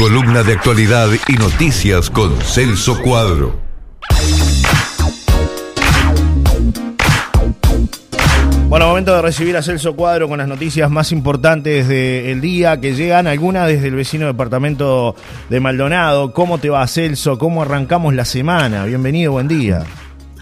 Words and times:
Columna 0.00 0.42
de 0.42 0.54
actualidad 0.54 1.10
y 1.28 1.34
noticias 1.34 2.08
con 2.08 2.34
Celso 2.40 3.02
Cuadro. 3.02 3.60
Bueno, 8.70 8.86
momento 8.88 9.14
de 9.14 9.20
recibir 9.20 9.58
a 9.58 9.62
Celso 9.62 9.94
Cuadro 9.94 10.26
con 10.26 10.38
las 10.38 10.48
noticias 10.48 10.90
más 10.90 11.12
importantes 11.12 11.86
del 11.86 12.40
día 12.40 12.80
que 12.80 12.94
llegan, 12.94 13.26
algunas 13.26 13.68
desde 13.68 13.88
el 13.88 13.94
vecino 13.94 14.26
departamento 14.26 15.16
de 15.50 15.60
Maldonado. 15.60 16.32
¿Cómo 16.32 16.56
te 16.56 16.70
va, 16.70 16.86
Celso? 16.86 17.36
¿Cómo 17.36 17.60
arrancamos 17.60 18.14
la 18.14 18.24
semana? 18.24 18.86
Bienvenido, 18.86 19.32
buen 19.32 19.48
día. 19.48 19.84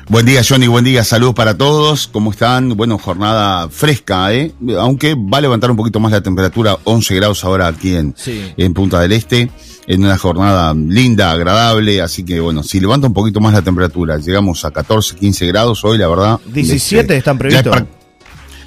Buen 0.09 0.25
día, 0.25 0.41
Johnny. 0.43 0.67
Buen 0.67 0.87
día. 0.87 1.05
Saludos 1.05 1.35
para 1.35 1.59
todos. 1.59 2.09
¿Cómo 2.09 2.31
están? 2.31 2.71
Bueno, 2.71 2.97
jornada 2.97 3.69
fresca, 3.69 4.33
¿eh? 4.33 4.53
Aunque 4.79 5.15
va 5.15 5.37
a 5.37 5.41
levantar 5.43 5.71
un 5.71 5.77
poquito 5.77 6.01
más 6.01 6.11
la 6.13 6.23
temperatura, 6.23 6.79
11 6.85 7.15
grados 7.15 7.45
ahora 7.45 7.67
aquí 7.67 7.95
en, 7.95 8.15
en 8.57 8.73
Punta 8.73 9.01
del 9.01 9.13
Este. 9.13 9.51
En 9.87 10.03
una 10.03 10.17
jornada 10.17 10.73
linda, 10.73 11.31
agradable. 11.31 12.01
Así 12.01 12.25
que, 12.25 12.41
bueno, 12.41 12.63
si 12.63 12.81
levanta 12.81 13.07
un 13.07 13.13
poquito 13.13 13.41
más 13.41 13.53
la 13.53 13.61
temperatura, 13.61 14.17
llegamos 14.17 14.65
a 14.65 14.71
14, 14.71 15.17
15 15.17 15.47
grados 15.47 15.85
hoy, 15.85 15.99
la 15.99 16.09
verdad. 16.09 16.41
17 16.47 17.01
este, 17.03 17.17
están 17.19 17.37
previstos. 17.37 17.77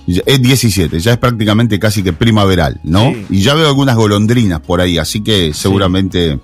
Es 0.05 0.41
17, 0.41 0.99
ya 0.99 1.13
es 1.13 1.17
prácticamente 1.17 1.79
casi 1.79 2.03
que 2.03 2.13
primaveral, 2.13 2.79
¿no? 2.83 3.13
Y 3.29 3.41
ya 3.41 3.53
veo 3.55 3.67
algunas 3.67 3.95
golondrinas 3.95 4.59
por 4.59 4.81
ahí, 4.81 4.97
así 4.97 5.21
que 5.21 5.53
seguramente 5.53 6.39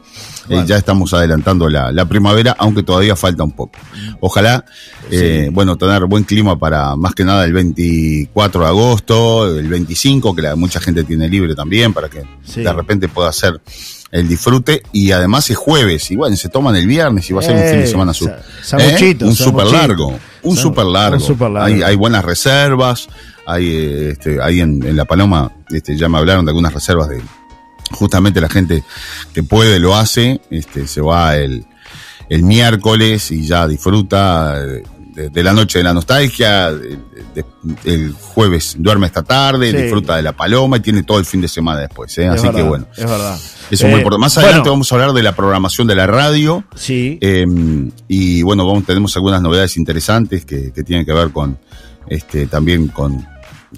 eh, 0.49 0.63
ya 0.65 0.77
estamos 0.77 1.13
adelantando 1.13 1.69
la, 1.69 2.05
primavera, 2.05 2.55
aunque 2.57 2.83
todavía 2.83 3.15
falta 3.15 3.43
un 3.43 3.51
poco. 3.51 3.77
Ojalá, 4.19 4.63
eh, 5.11 5.49
bueno, 5.51 5.75
tener 5.75 6.05
buen 6.05 6.23
clima 6.23 6.57
para 6.57 6.95
más 6.95 7.13
que 7.13 7.23
nada 7.23 7.45
el 7.45 7.53
24 7.53 8.61
de 8.61 8.67
agosto, 8.67 9.57
el 9.57 9.67
25, 9.67 10.35
que 10.35 10.41
la, 10.41 10.55
mucha 10.55 10.79
gente 10.79 11.03
tiene 11.03 11.27
libre 11.27 11.55
también, 11.55 11.93
para 11.93 12.09
que 12.09 12.23
de 12.55 12.73
repente 12.73 13.07
pueda 13.07 13.29
hacer 13.29 13.61
el 14.11 14.27
disfrute 14.27 14.83
y 14.93 15.11
además 15.11 15.49
es 15.49 15.57
jueves 15.57 16.09
y 16.11 16.15
bueno, 16.15 16.35
se 16.37 16.49
toman 16.49 16.75
el 16.75 16.87
viernes 16.87 17.29
y 17.29 17.33
va 17.33 17.41
a 17.41 17.43
ser 17.43 17.55
un 17.55 17.69
fin 17.69 17.79
de 17.81 17.87
semana 17.87 18.13
su, 18.13 18.27
¿eh? 18.27 19.17
un 19.21 19.35
super 19.35 19.67
largo, 19.67 20.17
un 20.43 20.55
super 20.55 20.85
largo. 20.85 21.17
Hay, 21.59 21.81
hay 21.81 21.95
buenas 21.95 22.23
reservas, 22.23 23.07
hay, 23.45 24.09
este, 24.11 24.41
ahí 24.41 24.61
en, 24.61 24.95
La 24.95 25.05
Paloma, 25.05 25.51
este, 25.69 25.97
ya 25.97 26.07
me 26.07 26.17
hablaron 26.17 26.45
de 26.45 26.51
algunas 26.51 26.73
reservas 26.73 27.09
de 27.09 27.21
justamente 27.97 28.39
la 28.39 28.49
gente 28.49 28.83
que 29.33 29.43
puede 29.43 29.79
lo 29.79 29.95
hace, 29.95 30.39
este, 30.49 30.87
se 30.87 31.01
va 31.01 31.35
el, 31.35 31.65
el 32.29 32.43
miércoles 32.43 33.31
y 33.31 33.45
ya 33.45 33.67
disfruta 33.67 34.59
de, 34.59 35.43
la 35.43 35.51
noche 35.51 35.79
de 35.79 35.83
la 35.83 35.93
nostalgia, 35.93 36.69
el 37.85 38.13
jueves 38.13 38.75
duerme 38.77 39.07
esta 39.07 39.23
tarde, 39.23 39.73
disfruta 39.73 40.15
de 40.15 40.21
la 40.21 40.33
paloma 40.33 40.77
y 40.77 40.79
tiene 40.81 41.03
todo 41.03 41.17
el 41.17 41.25
fin 41.25 41.41
de 41.41 41.47
semana 41.47 41.81
después. 41.81 42.15
¿eh? 42.19 42.27
Así 42.27 42.47
que 42.49 42.61
bueno. 42.61 42.85
Es 42.95 43.05
verdad. 43.05 43.39
Es 43.71 43.83
muy 43.83 43.93
eh, 43.93 43.97
importante. 43.97 44.21
Más 44.21 44.37
adelante 44.37 44.69
vamos 44.69 44.91
a 44.91 44.95
hablar 44.95 45.13
de 45.13 45.23
la 45.23 45.35
programación 45.35 45.87
de 45.87 45.95
la 45.95 46.05
radio. 46.05 46.63
Sí. 46.75 47.17
Em, 47.19 47.91
y 48.07 48.43
bueno, 48.43 48.65
vamos, 48.67 48.85
tenemos 48.85 49.15
algunas 49.15 49.41
novedades 49.41 49.75
interesantes 49.77 50.45
que, 50.45 50.71
que 50.71 50.83
tienen 50.83 51.05
que 51.05 51.13
ver 51.13 51.31
con 51.31 51.57
este 52.07 52.45
también 52.45 52.87
con 52.87 53.27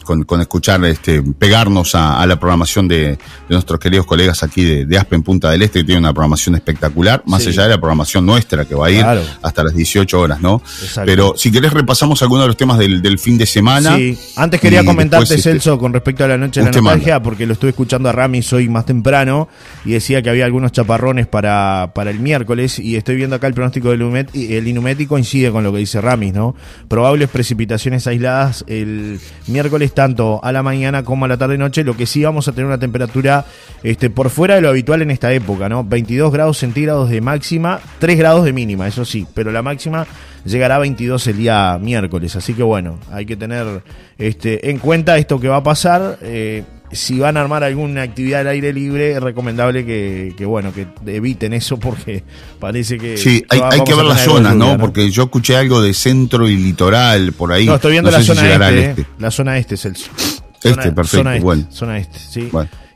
con, 0.03 0.23
con 0.23 0.41
escuchar, 0.41 0.83
este, 0.85 1.21
pegarnos 1.21 1.95
a, 1.95 2.25
la 2.25 2.39
programación 2.39 2.87
de, 2.87 3.17
nuestros 3.49 3.79
queridos 3.79 4.05
colegas 4.05 4.43
aquí 4.43 4.63
de, 4.63 4.85
de, 4.85 4.97
Aspen 4.97 5.23
Punta 5.23 5.49
del 5.49 5.61
Este, 5.61 5.79
que 5.79 5.85
tiene 5.85 5.99
una 5.99 6.13
programación 6.13 6.55
espectacular, 6.55 7.23
más 7.25 7.45
allá 7.47 7.63
de 7.63 7.69
la 7.69 7.77
programación 7.77 8.25
nuestra, 8.25 8.65
que 8.65 8.75
va 8.75 8.87
a 8.87 8.91
ir 8.91 9.05
hasta 9.41 9.63
las 9.63 9.73
18 9.73 10.19
horas, 10.19 10.41
¿no? 10.41 10.61
Pero 11.05 11.33
si 11.35 11.51
querés 11.51 11.73
repasamos 11.73 12.21
algunos 12.21 12.43
de 12.43 12.47
los 12.47 12.57
temas 12.57 12.77
del, 12.77 13.01
del 13.01 13.17
fin 13.17 13.37
de 13.37 13.45
semana. 13.45 13.95
Sí, 13.95 14.17
antes 14.35 14.61
quería 14.61 14.83
comentarte, 14.83 15.35
este, 15.35 15.49
Celso, 15.51 15.79
con 15.79 15.93
respecto 15.93 16.23
a 16.23 16.27
la 16.27 16.37
noche 16.37 16.59
de 16.59 16.67
la 16.67 16.71
nostalgia, 16.71 17.21
porque 17.21 17.45
lo 17.45 17.53
estuve 17.53 17.71
escuchando 17.71 18.09
a 18.09 18.11
Ramis 18.11 18.51
hoy 18.53 18.69
más 18.69 18.85
temprano, 18.85 19.47
y 19.85 19.91
decía 19.91 20.21
que 20.21 20.29
había 20.29 20.45
algunos 20.45 20.71
chaparrones 20.71 21.27
para, 21.27 21.91
para 21.95 22.11
el 22.11 22.19
miércoles, 22.19 22.79
y 22.79 22.95
estoy 22.95 23.15
viendo 23.15 23.35
acá 23.35 23.47
el 23.47 23.53
pronóstico 23.53 23.89
del 23.89 24.01
Inumet, 24.01 24.35
el 24.35 24.67
Inumet 24.67 25.07
coincide 25.07 25.51
con 25.51 25.63
lo 25.63 25.71
que 25.71 25.79
dice 25.79 26.01
Ramis, 26.01 26.33
¿no? 26.33 26.55
Probables 26.87 27.29
precipitaciones 27.29 28.05
aisladas 28.05 28.63
el 28.67 29.19
miércoles 29.47 29.78
tanto 29.87 30.39
a 30.43 30.51
la 30.51 30.63
mañana 30.63 31.03
como 31.03 31.25
a 31.25 31.27
la 31.27 31.37
tarde 31.37 31.57
noche, 31.57 31.83
lo 31.83 31.97
que 31.97 32.05
sí 32.05 32.23
vamos 32.23 32.47
a 32.47 32.51
tener 32.51 32.65
una 32.65 32.77
temperatura 32.77 33.45
este, 33.83 34.09
por 34.09 34.29
fuera 34.29 34.55
de 34.55 34.61
lo 34.61 34.69
habitual 34.69 35.01
en 35.01 35.11
esta 35.11 35.31
época, 35.33 35.69
¿no? 35.69 35.83
22 35.83 36.31
grados 36.31 36.57
centígrados 36.57 37.09
de 37.09 37.21
máxima, 37.21 37.79
3 37.99 38.17
grados 38.17 38.45
de 38.45 38.53
mínima, 38.53 38.87
eso 38.87 39.05
sí, 39.05 39.25
pero 39.33 39.51
la 39.51 39.61
máxima 39.61 40.05
llegará 40.45 40.75
a 40.75 40.79
22 40.79 41.27
el 41.27 41.37
día 41.37 41.77
miércoles, 41.81 42.35
así 42.35 42.53
que 42.53 42.63
bueno, 42.63 42.99
hay 43.11 43.25
que 43.25 43.35
tener 43.35 43.81
este, 44.17 44.69
en 44.69 44.79
cuenta 44.79 45.17
esto 45.17 45.39
que 45.39 45.47
va 45.47 45.57
a 45.57 45.63
pasar. 45.63 46.19
Eh, 46.21 46.63
si 46.91 47.19
van 47.19 47.37
a 47.37 47.41
armar 47.41 47.63
alguna 47.63 48.01
actividad 48.01 48.41
al 48.41 48.47
aire 48.47 48.73
libre, 48.73 49.11
es 49.11 49.21
recomendable 49.21 49.85
que, 49.85 50.45
bueno, 50.45 50.73
que 50.73 50.87
eviten 51.05 51.53
eso 51.53 51.77
porque 51.77 52.23
parece 52.59 52.97
que... 52.97 53.17
Sí, 53.17 53.45
hay, 53.49 53.61
hay 53.63 53.83
que 53.83 53.93
ver 53.93 54.05
las 54.05 54.21
zonas, 54.23 54.55
¿no? 54.55 54.77
Porque 54.77 55.09
yo 55.11 55.23
escuché 55.23 55.55
algo 55.55 55.81
de 55.81 55.93
centro 55.93 56.47
y 56.47 56.57
litoral 56.57 57.33
por 57.33 57.51
ahí. 57.51 57.65
No, 57.65 57.75
estoy 57.75 57.93
viendo 57.93 58.11
la, 58.11 58.21
zona 58.21 58.53
este, 58.53 58.89
este, 58.89 59.05
la 59.19 59.31
zona 59.31 59.57
este 59.57 59.75
es 59.75 59.85
el... 59.85 59.91
este, 59.93 60.91
perfecto, 60.91 61.03
zona 61.05 61.35
este, 61.35 61.43
bueno. 61.43 61.67
Zona 61.71 61.97
este, 61.99 62.19
sí. 62.19 62.49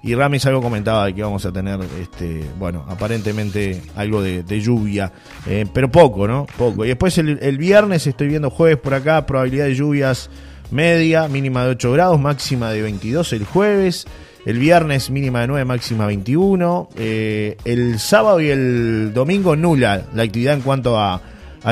Y 0.05 0.15
Ramis 0.15 0.45
algo 0.47 0.61
comentaba 0.61 1.05
de 1.05 1.15
que 1.15 1.23
vamos 1.23 1.45
a 1.45 1.51
tener, 1.53 1.79
este, 2.01 2.43
bueno, 2.59 2.85
aparentemente 2.89 3.81
algo 3.95 4.21
de, 4.21 4.61
lluvia, 4.61 5.13
eh, 5.45 5.65
pero 5.71 5.89
poco, 5.89 6.27
¿no? 6.27 6.45
Poco. 6.57 6.83
Y 6.83 6.89
después 6.89 7.17
el, 7.19 7.39
el 7.41 7.57
viernes 7.57 8.05
estoy 8.05 8.27
viendo 8.27 8.49
jueves 8.49 8.77
por 8.77 8.95
acá, 8.95 9.25
probabilidad 9.25 9.65
de 9.65 9.75
lluvias 9.75 10.29
media, 10.73 11.28
mínima 11.28 11.63
de 11.63 11.72
8 11.72 11.91
grados, 11.94 12.19
máxima 12.19 12.72
de 12.72 12.81
22 12.81 13.34
el 13.34 13.45
jueves. 13.45 14.06
El 14.45 14.59
viernes 14.59 15.09
mínima 15.09 15.41
de 15.41 15.47
9, 15.47 15.66
máxima 15.66 16.06
21. 16.06 16.89
Eh, 16.97 17.56
el 17.63 17.97
sábado 18.00 18.41
y 18.41 18.50
el 18.50 19.13
domingo 19.13 19.56
nula 19.56 20.03
la 20.13 20.23
actividad 20.23 20.56
en 20.56 20.61
cuanto 20.61 21.00
a, 21.00 21.22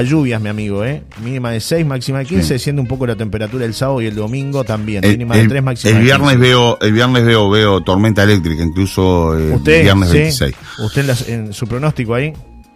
lluvias, 0.06 0.41
mi 0.41 0.47
amigo. 0.47 0.85
¿eh? 0.85 1.03
Mínima 1.22 1.51
de 1.51 1.59
6, 1.59 1.85
máxima 1.85 2.19
de 2.19 2.25
15, 2.25 2.59
siendo 2.59 2.81
un 2.81 2.88
poco 2.88 3.06
la 3.06 3.17
temperatura 3.17 3.66
el 3.66 3.73
sábado 3.73 4.01
y 4.01 4.06
el 4.06 4.16
domingo 4.16 4.63
también. 4.63 5.01
mínima 5.01 5.35
de 5.35 5.50
3, 5.50 5.63
máxima 5.63 5.97
el 5.97 6.03
viernes 6.03 6.39
veo 6.39 6.78
El 6.79 6.94
viernes 6.94 7.25
veo, 7.25 7.50
veo 7.50 7.81
tormenta 7.81 8.23
eléctrica, 8.23 8.63
incluso 8.63 9.38
eh, 9.38 9.51
¿Usted, 9.53 9.73
el 9.73 9.83
viernes 9.83 10.13
26. 10.13 10.56
¿Usted 10.79 11.29
en 11.29 11.51
su 11.51 11.68
pronóstico 11.68 12.13
ahí? 12.13 12.33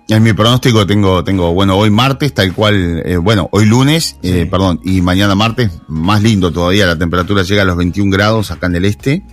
En 0.07 0.21
mi 0.21 0.33
pronóstico 0.33 0.85
tengo, 0.85 1.23
tengo, 1.23 1.51
bueno, 1.53 1.75
hoy 1.77 1.89
martes, 1.89 2.31
tal 2.31 2.53
cual, 2.53 3.01
eh, 3.03 3.17
bueno, 3.17 3.49
hoy 3.51 3.65
lunes, 3.65 4.17
eh, 4.21 4.45
perdón, 4.45 4.79
y 4.83 5.01
mañana 5.01 5.33
martes, 5.33 5.71
más 5.87 6.21
lindo 6.21 6.51
todavía, 6.51 6.85
la 6.85 6.95
temperatura 6.95 7.41
llega 7.41 7.63
a 7.63 7.65
los 7.65 7.75
21 7.75 8.11
grados 8.11 8.51
acá 8.51 8.67
en 8.67 8.75
el 8.75 8.85
este. 8.85 9.23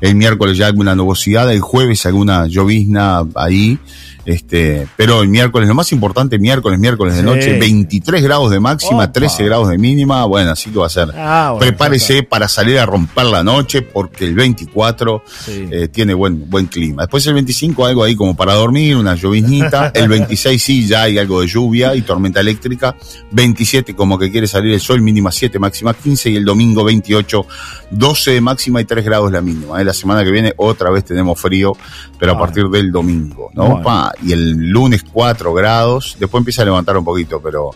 El 0.00 0.14
miércoles 0.14 0.56
ya 0.56 0.68
alguna 0.68 0.94
nubosidad, 0.94 1.52
el 1.52 1.60
jueves 1.60 2.06
alguna 2.06 2.46
llovizna 2.46 3.24
ahí. 3.34 3.78
Este, 4.24 4.86
pero 4.96 5.22
el 5.22 5.28
miércoles, 5.28 5.68
lo 5.68 5.74
más 5.74 5.92
importante, 5.92 6.38
miércoles, 6.38 6.78
miércoles 6.78 7.16
de 7.16 7.22
noche, 7.22 7.58
23 7.58 8.22
grados 8.22 8.50
de 8.50 8.60
máxima, 8.60 9.12
13 9.12 9.44
grados 9.44 9.68
de 9.68 9.78
mínima, 9.78 10.24
bueno, 10.24 10.50
así 10.50 10.70
que 10.70 10.78
va 10.78 10.86
a 10.86 10.90
ser. 10.90 11.10
Ah, 11.14 11.54
Prepárese 11.58 12.22
para 12.22 12.48
salir 12.48 12.78
a 12.78 12.86
romper 12.86 13.26
la 13.26 13.44
noche, 13.44 13.82
porque 13.82 14.24
el 14.24 14.34
24 14.34 15.22
eh, 15.48 15.88
tiene 15.88 16.14
buen, 16.14 16.48
buen 16.48 16.66
clima. 16.66 17.02
Después 17.02 17.26
el 17.26 17.34
25 17.34 17.86
algo 17.86 18.04
ahí 18.04 18.16
como 18.16 18.34
para 18.34 18.54
dormir, 18.54 18.96
una 18.96 19.14
lloviznita. 19.14 19.88
el 19.94 20.08
26 20.08 20.62
sí, 20.62 20.86
ya 20.86 21.02
hay 21.02 21.18
algo 21.18 21.40
de 21.40 21.46
lluvia 21.46 21.94
y 21.94 22.02
tormenta 22.02 22.40
eléctrica. 22.40 22.96
27 23.30 23.94
como 23.94 24.18
que 24.18 24.30
quiere 24.30 24.46
salir 24.46 24.72
el 24.72 24.80
sol, 24.80 25.02
mínima 25.02 25.30
7, 25.30 25.58
máxima 25.58 25.94
15. 25.94 26.30
Y 26.30 26.36
el 26.36 26.44
domingo 26.44 26.84
28, 26.84 27.46
12 27.90 28.30
de 28.32 28.40
máxima 28.40 28.80
y 28.80 28.84
3 28.84 29.04
grados 29.04 29.30
la 29.30 29.40
mínima. 29.40 29.80
¿eh? 29.80 29.84
La 29.84 29.92
semana 29.92 30.24
que 30.24 30.30
viene 30.30 30.52
otra 30.56 30.90
vez 30.90 31.04
tenemos 31.04 31.38
frío, 31.38 31.76
pero 32.18 32.32
a 32.32 32.38
partir 32.38 32.68
del 32.68 32.90
domingo, 32.90 33.50
¿no? 33.54 33.82
Y 34.22 34.32
el 34.32 34.70
lunes 34.70 35.04
4 35.12 35.52
grados, 35.54 36.16
después 36.18 36.40
empieza 36.40 36.62
a 36.62 36.64
levantar 36.64 36.96
un 36.96 37.04
poquito, 37.04 37.40
pero 37.40 37.70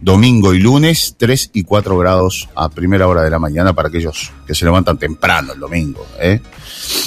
domingo 0.00 0.54
y 0.54 0.60
lunes 0.60 1.14
3 1.18 1.50
y 1.54 1.62
4 1.64 1.98
grados 1.98 2.48
a 2.54 2.68
primera 2.68 3.06
hora 3.08 3.22
de 3.22 3.30
la 3.30 3.38
mañana 3.38 3.72
para 3.72 3.88
aquellos 3.88 4.32
que 4.46 4.54
se 4.54 4.64
levantan 4.64 4.98
temprano 4.98 5.52
el 5.52 5.60
domingo. 5.60 6.06
¿eh? 6.20 6.40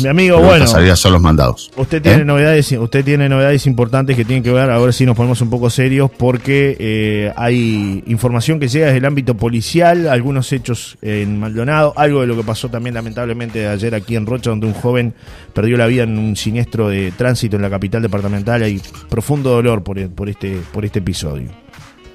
Mi 0.01 0.07
amigo, 0.07 0.39
bueno. 0.39 0.65
son 0.67 1.13
los 1.13 1.21
mandados. 1.21 1.71
Usted 1.75 2.01
tiene 2.01 2.21
¿eh? 2.21 2.25
novedades, 2.25 2.71
usted 2.71 3.03
tiene 3.03 3.29
novedades 3.29 3.65
importantes 3.65 4.15
que 4.15 4.25
tienen 4.25 4.43
que 4.43 4.51
ver, 4.51 4.69
ahora 4.69 4.91
sí 4.91 5.05
nos 5.05 5.15
ponemos 5.15 5.41
un 5.41 5.49
poco 5.49 5.69
serios, 5.69 6.09
porque 6.11 6.75
eh, 6.79 7.33
hay 7.35 8.03
información 8.07 8.59
que 8.59 8.67
llega 8.67 8.87
desde 8.87 8.99
el 8.99 9.05
ámbito 9.05 9.35
policial, 9.35 10.07
algunos 10.07 10.51
hechos 10.51 10.97
en 11.01 11.39
Maldonado, 11.39 11.93
algo 11.97 12.21
de 12.21 12.27
lo 12.27 12.35
que 12.35 12.43
pasó 12.43 12.69
también 12.69 12.95
lamentablemente 12.95 13.67
ayer 13.67 13.93
aquí 13.95 14.15
en 14.15 14.25
Rocha, 14.25 14.49
donde 14.49 14.67
un 14.67 14.73
joven 14.73 15.13
perdió 15.53 15.77
la 15.77 15.87
vida 15.87 16.03
en 16.03 16.17
un 16.17 16.35
siniestro 16.35 16.89
de 16.89 17.11
tránsito 17.11 17.55
en 17.55 17.61
la 17.61 17.69
capital 17.69 18.01
departamental. 18.01 18.62
Hay 18.63 18.81
profundo 19.09 19.49
dolor 19.51 19.83
por, 19.83 20.09
por, 20.11 20.29
este, 20.29 20.59
por 20.71 20.85
este 20.85 20.99
episodio. 20.99 21.49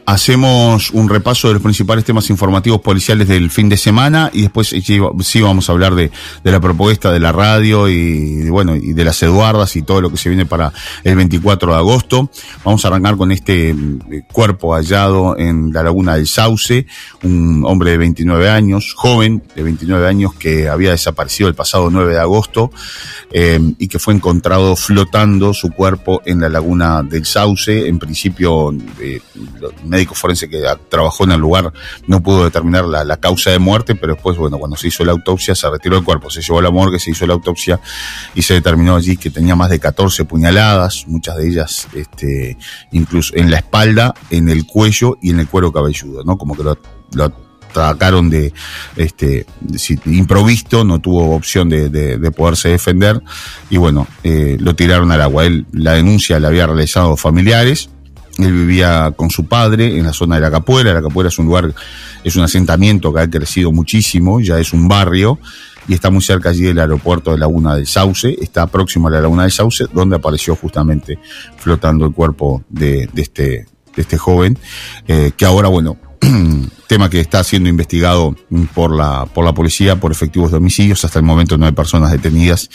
Hacemos 0.09 0.91
un 0.93 1.07
repaso 1.07 1.49
de 1.49 1.55
los 1.55 1.63
principales 1.63 2.03
temas 2.03 2.31
informativos 2.31 2.81
policiales 2.81 3.29
del 3.29 3.51
fin 3.51 3.69
de 3.69 3.77
semana 3.77 4.31
y 4.33 4.41
después 4.41 4.69
sí, 4.69 5.41
vamos 5.43 5.69
a 5.69 5.73
hablar 5.73 5.95
de, 5.95 6.11
la 6.45 6.61
propuesta 6.61 7.13
de 7.13 7.21
la 7.21 7.31
radio 7.31 7.91
y 7.91 8.49
bueno 8.49 8.75
y 8.75 8.95
de 8.95 9.05
las 9.05 9.23
Eduardas 9.23 9.77
y 9.77 9.83
todo 9.83 10.01
lo 10.01 10.11
que 10.11 10.17
se 10.17 10.31
viene 10.31 10.47
para 10.47 10.73
el 11.05 11.15
24 11.15 11.73
de 11.73 11.77
agosto. 11.79 12.31
Vamos 12.65 12.83
a 12.85 12.89
arrancar 12.89 13.19
con 13.19 13.33
este 13.33 13.69
eh, 13.69 13.75
cuerpo 14.33 14.73
hallado 14.73 15.37
en 15.37 15.75
la 15.75 15.83
laguna 15.83 16.15
del 16.15 16.27
Sauce, 16.27 16.87
un 17.23 17.65
hombre 17.67 17.91
de 17.91 17.99
29 17.99 18.49
años, 18.49 18.95
joven 18.97 19.43
de 19.55 19.63
29 19.63 20.09
años 20.09 20.33
que 20.33 20.71
había 20.71 20.93
desaparecido 20.93 21.51
el 21.51 21.55
pasado 21.55 21.91
9 21.91 22.15
de 22.15 22.21
agosto 22.21 22.71
eh, 23.31 23.61
y 23.79 23.89
que 23.89 23.99
fue 23.99 24.15
encontrado 24.15 24.75
flotando 24.75 25.53
su 25.53 25.71
cuerpo 25.71 26.23
en 26.25 26.41
la 26.41 26.49
laguna 26.49 27.03
del 27.03 27.27
Sauce. 27.27 27.87
En 27.87 27.99
principio, 27.99 28.75
eh, 29.01 29.21
médico 29.99 30.15
forense 30.15 30.49
que 30.49 30.63
trabajó 30.89 31.25
en 31.25 31.33
el 31.33 31.41
lugar 31.41 31.73
no 32.07 32.23
pudo 32.23 32.45
determinar 32.45 32.85
la, 32.85 33.17
causa 33.17 33.51
de 33.51 33.59
muerte, 33.59 33.97
pero 33.97 34.15
después, 34.15 34.37
bueno, 34.37 34.59
cuando 34.59 34.77
se 34.77 34.89
hizo 34.89 35.05
la 35.05 35.13
autopsia 35.13 35.55
se 35.55 35.69
retiró 35.69 35.99
el 35.99 36.05
cuerpo, 36.05 36.31
se 36.31 36.41
llevó 36.41 36.61
a 36.61 36.63
la 36.63 36.71
morgue, 36.71 37.01
se 37.01 37.11
hizo 37.11 37.27
la 37.27 37.35
autopsia 37.35 37.81
y 38.35 38.43
se 38.43 38.55
determinó 38.55 38.95
allí 38.95 39.17
que 39.17 39.31
tenía 39.31 39.57
más 39.57 39.71
de 39.71 39.81
14 39.81 40.25
puñaladas, 40.25 41.05
muchas 41.09 41.37
de 41.37 41.49
ellas 41.49 41.89
este, 41.95 42.57
incluso 42.93 43.35
en 43.37 43.51
la 43.51 43.59
espalda, 43.59 44.15
en 44.31 44.49
el 44.49 44.67
cuello 44.67 45.19
y 45.21 45.31
en 45.31 45.41
el 45.41 45.49
cuero 45.49 45.73
cabelludo, 45.73 46.23
¿no? 46.23 46.39
Como 46.39 46.57
que 46.57 46.63
lo, 46.63 46.79
atacaron 47.71 48.31
de 48.31 48.53
este 48.97 49.47
improvisto, 50.07 50.85
no 50.85 51.01
tuvo 51.01 51.35
opción 51.35 51.69
de, 51.69 51.89
de, 51.91 52.31
poderse 52.31 52.71
defender 52.71 53.23
y 53.69 53.77
bueno, 53.77 54.07
eh, 54.25 54.57
lo 54.59 54.75
tiraron 54.75 55.13
al 55.13 55.21
agua. 55.21 55.45
Él, 55.45 55.67
la 55.73 55.95
denuncia 55.95 56.41
la 56.41 56.49
había 56.49 56.67
realizado 56.67 57.17
familiares, 57.17 57.91
él 58.39 58.53
vivía 58.53 59.13
con 59.17 59.31
su 59.31 59.47
padre 59.47 59.99
en 59.99 60.05
la 60.05 60.13
zona 60.13 60.37
de 60.37 60.43
la 60.43 60.51
Capuera. 60.51 60.95
La 60.95 61.03
Capuera 61.03 61.29
es 61.29 61.39
un 61.39 61.47
lugar, 61.47 61.75
es 62.25 62.37
un 62.37 62.45
asentamiento 62.45 63.13
que 63.13 63.21
ha 63.21 63.29
crecido 63.29 63.73
muchísimo, 63.73 64.41
ya 64.41 64.59
es 64.59 64.73
un 64.73 64.89
barrio 64.89 65.39
y 65.89 65.95
está 65.95 66.11
muy 66.11 66.23
cerca 66.23 66.51
allí 66.51 66.63
del 66.63 66.79
aeropuerto 66.79 67.33
de 67.33 67.39
Laguna 67.39 67.75
del 67.75 67.87
Sauce. 67.87 68.37
Está 68.41 68.67
próximo 68.67 69.09
a 69.09 69.11
la 69.11 69.21
Laguna 69.21 69.43
del 69.43 69.53
Sauce, 69.53 69.87
donde 69.93 70.17
apareció 70.17 70.55
justamente 70.55 71.19
flotando 71.57 72.07
el 72.07 72.13
cuerpo 72.13 72.63
de, 72.69 73.09
este, 73.17 73.67
este 73.97 74.19
joven, 74.19 74.59
eh, 75.09 75.33
que 75.37 75.47
ahora, 75.47 75.69
bueno, 75.69 75.97
tema 76.87 77.09
que 77.09 77.21
está 77.21 77.43
siendo 77.45 77.69
investigado 77.69 78.37
por 78.75 78.95
la, 78.95 79.27
por 79.27 79.45
la 79.45 79.55
policía 79.55 79.99
por 79.99 80.13
efectivos 80.13 80.51
de 80.51 80.59
homicidios. 80.59 81.05
Hasta 81.05 81.19
el 81.19 81.25
momento 81.25 81.57
no 81.57 81.67
hay 81.67 81.73
personas 81.73 82.11
detenidas 82.11 82.69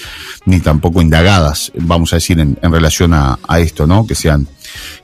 ni 0.45 0.60
tampoco 0.60 1.01
indagadas, 1.01 1.71
vamos 1.80 2.13
a 2.13 2.18
decir, 2.18 2.39
en, 2.39 2.57
en 2.62 2.71
relación 2.71 3.13
a, 3.13 3.38
a, 3.48 3.60
esto, 3.60 3.86
¿no? 3.86 4.07
Que 4.07 4.15
sean, 4.15 4.48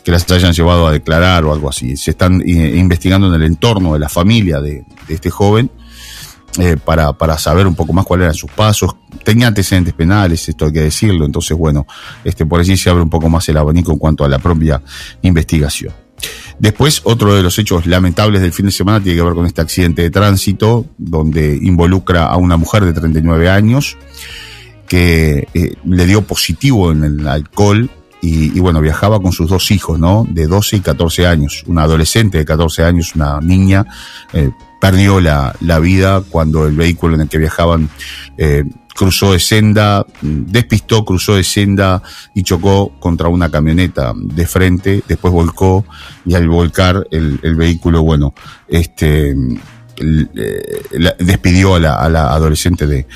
que 0.03 0.11
las 0.11 0.29
hayan 0.31 0.53
llevado 0.53 0.87
a 0.87 0.91
declarar 0.91 1.45
o 1.45 1.53
algo 1.53 1.69
así. 1.69 1.97
Se 1.97 2.11
están 2.11 2.41
eh, 2.41 2.75
investigando 2.75 3.27
en 3.27 3.33
el 3.33 3.43
entorno 3.43 3.93
de 3.93 3.99
la 3.99 4.09
familia 4.09 4.59
de, 4.59 4.83
este 5.07 5.29
joven. 5.29 5.71
Eh, 6.57 6.77
para, 6.83 7.13
para 7.13 7.37
saber 7.37 7.67
un 7.67 7.75
poco 7.75 7.93
más 7.93 8.05
cuáles 8.05 8.23
eran 8.23 8.33
sus 8.33 8.49
pasos. 8.49 8.95
Tenía 9.23 9.47
antecedentes 9.47 9.93
penales, 9.93 10.49
esto 10.49 10.65
hay 10.65 10.73
que 10.73 10.81
decirlo, 10.81 11.23
entonces 11.23 11.55
bueno, 11.55 11.85
este, 12.23 12.43
por 12.43 12.59
allí 12.59 12.75
se 12.75 12.89
abre 12.89 13.03
un 13.03 13.09
poco 13.09 13.29
más 13.29 13.47
el 13.49 13.57
abanico 13.57 13.91
en 13.91 13.99
cuanto 13.99 14.25
a 14.25 14.27
la 14.27 14.39
propia 14.39 14.81
investigación. 15.21 15.93
Después, 16.57 17.01
otro 17.05 17.35
de 17.35 17.43
los 17.43 17.57
hechos 17.59 17.85
lamentables 17.85 18.41
del 18.41 18.51
fin 18.51 18.65
de 18.65 18.71
semana 18.71 19.01
tiene 19.01 19.17
que 19.17 19.23
ver 19.23 19.33
con 19.33 19.45
este 19.45 19.61
accidente 19.61 20.01
de 20.01 20.09
tránsito, 20.09 20.85
donde 20.97 21.57
involucra 21.61 22.25
a 22.25 22.35
una 22.37 22.57
mujer 22.57 22.83
de 22.83 22.93
39 22.93 23.49
años 23.49 23.97
que 24.87 25.47
eh, 25.53 25.75
le 25.85 26.05
dio 26.05 26.23
positivo 26.23 26.91
en 26.91 27.03
el 27.03 27.27
alcohol 27.27 27.89
y, 28.21 28.59
bueno, 28.59 28.81
viajaba 28.81 29.19
con 29.21 29.31
sus 29.31 29.49
dos 29.49 29.71
hijos, 29.71 29.97
¿no? 29.97 30.27
De 30.29 30.45
12 30.47 30.77
y 30.77 30.79
14 30.81 31.25
años. 31.25 31.63
Una 31.67 31.83
adolescente 31.83 32.37
de 32.37 32.45
14 32.45 32.83
años, 32.83 33.15
una 33.15 33.39
niña, 33.39 33.85
eh, 34.33 34.51
perdió 34.81 35.21
la, 35.21 35.55
la, 35.61 35.79
vida 35.79 36.21
cuando 36.29 36.67
el 36.67 36.75
vehículo 36.75 37.15
en 37.15 37.21
el 37.21 37.29
que 37.29 37.37
viajaban 37.37 37.89
eh, 38.37 38.65
cruzó 38.93 39.31
de 39.31 39.39
senda, 39.39 40.05
despistó, 40.21 41.05
cruzó 41.05 41.35
de 41.35 41.43
senda 41.45 42.03
y 42.33 42.43
chocó 42.43 42.91
contra 42.99 43.29
una 43.29 43.49
camioneta 43.49 44.11
de 44.15 44.45
frente, 44.45 45.01
después 45.07 45.33
volcó 45.33 45.85
y 46.25 46.35
al 46.35 46.49
volcar 46.49 47.07
el, 47.11 47.39
el 47.41 47.55
vehículo, 47.55 48.03
bueno, 48.03 48.33
este, 48.67 49.31
eh, 49.31 51.15
despidió 51.19 51.75
a 51.75 51.79
la, 51.79 51.95
a 51.95 52.09
la 52.09 52.33
adolescente 52.33 52.87
de, 52.87 53.07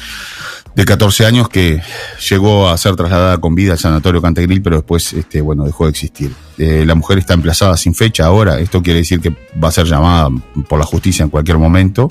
de 0.75 0.85
14 0.85 1.25
años 1.25 1.49
que 1.49 1.81
llegó 2.29 2.69
a 2.69 2.77
ser 2.77 2.95
trasladada 2.95 3.37
con 3.37 3.55
vida 3.55 3.73
al 3.73 3.79
sanatorio 3.79 4.21
Cantegril, 4.21 4.61
pero 4.61 4.77
después, 4.77 5.13
este, 5.13 5.41
bueno, 5.41 5.65
dejó 5.65 5.85
de 5.85 5.91
existir. 5.91 6.33
Eh, 6.57 6.83
la 6.85 6.95
mujer 6.95 7.17
está 7.17 7.33
emplazada 7.33 7.77
sin 7.77 7.95
fecha 7.95 8.25
ahora, 8.25 8.59
esto 8.59 8.81
quiere 8.81 8.99
decir 8.99 9.19
que 9.19 9.35
va 9.61 9.69
a 9.69 9.71
ser 9.71 9.85
llamada 9.85 10.29
por 10.67 10.79
la 10.79 10.85
justicia 10.85 11.23
en 11.23 11.29
cualquier 11.29 11.57
momento, 11.57 12.09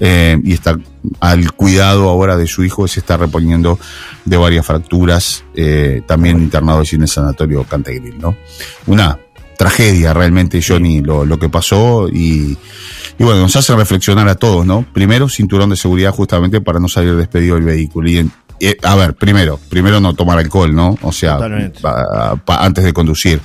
eh, 0.00 0.38
y 0.42 0.52
está 0.52 0.76
al 1.20 1.52
cuidado 1.52 2.08
ahora 2.08 2.36
de 2.36 2.46
su 2.46 2.64
hijo, 2.64 2.86
se 2.88 3.00
está 3.00 3.16
reponiendo 3.16 3.78
de 4.24 4.36
varias 4.36 4.66
fracturas, 4.66 5.44
eh, 5.54 6.02
también 6.06 6.38
internado 6.38 6.80
allí 6.80 6.96
en 6.96 7.02
el 7.02 7.08
sanatorio 7.08 7.64
Cantegril, 7.64 8.18
¿no? 8.18 8.36
Una 8.86 9.18
tragedia 9.58 10.14
realmente, 10.14 10.62
Johnny, 10.66 11.02
lo, 11.02 11.26
lo 11.26 11.38
que 11.38 11.50
pasó 11.50 12.08
y 12.08 12.56
y 13.18 13.24
bueno, 13.24 13.40
nos 13.40 13.56
hace 13.56 13.74
reflexionar 13.74 14.28
a 14.28 14.36
todos, 14.36 14.64
¿no? 14.64 14.86
Primero, 14.92 15.28
cinturón 15.28 15.70
de 15.70 15.76
seguridad 15.76 16.12
justamente 16.12 16.60
para 16.60 16.78
no 16.78 16.86
salir 16.86 17.16
despedido 17.16 17.56
del 17.56 17.64
vehículo. 17.64 18.08
Y, 18.08 18.30
a 18.82 18.94
ver, 18.94 19.14
primero, 19.14 19.58
primero 19.68 20.00
no 20.00 20.14
tomar 20.14 20.38
alcohol, 20.38 20.72
¿no? 20.72 20.96
O 21.02 21.10
sea, 21.10 21.38
antes 22.46 22.84
de 22.84 22.92
conducir. 22.92 23.40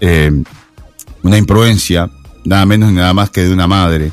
Eh, 0.00 0.32
una 1.22 1.38
imprudencia, 1.38 2.10
nada 2.44 2.66
menos 2.66 2.90
ni 2.90 2.96
nada 2.96 3.12
más 3.12 3.30
que 3.30 3.42
de 3.42 3.52
una 3.52 3.68
madre, 3.68 4.10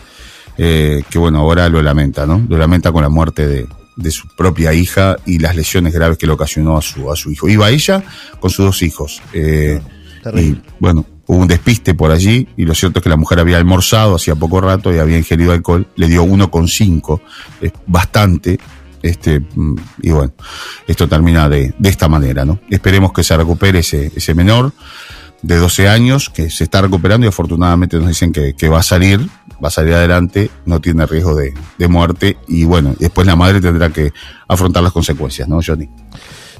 eh, 0.57 1.01
que 1.09 1.17
bueno, 1.17 1.39
ahora 1.39 1.67
lo 1.69 1.81
lamenta, 1.81 2.27
¿no? 2.27 2.45
Lo 2.47 2.57
lamenta 2.57 2.91
con 2.91 3.01
la 3.01 3.09
muerte 3.09 3.47
de, 3.47 3.67
de 3.95 4.11
su 4.11 4.27
propia 4.35 4.73
hija 4.73 5.15
y 5.25 5.39
las 5.39 5.55
lesiones 5.55 5.93
graves 5.93 6.17
que 6.17 6.27
le 6.27 6.33
ocasionó 6.33 6.77
a 6.77 6.81
su, 6.81 7.09
a 7.09 7.15
su 7.15 7.31
hijo. 7.31 7.47
Iba 7.47 7.69
ella 7.69 8.03
con 8.39 8.51
sus 8.51 8.65
dos 8.65 8.83
hijos. 8.83 9.21
Eh, 9.33 9.81
y 10.35 10.61
bueno, 10.79 11.05
hubo 11.29 11.37
un 11.37 11.47
despiste 11.47 11.93
por 11.93 12.09
allí 12.09 12.47
y 12.57 12.65
lo 12.65 12.73
cierto 12.73 12.99
es 12.99 13.03
que 13.03 13.09
la 13.09 13.15
mujer 13.15 13.39
había 13.39 13.57
almorzado 13.57 14.15
hacía 14.15 14.33
poco 14.33 14.61
rato 14.61 14.91
y 14.91 14.97
había 14.97 15.15
ingerido 15.15 15.51
alcohol, 15.51 15.85
le 15.95 16.07
dio 16.07 16.23
1,5, 16.25 17.21
es 17.61 17.71
bastante, 17.85 18.59
este, 19.03 19.39
mm, 19.39 19.75
y 20.01 20.09
bueno, 20.09 20.33
esto 20.87 21.07
termina 21.07 21.47
de, 21.47 21.75
de 21.77 21.89
esta 21.89 22.07
manera, 22.07 22.45
¿no? 22.45 22.59
Esperemos 22.71 23.13
que 23.13 23.23
se 23.23 23.37
recupere 23.37 23.79
ese, 23.79 24.11
ese 24.15 24.33
menor 24.33 24.73
de 25.43 25.57
12 25.57 25.87
años 25.87 26.31
que 26.31 26.49
se 26.49 26.63
está 26.63 26.81
recuperando 26.81 27.27
y 27.27 27.29
afortunadamente 27.29 27.97
nos 27.97 28.07
dicen 28.07 28.31
que, 28.31 28.55
que 28.55 28.67
va 28.67 28.79
a 28.79 28.83
salir, 28.83 29.19
va 29.63 29.67
a 29.67 29.71
salir 29.71 29.93
adelante, 29.93 30.49
no 30.65 30.81
tiene 30.81 31.05
riesgo 31.05 31.35
de, 31.35 31.53
de 31.77 31.87
muerte 31.87 32.37
y 32.47 32.63
bueno, 32.63 32.95
después 32.97 33.27
la 33.27 33.35
madre 33.35 33.61
tendrá 33.61 33.91
que 33.91 34.11
afrontar 34.47 34.81
las 34.81 34.93
consecuencias, 34.93 35.47
¿no, 35.47 35.59
Johnny? 35.63 35.87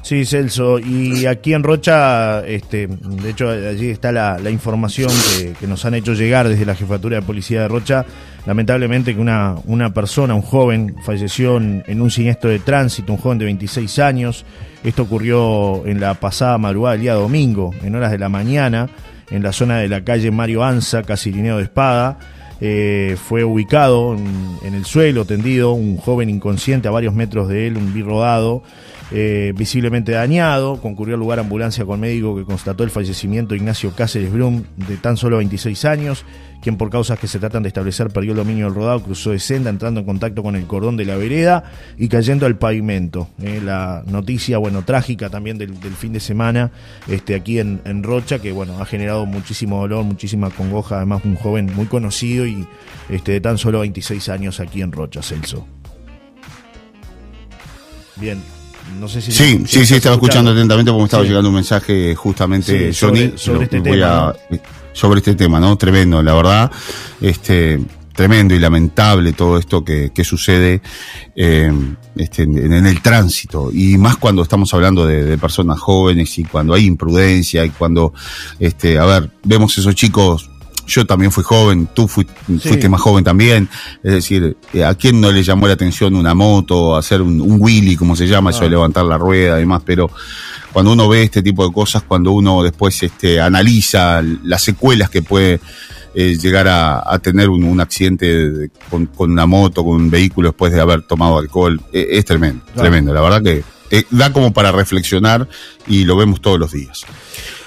Sí, 0.02 0.24
Celso. 0.24 0.78
Y 0.78 1.26
aquí 1.26 1.52
en 1.52 1.62
Rocha, 1.62 2.40
este, 2.46 2.86
de 2.86 3.30
hecho, 3.30 3.50
allí 3.50 3.90
está 3.90 4.12
la, 4.12 4.50
información 4.50 5.10
que, 5.58 5.66
nos 5.66 5.84
han 5.84 5.94
hecho 5.94 6.14
llegar 6.14 6.48
desde 6.48 6.64
la 6.64 6.74
Jefatura 6.74 7.16
de 7.16 7.22
Policía 7.22 7.62
de 7.62 7.68
Rocha. 7.68 8.04
Lamentablemente 8.46 9.14
que 9.14 9.20
una, 9.20 9.56
una 9.66 9.92
persona, 9.92 10.34
un 10.34 10.42
joven, 10.42 10.96
falleció 11.04 11.58
en, 11.58 12.00
un 12.00 12.10
siniestro 12.10 12.50
de 12.50 12.58
tránsito, 12.58 13.12
un 13.12 13.18
joven 13.18 13.38
de 13.38 13.44
26 13.44 13.98
años. 13.98 14.44
Esto 14.82 15.02
ocurrió 15.02 15.86
en 15.86 16.00
la 16.00 16.14
pasada 16.14 16.56
madrugada 16.56 16.92
del 16.92 17.02
día 17.02 17.14
domingo, 17.14 17.74
en 17.82 17.94
horas 17.94 18.10
de 18.10 18.18
la 18.18 18.30
mañana, 18.30 18.88
en 19.30 19.42
la 19.42 19.52
zona 19.52 19.78
de 19.78 19.88
la 19.88 20.02
calle 20.02 20.30
Mario 20.30 20.64
Anza, 20.64 21.02
casi 21.02 21.30
lineo 21.30 21.58
de 21.58 21.64
espada. 21.64 22.18
Eh, 22.62 23.16
fue 23.28 23.44
ubicado 23.44 24.14
en, 24.14 24.58
en, 24.64 24.74
el 24.74 24.84
suelo, 24.84 25.24
tendido, 25.24 25.72
un 25.72 25.96
joven 25.98 26.28
inconsciente 26.28 26.88
a 26.88 26.90
varios 26.90 27.14
metros 27.14 27.48
de 27.48 27.66
él, 27.66 27.76
un 27.76 27.92
birrodado. 27.92 28.62
Eh, 29.12 29.52
visiblemente 29.56 30.12
dañado. 30.12 30.80
Concurrió 30.80 31.14
al 31.14 31.20
lugar 31.20 31.38
ambulancia 31.40 31.84
con 31.84 32.00
médico 32.00 32.36
que 32.36 32.44
constató 32.44 32.84
el 32.84 32.90
fallecimiento 32.90 33.54
de 33.54 33.58
Ignacio 33.58 33.92
Cáceres 33.94 34.32
Brum, 34.32 34.64
de 34.76 34.96
tan 34.96 35.16
solo 35.16 35.38
26 35.38 35.84
años, 35.84 36.24
quien 36.62 36.76
por 36.76 36.90
causas 36.90 37.18
que 37.18 37.26
se 37.26 37.38
tratan 37.38 37.62
de 37.62 37.68
establecer 37.68 38.10
perdió 38.10 38.32
el 38.32 38.36
dominio 38.36 38.66
del 38.66 38.74
rodado, 38.74 39.02
cruzó 39.02 39.30
de 39.30 39.40
senda, 39.40 39.70
entrando 39.70 40.00
en 40.00 40.06
contacto 40.06 40.42
con 40.42 40.54
el 40.54 40.66
cordón 40.66 40.96
de 40.96 41.06
la 41.06 41.16
vereda 41.16 41.64
y 41.98 42.08
cayendo 42.08 42.46
al 42.46 42.56
pavimento. 42.56 43.28
Eh, 43.42 43.60
la 43.62 44.04
noticia, 44.06 44.58
bueno, 44.58 44.84
trágica 44.84 45.28
también 45.28 45.58
del, 45.58 45.74
fin 45.74 46.12
de 46.12 46.20
semana 46.20 46.70
este, 47.08 47.34
aquí 47.34 47.58
en, 47.58 47.80
en, 47.84 48.02
Rocha, 48.04 48.38
que 48.38 48.52
bueno, 48.52 48.80
ha 48.80 48.86
generado 48.86 49.26
muchísimo 49.26 49.80
dolor, 49.80 50.04
muchísima 50.04 50.50
congoja, 50.50 50.96
además 50.98 51.22
un 51.24 51.34
joven 51.34 51.70
muy 51.74 51.86
conocido 51.86 52.46
y 52.46 52.66
este, 53.08 53.32
de 53.32 53.40
tan 53.40 53.58
solo 53.58 53.80
26 53.80 54.28
años 54.28 54.60
aquí 54.60 54.82
en 54.82 54.92
Rocha, 54.92 55.22
Celso. 55.22 55.66
Bien, 58.16 58.42
no 58.98 59.08
sé 59.08 59.20
si 59.20 59.32
sí, 59.32 59.62
sí, 59.66 59.86
sí, 59.86 59.94
estaba 59.94 60.16
escuchando. 60.16 60.50
atentamente 60.50 60.90
porque 60.90 61.02
me 61.02 61.06
estaba 61.06 61.24
llegando 61.24 61.48
un 61.48 61.54
mensaje 61.54 62.14
justamente, 62.14 62.92
Johnny, 62.98 63.32
sobre, 63.36 63.64
este 63.64 63.80
tema, 63.80 64.34
sobre 64.92 65.18
este 65.18 65.34
tema, 65.34 65.60
¿no? 65.60 65.76
Tremendo, 65.76 66.22
la 66.22 66.34
verdad, 66.34 66.70
este, 67.20 67.80
tremendo 68.14 68.54
y 68.54 68.58
lamentable 68.58 69.32
todo 69.32 69.58
esto 69.58 69.84
que, 69.84 70.10
que 70.14 70.24
sucede 70.24 70.82
eh, 71.36 71.72
este, 72.16 72.42
en, 72.42 72.86
el 72.86 73.00
tránsito. 73.02 73.70
Y 73.72 73.96
más 73.98 74.16
cuando 74.16 74.42
estamos 74.42 74.72
hablando 74.74 75.06
de, 75.06 75.24
de, 75.24 75.38
personas 75.38 75.78
jóvenes 75.78 76.38
y 76.38 76.44
cuando 76.44 76.74
hay 76.74 76.86
imprudencia 76.86 77.64
y 77.64 77.70
cuando, 77.70 78.12
este, 78.58 78.98
a 78.98 79.04
ver, 79.04 79.30
vemos 79.44 79.76
esos 79.78 79.94
chicos 79.94 80.50
yo 80.90 81.06
también 81.06 81.30
fui 81.32 81.44
joven, 81.44 81.88
tú 81.94 82.08
fuiste 82.08 82.88
más 82.88 83.00
joven 83.00 83.24
también. 83.24 83.68
Es 84.02 84.12
decir, 84.12 84.56
eh, 84.72 84.84
¿a 84.84 84.94
quién 84.94 85.20
no 85.20 85.30
le 85.30 85.42
llamó 85.42 85.66
la 85.66 85.74
atención 85.74 86.14
una 86.14 86.34
moto, 86.34 86.96
hacer 86.96 87.22
un, 87.22 87.40
un 87.40 87.56
wheelie, 87.60 87.96
como 87.96 88.16
se 88.16 88.26
llama, 88.26 88.50
eso 88.50 88.64
de 88.64 88.70
levantar 88.70 89.04
la 89.04 89.16
rueda 89.16 89.56
y 89.56 89.60
demás? 89.60 89.82
Pero 89.84 90.10
cuando 90.72 90.92
uno 90.92 91.08
ve 91.08 91.22
este 91.22 91.42
tipo 91.42 91.66
de 91.66 91.72
cosas, 91.72 92.02
cuando 92.02 92.32
uno 92.32 92.62
después 92.62 93.02
este, 93.02 93.40
analiza 93.40 94.22
las 94.44 94.62
secuelas 94.62 95.10
que 95.10 95.22
puede 95.22 95.60
eh, 96.12 96.36
llegar 96.36 96.66
a, 96.68 97.18
tener 97.20 97.48
un, 97.48 97.80
accidente 97.80 98.70
con, 98.90 99.08
una 99.16 99.46
moto, 99.46 99.84
con 99.84 99.94
un 99.94 100.10
vehículo 100.10 100.48
después 100.48 100.72
de 100.72 100.80
haber 100.80 101.02
tomado 101.02 101.38
alcohol, 101.38 101.80
eh, 101.92 102.08
es 102.10 102.24
tremendo, 102.24 102.64
tremendo. 102.74 103.14
La 103.14 103.20
verdad 103.20 103.42
que 103.42 103.62
eh, 103.92 104.04
da 104.10 104.32
como 104.32 104.52
para 104.52 104.72
reflexionar 104.72 105.48
y 105.86 106.04
lo 106.04 106.16
vemos 106.16 106.40
todos 106.40 106.58
los 106.58 106.72
días. 106.72 107.04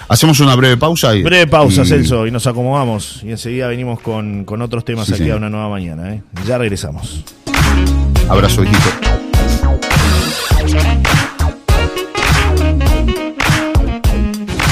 Hacemos 0.08 0.38
una 0.40 0.54
breve 0.54 0.76
pausa. 0.76 1.14
Y, 1.14 1.22
breve 1.22 1.46
pausa, 1.46 1.84
Celso, 1.84 2.26
y 2.26 2.30
nos 2.30 2.46
acomodamos. 2.46 3.20
Y 3.22 3.30
enseguida 3.30 3.68
venimos 3.68 4.00
con, 4.00 4.44
otros 4.62 4.84
temas 4.84 5.10
aquí 5.10 5.30
a 5.30 5.36
una 5.36 5.48
nueva 5.48 5.68
mañana. 5.68 6.22
Ya 6.46 6.58
regresamos. 6.58 7.24
Abrazo, 8.28 8.64
hijito. 8.64 9.14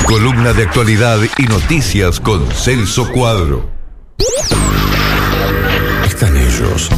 Columna 0.04 0.52
de 0.52 0.64
actualidad 0.64 1.18
y 1.38 1.44
noticias 1.44 2.20
con 2.20 2.46
Celso 2.50 3.10
Cuadro. 3.12 3.70
Están 6.04 6.36
ellos. 6.36 6.90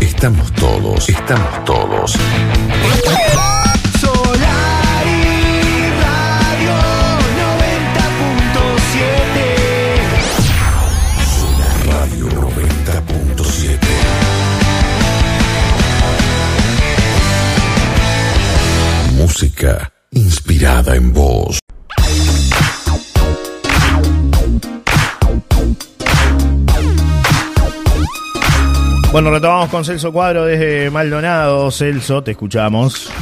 Estamos 0.00 0.52
todos, 0.52 1.08
estamos 1.08 1.64
todos. 1.64 2.16
Inspirada 20.10 20.96
en 20.96 21.12
vos. 21.12 21.60
Bueno, 29.12 29.30
retomamos 29.30 29.68
con 29.68 29.84
Celso 29.84 30.12
Cuadro 30.12 30.46
desde 30.46 30.90
Maldonado. 30.90 31.70
Celso, 31.70 32.24
te 32.24 32.32
escuchamos. 32.32 33.12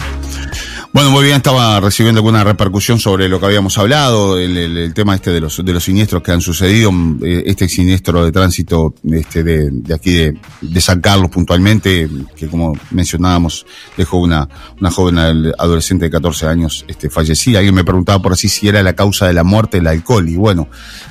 Bueno, 0.92 1.12
muy 1.12 1.23
bien, 1.23 1.37
estaba 1.37 1.78
recibiendo 1.78 2.18
alguna 2.18 2.42
repercusión 2.42 2.99
sobre 2.99 3.28
lo 3.28 3.38
que 3.38 3.47
habíamos 3.47 3.78
hablado, 3.78 4.37
el, 4.37 4.92
tema 4.92 5.14
este 5.14 5.30
de 5.30 5.40
los, 5.40 5.64
de 5.64 5.73
los 5.73 5.85
siniestros 5.85 6.20
que 6.20 6.32
han 6.32 6.40
sucedido, 6.40 6.90
eh, 7.23 7.44
este 7.47 7.68
siniestro 7.68 8.25
de 8.25 8.32
tránsito 8.32 8.92
este 9.09 9.44
de, 9.44 9.70
de 9.70 9.94
aquí 9.94 10.12
de, 10.14 10.35
de, 10.61 10.80
San 10.80 11.00
Carlos 11.00 11.30
puntualmente, 11.30 12.11
que 12.35 12.49
como 12.49 12.73
mencionábamos, 12.90 13.66
dejó 13.97 14.16
una, 14.18 14.49
una 14.80 14.90
joven 14.90 15.18
adolescente 15.59 16.06
de 16.06 16.11
14 16.11 16.47
años 16.47 16.85
este, 16.88 17.09
fallecida. 17.09 17.59
Alguien 17.59 17.76
me 17.76 17.85
preguntaba 17.85 18.20
por 18.20 18.32
así 18.32 18.49
si 18.49 18.66
era 18.66 18.82
la 18.82 18.94
causa 18.94 19.28
de 19.28 19.32
la 19.32 19.44
muerte 19.44 19.78
el 19.78 19.87
alcohol, 19.87 20.28
y 20.28 20.35
bueno, 20.35 20.66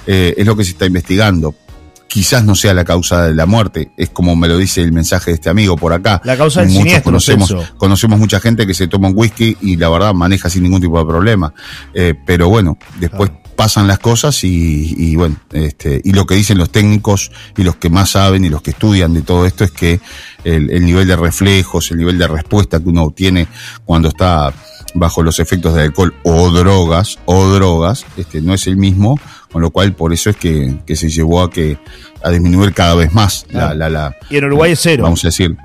eh, 0.06 0.34
es 0.36 0.46
lo 0.46 0.58
que 0.58 0.66
se 0.66 0.72
está 0.72 0.88
investigando 0.88 1.56
quizás 2.10 2.44
no 2.44 2.56
sea 2.56 2.74
la 2.74 2.84
causa 2.84 3.28
de 3.28 3.36
la 3.36 3.46
muerte, 3.46 3.92
es 3.96 4.10
como 4.10 4.36
me 4.36 4.48
lo 4.48 4.58
dice 4.58 4.82
el 4.82 4.92
mensaje 4.92 5.32
de 5.32 5.36
este 5.36 5.50
amigo 5.50 5.78
por 5.78 5.94
acá. 5.94 6.20
La 6.26 6.36
causa 6.36 6.62
del 6.62 6.72
Muchos 6.72 7.02
conocemos, 7.02 7.56
conocemos 7.78 8.20
mucha 8.20 8.40
gente 8.40 8.66
que 8.66 8.74
se 8.74 8.88
toma 8.88 9.10
un 9.10 9.14
whisky 9.16 9.56
y 9.62 9.78
la 9.78 9.90
verdad 9.90 10.14
maneja 10.14 10.50
sin 10.50 10.64
ningún 10.64 10.82
tipo 10.82 10.98
de 11.00 11.06
problema. 11.06 11.54
Eh, 11.94 12.16
pero 12.26 12.50
bueno, 12.50 12.78
después 13.00 13.32
pasan 13.56 13.88
las 13.88 14.00
cosas 14.00 14.44
y, 14.44 15.16
bueno, 15.16 15.36
este, 15.52 16.02
y 16.04 16.14
lo 16.14 16.26
que 16.26 16.34
dicen 16.34 16.58
los 16.58 16.72
técnicos 16.72 17.32
y 17.56 17.64
los 17.64 17.76
que 17.76 17.90
más 17.90 18.12
saben 18.12 18.44
y 18.44 18.50
los 18.50 18.62
que 18.62 18.72
estudian 18.72 19.14
de 19.14 19.22
todo 19.22 19.46
esto 19.46 19.64
es 19.64 19.72
que 19.72 20.00
el, 20.44 20.72
el 20.72 20.86
nivel 20.86 21.08
de 21.08 21.16
reflejos, 21.16 21.92
el 21.92 21.98
nivel 21.98 22.18
de 22.18 22.28
respuesta 22.28 22.80
que 22.80 22.90
uno 22.90 23.04
obtiene 23.04 23.48
cuando 23.86 24.08
está 24.08 24.54
bajo 24.94 25.24
los 25.24 25.40
efectos 25.40 25.76
de 25.76 25.84
alcohol 25.84 26.14
o 26.24 26.50
drogas, 26.52 27.20
o 27.26 27.48
drogas, 27.48 28.06
este, 28.18 28.42
no 28.42 28.54
es 28.54 28.66
el 28.68 28.78
mismo 28.78 29.20
con 29.52 29.62
lo 29.62 29.72
cual 29.72 29.94
por 29.94 30.14
eso 30.14 30.30
es 30.30 30.36
que, 30.36 30.80
se 30.96 31.10
llevó 31.10 31.42
a 31.42 31.50
que 31.50 31.78
a 32.24 32.30
disminuir 32.30 32.74
cada 32.74 32.96
vez 32.96 33.14
más 33.14 33.46
la, 33.50 33.74
la, 33.74 34.16
y 34.30 34.38
en 34.38 34.46
Uruguay 34.46 34.74
es 34.74 34.80
cero. 34.82 35.04
vamos 35.04 35.24
a 35.24 35.28
decir 35.28 35.56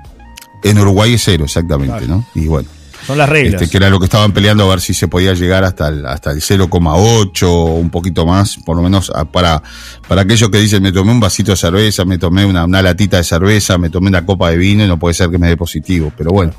en 0.63 0.79
Uruguay 0.79 1.13
es 1.13 1.23
cero 1.23 1.45
exactamente 1.45 2.07
no 2.07 2.25
y 2.33 2.47
bueno 2.47 2.69
son 3.05 3.19
las 3.19 3.29
reglas. 3.29 3.61
este, 3.61 3.71
que 3.71 3.77
era 3.77 3.89
lo 3.89 3.99
que 3.99 4.05
estaban 4.05 4.31
peleando 4.31 4.63
a 4.63 4.69
ver 4.69 4.81
si 4.81 4.95
se 4.95 5.07
podía 5.07 5.33
llegar 5.33 5.63
hasta 5.63 5.89
el, 5.89 6.05
hasta 6.07 6.31
el 6.31 6.41
0,8 6.41 7.43
o 7.43 7.75
un 7.75 7.91
poquito 7.91 8.25
más 8.25 8.57
por 8.65 8.75
lo 8.75 8.81
menos 8.81 9.11
para 9.31 9.61
para 10.07 10.21
aquellos 10.21 10.49
que 10.49 10.59
dicen 10.59 10.81
me 10.81 10.91
tomé 10.91 11.11
un 11.11 11.19
vasito 11.19 11.51
de 11.51 11.57
cerveza 11.57 12.03
me 12.05 12.17
tomé 12.17 12.45
una, 12.45 12.65
una 12.65 12.81
latita 12.81 13.17
de 13.17 13.23
cerveza 13.23 13.77
me 13.77 13.89
tomé 13.89 14.07
una 14.07 14.25
copa 14.25 14.49
de 14.49 14.57
vino 14.57 14.83
y 14.83 14.87
no 14.87 14.97
puede 14.97 15.13
ser 15.13 15.29
que 15.29 15.37
me 15.37 15.47
dé 15.47 15.57
positivo 15.57 16.11
pero 16.17 16.31
bueno 16.31 16.53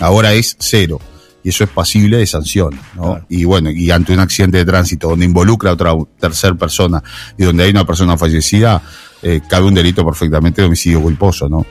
ahora 0.00 0.34
es 0.34 0.56
cero 0.58 1.00
y 1.46 1.50
eso 1.50 1.62
es 1.62 1.70
pasible 1.70 2.16
de 2.16 2.26
sanción, 2.26 2.76
¿no? 2.96 3.24
Y 3.28 3.44
bueno, 3.44 3.70
y 3.70 3.92
ante 3.92 4.12
un 4.12 4.18
accidente 4.18 4.58
de 4.58 4.64
tránsito 4.64 5.10
donde 5.10 5.26
involucra 5.26 5.70
a 5.70 5.74
otra 5.74 5.94
tercera 6.18 6.56
persona 6.56 7.00
y 7.38 7.44
donde 7.44 7.62
hay 7.62 7.70
una 7.70 7.86
persona 7.86 8.18
fallecida, 8.18 8.82
eh, 9.22 9.40
cabe 9.48 9.66
un 9.66 9.74
delito 9.74 10.04
perfectamente 10.04 10.60
de 10.60 10.66
homicidio 10.66 11.00
culposo, 11.00 11.48
¿no? 11.48 11.64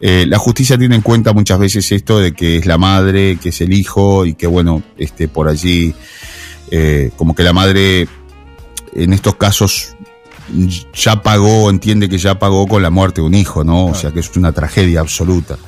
Eh, 0.00 0.24
la 0.26 0.38
justicia 0.38 0.78
tiene 0.78 0.94
en 0.94 1.02
cuenta 1.02 1.34
muchas 1.34 1.58
veces 1.58 1.92
esto 1.92 2.18
de 2.18 2.32
que 2.32 2.56
es 2.56 2.64
la 2.64 2.78
madre, 2.78 3.36
que 3.36 3.50
es 3.50 3.60
el 3.60 3.74
hijo 3.74 4.24
y 4.24 4.32
que 4.32 4.46
bueno, 4.46 4.82
este, 4.96 5.28
por 5.28 5.48
allí, 5.48 5.94
eh, 6.70 7.10
como 7.14 7.34
que 7.34 7.42
la 7.42 7.52
madre 7.52 8.08
en 8.94 9.12
estos 9.12 9.34
casos 9.34 9.96
ya 10.94 11.22
pagó, 11.22 11.68
entiende 11.68 12.08
que 12.08 12.16
ya 12.16 12.38
pagó 12.38 12.66
con 12.66 12.82
la 12.82 12.88
muerte 12.88 13.20
de 13.20 13.26
un 13.26 13.34
hijo, 13.34 13.64
¿no? 13.64 13.84
O 13.84 13.94
sea 13.94 14.12
que 14.12 14.20
es 14.20 14.34
una 14.34 14.52
tragedia 14.52 15.00
absoluta. 15.00 15.58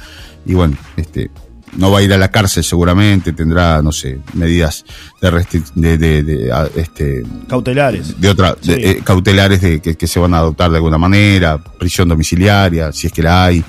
Y 0.46 0.54
bueno, 0.54 0.78
este, 0.96 1.30
no 1.76 1.90
va 1.90 1.98
a 1.98 2.02
ir 2.02 2.12
a 2.12 2.18
la 2.18 2.30
cárcel 2.30 2.64
seguramente, 2.64 3.32
tendrá, 3.32 3.82
no 3.82 3.92
sé, 3.92 4.18
medidas 4.34 4.84
de, 5.20 5.98
de, 5.98 6.22
de, 6.22 6.52
este, 6.76 7.22
cautelares. 7.48 8.20
De 8.20 8.28
otra, 8.28 8.56
eh, 8.66 9.00
cautelares 9.04 9.60
de, 9.60 9.80
que, 9.80 10.06
se 10.06 10.18
van 10.18 10.34
a 10.34 10.38
adoptar 10.38 10.70
de 10.70 10.76
alguna 10.76 10.98
manera, 10.98 11.58
prisión 11.58 12.08
domiciliaria, 12.08 12.92
si 12.92 13.08
es 13.08 13.12
que 13.12 13.22
la 13.22 13.44
hay. 13.44 13.64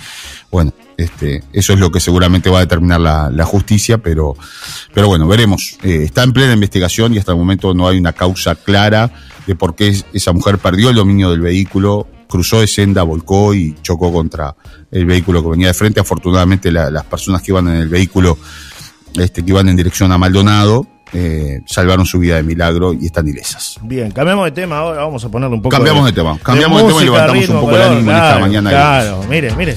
Bueno, 0.50 0.74
este, 0.96 1.44
eso 1.52 1.74
es 1.74 1.80
lo 1.80 1.92
que 1.92 2.00
seguramente 2.00 2.50
va 2.50 2.60
a 2.60 2.62
determinar 2.62 3.02
la, 3.02 3.30
la 3.30 3.46
justicia, 3.46 3.98
pero, 3.98 4.36
pero 4.94 5.08
bueno, 5.08 5.28
veremos. 5.28 5.78
Eh, 5.84 6.04
está 6.04 6.24
en 6.24 6.34
plena 6.34 6.54
investigación 6.54 7.14
y 7.14 7.18
hasta 7.18 7.34
el 7.34 7.38
momento 7.38 7.74
no 7.74 7.88
hay 7.88 7.98
una 7.98 8.14
causa 8.14 8.56
clara 8.56 9.12
de 9.46 9.56
por 9.56 9.76
qué 9.76 9.96
esa 10.14 10.34
mujer 10.34 10.58
perdió 10.58 10.90
el 10.90 10.96
dominio 10.96 11.30
del 11.32 11.42
vehículo 11.42 12.08
cruzó 12.28 12.62
de 12.62 12.68
senda, 12.68 13.04
volcó 13.04 13.54
y 13.54 13.76
chocó 13.82 14.12
contra 14.12 14.56
el 14.92 15.06
vehículo 15.06 15.42
que 15.44 15.50
venía 15.50 15.68
de 15.68 15.74
frente. 15.74 16.00
Afortunadamente 16.00 16.72
las 16.72 17.04
personas 17.06 17.42
que 17.42 17.52
iban 17.52 17.68
en 17.68 17.76
el 17.76 17.90
vehículo, 17.90 18.38
este, 19.16 19.44
que 19.44 19.52
iban 19.52 19.70
en 19.70 19.76
dirección 19.76 20.12
a 20.12 20.18
Maldonado, 20.18 20.86
eh, 21.14 21.62
salvaron 21.66 22.06
su 22.06 22.20
vida 22.20 22.36
de 22.36 22.44
milagro 22.44 22.94
y 22.94 23.06
están 23.06 23.28
ilesas. 23.28 23.78
Bien, 23.82 24.12
cambiamos 24.12 24.46
de 24.46 24.52
tema 24.52 24.80
ahora, 24.80 25.04
vamos 25.04 25.24
a 25.24 25.30
ponerle 25.30 25.56
un 25.56 25.62
poco 25.62 25.76
Cambiamos 25.76 26.06
de, 26.06 26.12
tema, 26.12 26.38
cambiamos 26.44 26.82
de, 26.82 26.88
tema 26.88 27.02
y 27.02 27.06
levantamos 27.06 27.50
un 27.50 27.60
poco 27.62 27.76
el 27.76 27.82
ánimo 27.82 28.12
en 28.12 28.18
esta 28.18 28.40
mañana. 28.40 28.70
Claro, 28.70 29.24
mire, 29.30 29.56
mire. 29.56 29.76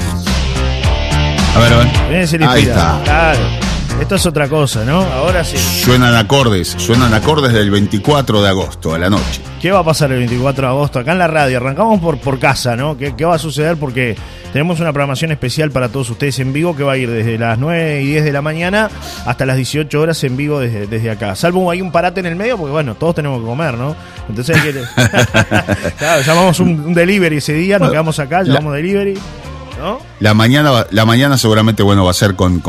A 1.55 1.59
ver, 1.61 1.73
a 1.73 1.77
ver. 1.79 2.49
Ahí 2.49 2.63
está. 2.63 3.01
Claro. 3.05 3.70
Esto 4.01 4.15
es 4.15 4.27
otra 4.27 4.49
cosa, 4.49 4.85
¿no? 4.85 5.03
Ahora 5.03 5.45
sí. 5.45 5.59
Suenan 5.59 6.15
acordes, 6.15 6.75
suenan 6.79 7.13
acordes 7.13 7.53
del 7.53 7.71
24 7.71 8.43
de 8.43 8.49
agosto 8.49 8.95
a 8.95 8.99
la 8.99 9.11
noche. 9.11 9.43
¿Qué 9.61 9.71
va 9.71 9.81
a 9.81 9.85
pasar 9.85 10.11
el 10.11 10.21
24 10.21 10.63
de 10.63 10.69
agosto 10.69 10.99
acá 10.99 11.13
en 11.13 11.19
la 11.19 11.27
radio? 11.27 11.59
Arrancamos 11.59 12.01
por, 12.01 12.19
por 12.19 12.39
casa, 12.39 12.77
¿no? 12.77 12.97
¿Qué, 12.97 13.25
va 13.25 13.35
a 13.35 13.39
suceder? 13.39 13.77
Porque 13.77 14.17
tenemos 14.55 14.81
una 14.81 14.91
programación 14.93 15.33
especial 15.33 15.71
para 15.71 15.91
todos 15.91 16.09
ustedes 16.09 16.39
en 16.39 16.53
vivo 16.55 16.75
que 16.75 16.83
va 16.83 16.93
a 16.93 16.97
ir 16.97 17.11
desde 17.11 17.37
las 17.39 17.59
9 17.59 18.03
y 18.03 18.07
10 18.07 18.25
de 18.25 18.33
la 18.33 18.41
mañana 18.41 18.91
hasta 19.27 19.45
las 19.45 19.57
18 19.57 20.01
horas 20.01 20.25
en 20.25 20.35
vivo 20.35 20.59
desde, 20.59 20.87
desde 20.87 21.11
acá. 21.11 21.37
Salvo 21.37 21.71
hay 21.71 21.83
un 21.83 21.93
parate 21.93 22.21
en 22.21 22.27
el 22.27 22.37
medio 22.37 22.57
porque, 22.57 22.73
bueno, 22.73 22.95
todos 22.95 23.15
tenemos 23.17 23.39
que 23.41 23.47
comer, 23.47 23.77
¿no? 23.77 23.95
Entonces 24.31 24.57
hay 24.57 24.73
que... 24.73 24.81
claro, 25.99 26.23
llamamos 26.23 26.59
un, 26.59 26.95
delivery 26.95 27.37
ese 27.37 27.53
día, 27.53 27.79
nos 27.79 27.91
quedamos 27.91 28.19
acá, 28.19 28.43
llamamos 28.43 28.73
delivery. 28.75 29.19
La 30.21 30.35
mañana, 30.35 30.87
la 30.91 31.05
mañana 31.05 31.39
seguramente 31.39 31.83
bueno 31.83 32.05
va 32.05 32.11
a 32.11 32.15
ser 32.15 32.35
con, 32.35 32.63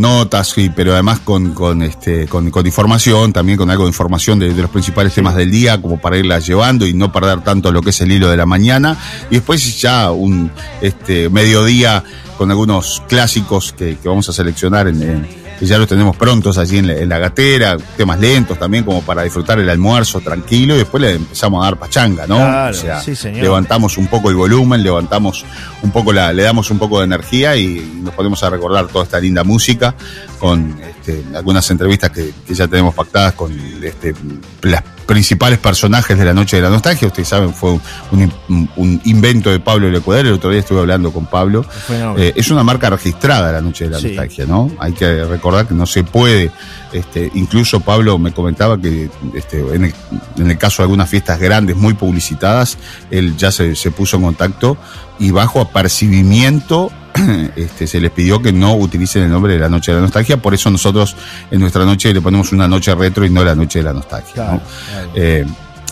notas, 0.00 0.48
sí, 0.48 0.70
pero 0.74 0.92
además 0.92 1.20
con, 1.20 1.54
con 1.54 1.82
este, 1.82 2.26
con, 2.26 2.46
información, 2.66 3.32
también 3.32 3.56
con 3.56 3.70
algo 3.70 3.84
de 3.84 3.90
información 3.90 4.38
de, 4.38 4.52
los 4.52 4.70
principales 4.70 5.14
temas 5.14 5.36
del 5.36 5.50
día, 5.50 5.80
como 5.80 6.00
para 6.00 6.18
irla 6.18 6.38
llevando 6.38 6.86
y 6.86 6.94
no 6.94 7.12
perder 7.12 7.42
tanto 7.42 7.70
lo 7.72 7.82
que 7.82 7.90
es 7.90 8.00
el 8.00 8.12
hilo 8.12 8.28
de 8.28 8.36
la 8.36 8.46
mañana. 8.46 8.96
Y 9.30 9.36
después 9.36 9.80
ya 9.80 10.10
un 10.10 10.50
este 10.80 11.28
mediodía 11.28 12.02
con 12.36 12.50
algunos 12.50 13.02
clásicos 13.08 13.72
que, 13.72 13.96
vamos 14.04 14.28
a 14.28 14.32
seleccionar 14.32 14.88
en 14.88 15.45
que 15.58 15.66
ya 15.66 15.78
los 15.78 15.88
tenemos 15.88 16.16
prontos 16.16 16.58
allí 16.58 16.78
en 16.78 17.08
la, 17.08 17.18
gatera, 17.18 17.76
temas 17.96 18.20
lentos 18.20 18.58
también 18.58 18.84
como 18.84 19.02
para 19.02 19.22
disfrutar 19.22 19.58
el 19.58 19.68
almuerzo 19.68 20.20
tranquilo 20.20 20.74
y 20.74 20.78
después 20.78 21.02
le 21.02 21.14
empezamos 21.14 21.62
a 21.62 21.66
dar 21.66 21.78
pachanga, 21.78 22.26
¿no? 22.26 22.36
o 22.36 22.72
sea, 22.72 23.02
levantamos 23.32 23.96
un 23.98 24.06
poco 24.06 24.30
el 24.30 24.36
volumen, 24.36 24.82
levantamos 24.82 25.44
un 25.82 25.90
poco 25.90 26.12
la, 26.12 26.32
le 26.32 26.42
damos 26.42 26.70
un 26.70 26.78
poco 26.78 26.98
de 26.98 27.06
energía 27.06 27.56
y 27.56 28.00
nos 28.02 28.14
ponemos 28.14 28.42
a 28.42 28.50
recordar 28.50 28.86
toda 28.88 29.04
esta 29.04 29.20
linda 29.20 29.44
música 29.44 29.94
con 30.38 30.78
este, 30.82 31.24
algunas 31.34 31.70
entrevistas 31.70 32.10
que, 32.10 32.32
ya 32.48 32.68
tenemos 32.68 32.94
pactadas 32.94 33.34
con 33.34 33.52
este, 33.82 34.14
las 34.62 34.82
principales 35.06 35.58
personajes 35.58 36.18
de 36.18 36.24
la 36.24 36.34
Noche 36.34 36.56
de 36.56 36.62
la 36.62 36.70
Nostalgia. 36.70 37.06
Ustedes 37.06 37.28
saben, 37.28 37.54
fue 37.54 37.78
un, 38.10 38.68
un, 38.76 39.00
invento 39.04 39.50
de 39.50 39.60
Pablo 39.60 39.88
Lecuadero. 39.88 40.28
El 40.28 40.34
otro 40.34 40.50
día 40.50 40.60
estuve 40.60 40.80
hablando 40.80 41.12
con 41.12 41.26
Pablo. 41.26 41.64
Eh, 42.18 42.32
es 42.36 42.50
una 42.50 42.62
marca 42.62 42.90
registrada 42.90 43.52
la 43.52 43.60
Noche 43.60 43.84
de 43.84 43.90
la 43.90 44.00
Nostalgia, 44.00 44.46
¿no? 44.46 44.70
Hay 44.78 44.92
que 44.92 45.24
recordar 45.24 45.66
que 45.66 45.74
no 45.74 45.86
se 45.86 46.04
puede. 46.04 46.50
Este, 46.92 47.30
incluso 47.34 47.80
Pablo 47.80 48.18
me 48.18 48.32
comentaba 48.32 48.80
que 48.80 49.08
este, 49.34 49.60
en, 49.74 49.84
el, 49.84 49.94
en 50.38 50.50
el 50.50 50.58
caso 50.58 50.82
de 50.82 50.84
algunas 50.84 51.08
fiestas 51.08 51.38
grandes, 51.38 51.76
muy 51.76 51.94
publicitadas, 51.94 52.78
él 53.10 53.36
ya 53.36 53.52
se, 53.52 53.74
se 53.76 53.90
puso 53.90 54.16
en 54.16 54.24
contacto 54.24 54.76
y 55.18 55.30
bajo 55.30 55.60
apercibimiento 55.60 56.90
este, 57.56 57.86
se 57.86 58.00
les 58.00 58.10
pidió 58.10 58.40
que 58.40 58.52
no 58.52 58.74
utilicen 58.76 59.22
el 59.22 59.30
nombre 59.30 59.54
de 59.54 59.58
la 59.58 59.68
Noche 59.68 59.92
de 59.92 59.96
la 59.96 60.02
Nostalgia, 60.02 60.36
por 60.36 60.54
eso 60.54 60.70
nosotros 60.70 61.16
en 61.50 61.60
nuestra 61.60 61.84
noche 61.84 62.12
le 62.12 62.20
ponemos 62.20 62.52
una 62.52 62.68
noche 62.68 62.94
retro 62.94 63.24
y 63.24 63.30
no 63.30 63.44
la 63.44 63.54
Noche 63.54 63.80
de 63.80 63.84
la 63.84 63.92
Nostalgia. 63.92 64.60
Eh, 65.14 65.44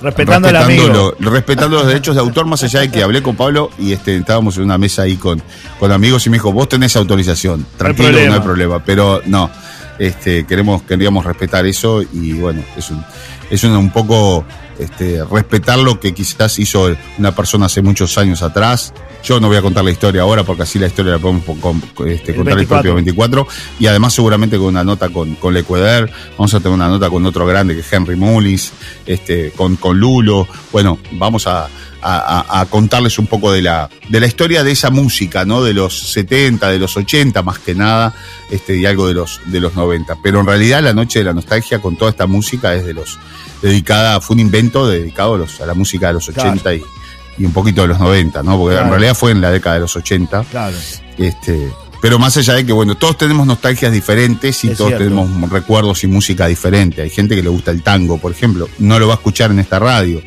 respetando, 0.02 0.50
respetando, 0.50 1.16
respetando 1.18 1.76
los 1.78 1.86
derechos 1.86 2.14
de 2.14 2.20
autor, 2.20 2.46
más 2.46 2.62
allá 2.62 2.80
de 2.80 2.90
que 2.90 3.02
hablé 3.02 3.22
con 3.22 3.36
Pablo 3.36 3.70
y 3.78 3.92
este, 3.92 4.16
estábamos 4.16 4.56
en 4.56 4.64
una 4.64 4.78
mesa 4.78 5.02
ahí 5.02 5.16
con, 5.16 5.42
con 5.78 5.92
amigos 5.92 6.26
y 6.26 6.30
me 6.30 6.36
dijo, 6.36 6.52
vos 6.52 6.68
tenés 6.68 6.96
autorización, 6.96 7.66
tranquilo, 7.76 8.18
no 8.26 8.34
hay 8.34 8.40
problema, 8.40 8.84
pero 8.84 9.22
no, 9.26 9.50
este, 9.98 10.44
queremos, 10.44 10.82
queríamos 10.82 11.24
respetar 11.24 11.64
eso 11.66 12.02
y 12.02 12.32
bueno, 12.34 12.62
es 12.76 12.90
un, 12.90 13.04
es 13.50 13.64
un, 13.64 13.72
un 13.72 13.90
poco 13.90 14.44
este, 14.78 15.24
respetar 15.24 15.78
lo 15.78 16.00
que 16.00 16.12
quizás 16.14 16.58
hizo 16.58 16.94
una 17.18 17.34
persona 17.34 17.66
hace 17.66 17.82
muchos 17.82 18.16
años 18.18 18.42
atrás. 18.42 18.92
Yo 19.22 19.40
no 19.40 19.48
voy 19.48 19.56
a 19.56 19.62
contar 19.62 19.84
la 19.84 19.90
historia 19.90 20.22
ahora 20.22 20.44
porque 20.44 20.64
así 20.64 20.78
la 20.78 20.86
historia 20.86 21.12
la 21.12 21.18
podemos 21.18 21.44
este, 22.06 22.34
contar 22.34 22.58
el 22.58 22.66
propio 22.66 22.94
24. 22.94 23.46
Y 23.80 23.86
además 23.86 24.12
seguramente 24.12 24.58
con 24.58 24.66
una 24.66 24.84
nota 24.84 25.08
con, 25.08 25.34
con 25.36 25.54
Lecueder, 25.54 26.10
vamos 26.36 26.52
a 26.54 26.58
tener 26.58 26.74
una 26.74 26.88
nota 26.88 27.08
con 27.08 27.24
otro 27.24 27.46
grande 27.46 27.74
que 27.74 27.80
es 27.80 27.92
Henry 27.92 28.16
Mullins, 28.16 28.72
este, 29.06 29.50
con, 29.52 29.76
con 29.76 29.98
Lulo. 29.98 30.46
Bueno, 30.72 30.98
vamos 31.12 31.46
a, 31.46 31.68
a, 32.04 32.66
contarles 32.68 33.18
un 33.18 33.26
poco 33.26 33.50
de 33.50 33.62
la, 33.62 33.88
de 34.08 34.20
la 34.20 34.26
historia 34.26 34.62
de 34.62 34.72
esa 34.72 34.90
música, 34.90 35.44
¿no? 35.44 35.62
De 35.62 35.72
los 35.72 36.12
70, 36.12 36.70
de 36.70 36.78
los 36.78 36.96
80 36.96 37.42
más 37.42 37.58
que 37.58 37.74
nada, 37.74 38.14
este, 38.50 38.76
y 38.76 38.84
algo 38.86 39.08
de 39.08 39.14
los, 39.14 39.40
de 39.46 39.60
los 39.60 39.74
90. 39.74 40.18
Pero 40.22 40.40
en 40.40 40.46
realidad 40.46 40.82
la 40.82 40.92
noche 40.92 41.20
de 41.20 41.24
la 41.24 41.32
nostalgia 41.32 41.80
con 41.80 41.96
toda 41.96 42.10
esta 42.10 42.26
música 42.26 42.74
es 42.74 42.84
de 42.84 42.94
los, 42.94 43.18
dedicada, 43.64 44.20
fue 44.20 44.34
un 44.34 44.40
invento 44.40 44.86
dedicado 44.86 45.34
a, 45.34 45.38
los, 45.38 45.58
a 45.60 45.66
la 45.66 45.72
música 45.72 46.08
de 46.08 46.12
los 46.12 46.28
80 46.28 46.74
y, 46.74 46.82
y, 47.38 47.46
un 47.46 47.52
poquito 47.52 47.80
de 47.82 47.88
los 47.88 47.98
90, 47.98 48.42
¿no? 48.42 48.58
Porque 48.58 48.76
en 48.76 48.90
realidad 48.90 49.14
fue 49.14 49.30
en 49.30 49.40
la 49.40 49.50
década 49.50 49.76
de 49.76 49.80
los 49.80 49.96
80. 49.96 50.44
Claro. 50.50 50.76
Este, 51.16 51.72
pero 52.04 52.18
más 52.18 52.36
allá 52.36 52.52
de 52.52 52.66
que, 52.66 52.72
bueno, 52.74 52.96
todos 52.96 53.16
tenemos 53.16 53.46
nostalgias 53.46 53.90
diferentes 53.90 54.62
y 54.64 54.74
todos 54.74 54.90
tenemos 54.90 55.48
recuerdos 55.48 56.04
y 56.04 56.06
música 56.06 56.46
diferente. 56.46 57.00
Hay 57.00 57.08
gente 57.08 57.34
que 57.34 57.42
le 57.42 57.48
gusta 57.48 57.70
el 57.70 57.82
tango, 57.82 58.18
por 58.18 58.30
ejemplo. 58.30 58.68
No 58.78 58.98
lo 58.98 59.08
va 59.08 59.14
a 59.14 59.16
escuchar 59.16 59.50
en 59.52 59.58
esta 59.58 59.78
radio, 59.78 60.22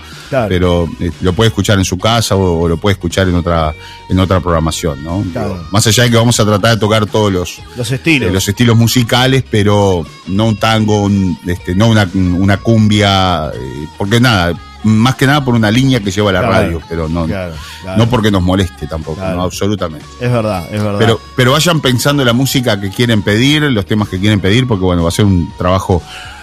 pero 0.50 0.90
eh, 1.00 1.12
lo 1.22 1.34
puede 1.34 1.50
escuchar 1.50 1.78
en 1.78 1.86
su 1.86 2.00
casa 2.00 2.36
o, 2.36 2.68
lo 2.68 2.78
puede 2.78 2.94
escuchar 2.94 3.30
en 3.30 3.36
otra 3.36 3.76
en 4.10 4.18
otra 4.18 4.40
programación, 4.40 5.04
¿no? 5.04 5.24
más 5.70 5.86
allá 5.86 6.06
de 6.06 6.10
que 6.10 6.16
vamos 6.16 6.40
a 6.40 6.46
tratar 6.46 6.72
de 6.72 6.80
tocar 6.80 7.06
todos 7.06 7.32
los, 7.32 7.62
los 7.76 7.92
estilos. 7.92 8.32
Eh, 8.32 8.34
los 8.34 8.48
estilos 8.48 8.76
musicales, 8.76 9.44
pero 9.48 10.04
no 10.26 10.48
un 10.48 10.58
tango, 10.58 11.08
este, 11.46 11.76
no 11.76 11.90
una, 11.90 12.10
una 12.16 12.58
cumbia, 12.58 13.52
eh, 13.54 13.88
porque 14.00 14.20
nada, 14.20 14.58
más 14.84 15.16
que 15.16 15.26
nada 15.26 15.44
por 15.44 15.56
una 15.56 15.72
línea 15.72 16.00
que 16.00 16.12
lleva 16.12 16.32
la 16.32 16.42
radio, 16.42 16.82
pero 16.88 17.08
no, 17.10 17.28
no 17.28 18.10
porque 18.10 18.32
nos 18.32 18.42
moleste 18.42 18.88
tampoco, 18.88 19.22
no, 19.22 19.44
absolutamente. 19.44 20.06
Es 20.20 20.32
verdad, 20.32 20.66
es 20.72 20.82
verdad. 20.82 21.00
Pero, 21.00 21.20
pero 21.36 21.52
vayan 21.52 21.82
pensando 21.82 22.22
en 22.24 22.28
la 22.28 22.34
música 22.34 22.80
que 22.80 22.90
quieren 22.90 23.22
pedir, 23.22 23.64
los 23.64 23.86
temas 23.86 24.10
que 24.10 24.20
quieren 24.20 24.40
pedir, 24.40 24.68
porque 24.68 24.84
bueno, 24.84 25.04
va 25.04 25.10
a 25.10 25.12
ser 25.12 25.26
un 25.26 25.52
trabajo 25.58 26.02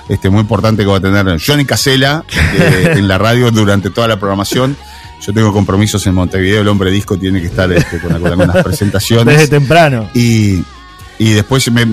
este, 0.08 0.28
muy 0.30 0.40
importante 0.40 0.82
que 0.82 0.88
va 0.88 0.98
a 0.98 1.00
tener 1.00 1.40
Johnny 1.44 1.64
Casella 1.64 2.24
eh, 2.58 2.92
en 2.96 3.08
la 3.08 3.18
radio 3.18 3.50
durante 3.50 3.90
toda 3.90 4.08
la 4.08 4.18
programación. 4.18 4.76
Yo 5.20 5.32
tengo 5.32 5.52
compromisos 5.52 6.06
en 6.06 6.14
Montevideo, 6.14 6.60
el 6.60 6.68
hombre 6.68 6.90
disco 6.90 7.16
tiene 7.16 7.40
que 7.40 7.46
estar 7.46 7.72
este, 7.72 7.98
con, 7.98 8.12
algunas 8.12 8.62
presentaciones. 8.64 9.38
Desde 9.38 9.48
temprano. 9.48 10.10
Y, 10.14 10.62
y 11.18 11.33
después 11.33 11.71
me, 11.71 11.85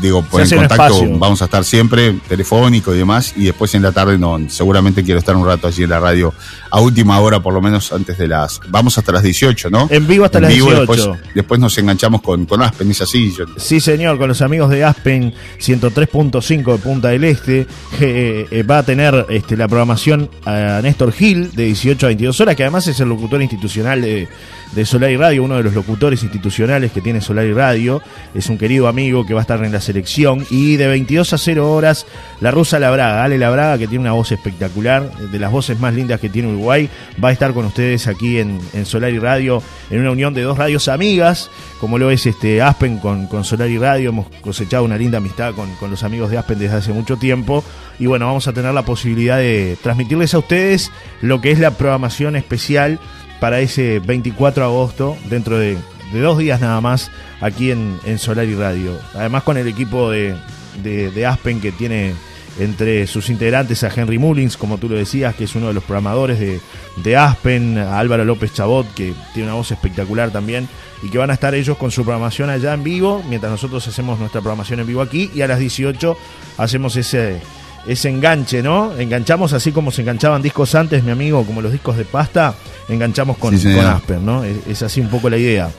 digo, 0.00 0.22
por 0.22 0.40
en 0.40 0.50
contacto 0.50 1.18
vamos 1.18 1.42
a 1.42 1.44
estar 1.44 1.64
siempre, 1.64 2.18
telefónico 2.28 2.94
y 2.94 2.98
demás, 2.98 3.34
y 3.36 3.44
después 3.44 3.74
en 3.74 3.82
la 3.82 3.92
tarde 3.92 4.18
no, 4.18 4.38
seguramente 4.48 5.04
quiero 5.04 5.20
estar 5.20 5.36
un 5.36 5.46
rato 5.46 5.68
allí 5.68 5.84
en 5.84 5.90
la 5.90 6.00
radio, 6.00 6.34
a 6.70 6.80
última 6.80 7.20
hora 7.20 7.40
por 7.40 7.54
lo 7.54 7.60
menos 7.60 7.92
antes 7.92 8.18
de 8.18 8.26
las, 8.26 8.60
vamos 8.68 8.98
hasta 8.98 9.12
las 9.12 9.22
18, 9.22 9.70
¿no? 9.70 9.86
En 9.90 10.06
vivo 10.06 10.24
hasta 10.24 10.40
las 10.40 10.50
18. 10.52 11.18
Después, 11.34 11.60
nos 11.60 11.76
enganchamos 11.78 12.22
con, 12.22 12.46
con 12.46 12.62
Aspen, 12.62 12.90
es 12.90 13.00
así. 13.02 13.32
Sí 13.56 13.80
señor, 13.80 14.18
con 14.18 14.28
los 14.28 14.42
amigos 14.42 14.70
de 14.70 14.84
Aspen 14.84 15.32
103.5 15.60 16.72
de 16.72 16.78
Punta 16.78 17.08
del 17.08 17.24
Este, 17.24 17.66
eh, 18.00 18.46
eh, 18.50 18.62
va 18.64 18.78
a 18.78 18.82
tener 18.82 19.26
este, 19.28 19.56
la 19.56 19.68
programación 19.68 20.28
a 20.44 20.80
Néstor 20.82 21.12
Gil 21.12 21.52
de 21.52 21.64
18 21.66 22.06
a 22.06 22.08
22 22.08 22.40
horas, 22.40 22.56
que 22.56 22.64
además 22.64 22.86
es 22.88 22.98
el 23.00 23.08
locutor 23.08 23.40
institucional 23.40 24.02
de 24.02 24.28
de 24.74 24.86
Solar 24.86 25.10
y 25.10 25.16
Radio, 25.16 25.44
uno 25.44 25.56
de 25.56 25.62
los 25.62 25.74
locutores 25.74 26.22
institucionales 26.22 26.92
que 26.92 27.00
tiene 27.00 27.20
Solar 27.20 27.46
y 27.46 27.52
Radio. 27.52 28.02
Es 28.34 28.48
un 28.48 28.58
querido 28.58 28.88
amigo 28.88 29.26
que 29.26 29.34
va 29.34 29.40
a 29.40 29.42
estar 29.42 29.62
en 29.62 29.72
la 29.72 29.80
selección. 29.80 30.46
Y 30.50 30.76
de 30.76 30.86
22 30.86 31.32
a 31.32 31.38
0 31.38 31.70
horas, 31.70 32.06
la 32.40 32.50
rusa 32.50 32.78
Labraga, 32.78 33.24
Ale 33.24 33.38
Labraga, 33.38 33.78
que 33.78 33.86
tiene 33.86 34.02
una 34.02 34.12
voz 34.12 34.32
espectacular, 34.32 35.10
de 35.18 35.38
las 35.38 35.52
voces 35.52 35.78
más 35.78 35.94
lindas 35.94 36.20
que 36.20 36.28
tiene 36.28 36.48
Uruguay, 36.48 36.88
va 37.22 37.28
a 37.28 37.32
estar 37.32 37.52
con 37.52 37.66
ustedes 37.66 38.06
aquí 38.06 38.38
en, 38.38 38.60
Solar 38.84 39.12
y 39.12 39.18
Radio, 39.18 39.62
en 39.90 40.00
una 40.00 40.10
unión 40.10 40.34
de 40.34 40.42
dos 40.42 40.58
radios 40.58 40.88
amigas, 40.88 41.50
como 41.80 41.98
lo 41.98 42.10
es 42.10 42.26
este 42.26 42.62
Aspen 42.62 42.98
con, 42.98 43.44
Solar 43.44 43.68
y 43.68 43.78
Radio. 43.78 44.10
Hemos 44.10 44.28
cosechado 44.40 44.84
una 44.84 44.96
linda 44.96 45.18
amistad 45.18 45.54
con, 45.54 45.74
con 45.76 45.90
los 45.90 46.02
amigos 46.02 46.30
de 46.30 46.38
Aspen 46.38 46.58
desde 46.58 46.76
hace 46.76 46.92
mucho 46.92 47.16
tiempo. 47.16 47.62
Y 47.98 48.06
bueno, 48.06 48.26
vamos 48.26 48.48
a 48.48 48.52
tener 48.52 48.72
la 48.72 48.84
posibilidad 48.84 49.36
de 49.36 49.76
transmitirles 49.82 50.34
a 50.34 50.38
ustedes 50.38 50.90
lo 51.20 51.40
que 51.40 51.50
es 51.50 51.58
la 51.58 51.72
programación 51.72 52.36
especial 52.36 52.98
para 53.40 53.60
ese 53.60 53.98
24 53.98 54.62
de 54.62 54.70
agosto, 54.70 55.16
dentro 55.28 55.58
de, 55.58 55.76
dos 56.20 56.38
días 56.38 56.60
nada 56.60 56.80
más, 56.80 57.10
aquí 57.40 57.70
en, 57.70 57.98
en 58.04 58.18
Solar 58.18 58.46
y 58.46 58.54
Radio. 58.54 58.98
Además 59.14 59.42
con 59.42 59.56
el 59.56 59.66
equipo 59.68 60.10
de, 60.10 60.34
de, 60.82 61.26
Aspen 61.26 61.60
que 61.60 61.72
tiene 61.72 62.14
entre 62.58 63.06
sus 63.06 63.30
integrantes 63.30 63.82
a 63.82 63.90
Henry 63.94 64.18
Mullins, 64.18 64.56
como 64.56 64.78
tú 64.78 64.88
lo 64.88 64.96
decías, 64.96 65.34
que 65.34 65.44
es 65.44 65.54
uno 65.54 65.68
de 65.68 65.74
los 65.74 65.84
programadores 65.84 66.38
de, 66.38 66.60
de, 66.96 67.16
Aspen, 67.16 67.78
a 67.78 67.98
Álvaro 67.98 68.24
López 68.24 68.52
Chabot, 68.52 68.92
que 68.94 69.14
tiene 69.32 69.48
una 69.48 69.56
voz 69.56 69.70
espectacular 69.70 70.30
también, 70.30 70.68
y 71.02 71.08
que 71.08 71.18
van 71.18 71.30
a 71.30 71.34
estar 71.34 71.54
ellos 71.54 71.78
con 71.78 71.90
su 71.90 72.02
programación 72.02 72.50
allá 72.50 72.74
en 72.74 72.84
vivo, 72.84 73.22
mientras 73.28 73.50
nosotros 73.50 73.86
hacemos 73.88 74.18
nuestra 74.18 74.40
programación 74.40 74.80
en 74.80 74.86
vivo 74.86 75.00
aquí, 75.00 75.30
y 75.34 75.40
a 75.40 75.48
las 75.48 75.58
18 75.58 76.16
hacemos 76.58 76.96
ese 76.96 77.40
ese 77.86 78.08
enganche, 78.08 78.62
¿no? 78.62 78.96
Enganchamos 78.96 79.52
así 79.52 79.72
como 79.72 79.90
se 79.90 80.02
enganchaban 80.02 80.42
discos 80.42 80.74
antes, 80.74 81.02
mi 81.02 81.10
amigo, 81.10 81.44
como 81.44 81.62
los 81.62 81.72
discos 81.72 81.96
de 81.96 82.04
pasta, 82.04 82.54
enganchamos 82.88 83.36
con, 83.38 83.54
Asper, 83.54 84.20
¿no? 84.20 84.44
Es, 84.44 84.82
así 84.82 85.00
un 85.00 85.08
poco 85.08 85.28
la 85.28 85.36
idea. 85.36 85.70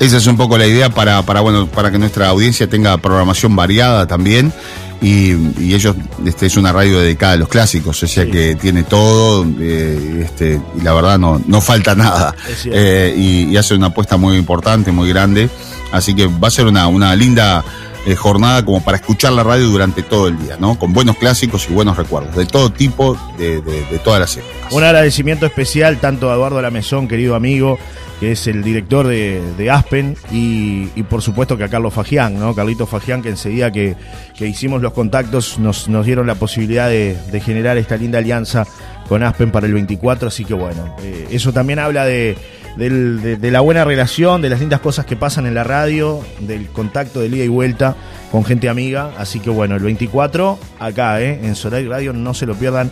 Esa 0.00 0.16
es 0.18 0.26
un 0.26 0.36
poco 0.36 0.58
la 0.58 0.66
idea 0.66 0.90
para, 0.90 1.22
para, 1.22 1.40
bueno, 1.40 1.66
para 1.66 1.90
que 1.90 1.98
nuestra 1.98 2.28
audiencia 2.28 2.68
tenga 2.68 2.96
programación 2.98 3.54
variada 3.56 4.06
también. 4.06 4.52
Y, 5.00 5.32
ellos, 5.74 5.96
este 6.24 6.46
es 6.46 6.56
una 6.56 6.72
radio 6.72 7.00
dedicada 7.00 7.34
a 7.34 7.36
los 7.36 7.48
clásicos, 7.48 8.02
o 8.02 8.06
sea 8.06 8.24
que 8.24 8.54
tiene 8.54 8.84
todo, 8.84 9.44
eh, 9.60 10.22
este, 10.24 10.60
y 10.78 10.80
la 10.80 10.94
verdad 10.94 11.18
no, 11.18 11.42
no 11.46 11.60
falta 11.60 11.94
nada. 11.94 12.34
Eh, 12.64 13.14
y, 13.16 13.52
y, 13.52 13.56
hace 13.56 13.74
una 13.74 13.88
apuesta 13.88 14.16
muy 14.16 14.36
importante, 14.36 14.92
muy 14.92 15.08
grande. 15.08 15.50
Así 15.92 16.14
que 16.14 16.26
va 16.26 16.48
a 16.48 16.50
ser 16.50 16.66
una, 16.66 16.88
una 16.88 17.14
linda 17.14 17.64
eh, 18.06 18.16
jornada 18.16 18.64
como 18.64 18.82
para 18.82 18.98
escuchar 18.98 19.32
la 19.32 19.42
radio 19.42 19.66
durante 19.68 20.02
todo 20.02 20.28
el 20.28 20.38
día, 20.38 20.56
¿no? 20.58 20.78
Con 20.78 20.92
buenos 20.92 21.16
clásicos 21.16 21.66
y 21.70 21.72
buenos 21.72 21.96
recuerdos, 21.96 22.36
de 22.36 22.44
todo 22.44 22.70
tipo, 22.70 23.16
de, 23.38 23.62
todas 24.04 24.20
las 24.20 24.36
épocas. 24.36 24.72
Un 24.72 24.84
agradecimiento 24.84 25.46
especial 25.46 25.98
tanto 25.98 26.30
a 26.30 26.34
Eduardo 26.34 26.60
Lamezón, 26.60 27.08
querido 27.08 27.34
amigo, 27.34 27.78
que 28.20 28.32
es 28.32 28.46
el 28.46 28.62
director 28.62 29.06
de, 29.06 29.70
Aspen, 29.70 30.16
y, 30.30 30.86
por 31.04 31.22
supuesto 31.22 31.56
que 31.56 31.64
a 31.64 31.68
Carlos 31.68 31.94
Fagián, 31.94 32.38
¿no? 32.38 32.54
Carlito 32.54 32.86
Fagián, 32.86 33.22
que 33.22 33.30
enseguida 33.30 33.70
que, 33.70 33.96
hicimos 34.38 34.82
los 34.82 34.92
contactos 34.92 35.58
nos, 35.58 35.88
nos 35.88 36.04
dieron 36.04 36.26
la 36.26 36.34
posibilidad 36.34 36.90
de, 36.90 37.16
generar 37.42 37.78
esta 37.78 37.96
linda 37.96 38.18
alianza 38.18 38.66
con 39.08 39.22
Aspen 39.22 39.50
para 39.50 39.66
el 39.66 39.72
24, 39.72 40.28
así 40.28 40.44
que 40.44 40.54
bueno, 40.54 40.94
eh, 41.02 41.28
eso 41.30 41.52
también 41.52 41.78
habla 41.78 42.04
de 42.04 42.36
de, 42.76 43.50
la 43.50 43.60
buena 43.60 43.84
relación, 43.84 44.42
de 44.42 44.50
las 44.50 44.60
lindas 44.60 44.80
cosas 44.80 45.06
que 45.06 45.16
pasan 45.16 45.46
en 45.46 45.54
la 45.54 45.64
radio, 45.64 46.20
del 46.40 46.68
contacto 46.68 47.20
de 47.20 47.28
ida 47.28 47.44
y 47.44 47.48
vuelta 47.48 47.96
con 48.30 48.44
gente 48.44 48.68
amiga. 48.68 49.12
Así 49.18 49.40
que 49.40 49.50
bueno, 49.50 49.76
el 49.76 49.82
24 49.82 50.58
acá, 50.78 51.20
¿eh? 51.20 51.40
en 51.42 51.54
Solar 51.54 51.84
Radio, 51.84 52.12
no 52.12 52.34
se 52.34 52.46
lo 52.46 52.54
pierdan. 52.54 52.90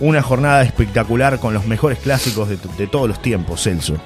Una 0.00 0.22
jornada 0.22 0.62
espectacular 0.62 1.38
con 1.38 1.54
los 1.54 1.66
mejores 1.66 1.98
clásicos 1.98 2.48
de, 2.48 2.86
todos 2.86 3.08
los 3.08 3.22
tiempos, 3.22 3.62
Celso. 3.62 3.98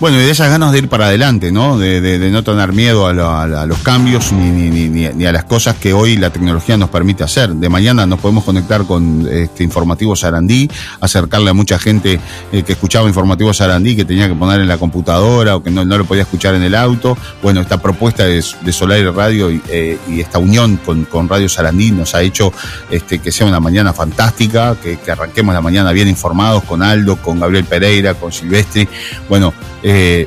Bueno, 0.00 0.16
y 0.16 0.22
de 0.22 0.30
esas 0.30 0.48
ganas 0.48 0.72
de 0.72 0.78
ir 0.78 0.88
para 0.88 1.08
adelante, 1.08 1.52
¿no? 1.52 1.76
De, 1.76 2.30
no 2.32 2.42
tener 2.42 2.72
miedo 2.72 3.06
a, 3.06 3.66
los 3.66 3.78
cambios 3.80 4.32
ni, 4.32 5.26
a 5.26 5.32
las 5.32 5.44
cosas 5.44 5.76
que 5.76 5.92
hoy 5.92 6.16
la 6.16 6.30
tecnología 6.30 6.78
nos 6.78 6.88
permite 6.88 7.22
hacer. 7.22 7.50
De 7.50 7.68
mañana 7.68 8.06
nos 8.06 8.18
podemos 8.18 8.44
conectar 8.44 8.84
con 8.86 9.28
este 9.30 9.62
Informativo 9.62 10.16
Sarandí, 10.16 10.70
acercarle 11.02 11.50
a 11.50 11.52
mucha 11.52 11.78
gente 11.78 12.18
eh, 12.50 12.62
que 12.62 12.72
escuchaba 12.72 13.08
Informativo 13.08 13.52
Sarandí, 13.52 13.94
que 13.94 14.06
tenía 14.06 14.26
que 14.26 14.34
poner 14.34 14.62
en 14.62 14.68
la 14.68 14.78
computadora 14.78 15.56
o 15.56 15.62
que 15.62 15.70
no, 15.70 15.84
no 15.84 15.98
lo 15.98 16.06
podía 16.06 16.22
escuchar 16.22 16.54
en 16.54 16.62
el 16.62 16.76
auto. 16.76 17.18
Bueno, 17.42 17.60
esta 17.60 17.76
propuesta 17.76 18.24
de, 18.24 18.40
Solar 18.40 19.00
y 19.00 19.04
Radio 19.04 19.50
y, 19.50 19.60
eh, 19.68 19.98
y 20.08 20.20
esta 20.20 20.38
unión 20.38 20.78
con, 20.78 21.28
Radio 21.28 21.46
Sarandí 21.46 21.90
nos 21.90 22.14
ha 22.14 22.22
hecho 22.22 22.54
este, 22.90 23.18
que 23.18 23.30
sea 23.30 23.46
una 23.46 23.60
mañana 23.60 23.92
fantástica, 23.92 24.76
que, 24.82 24.96
que 24.96 25.10
arranquemos 25.10 25.54
la 25.54 25.60
mañana 25.60 25.92
bien 25.92 26.08
informados 26.08 26.64
con 26.64 26.82
Aldo, 26.82 27.16
con 27.16 27.38
Gabriel 27.38 27.64
Pereira, 27.64 28.14
con 28.14 28.32
Silvestri. 28.32 28.88
Bueno, 29.28 29.52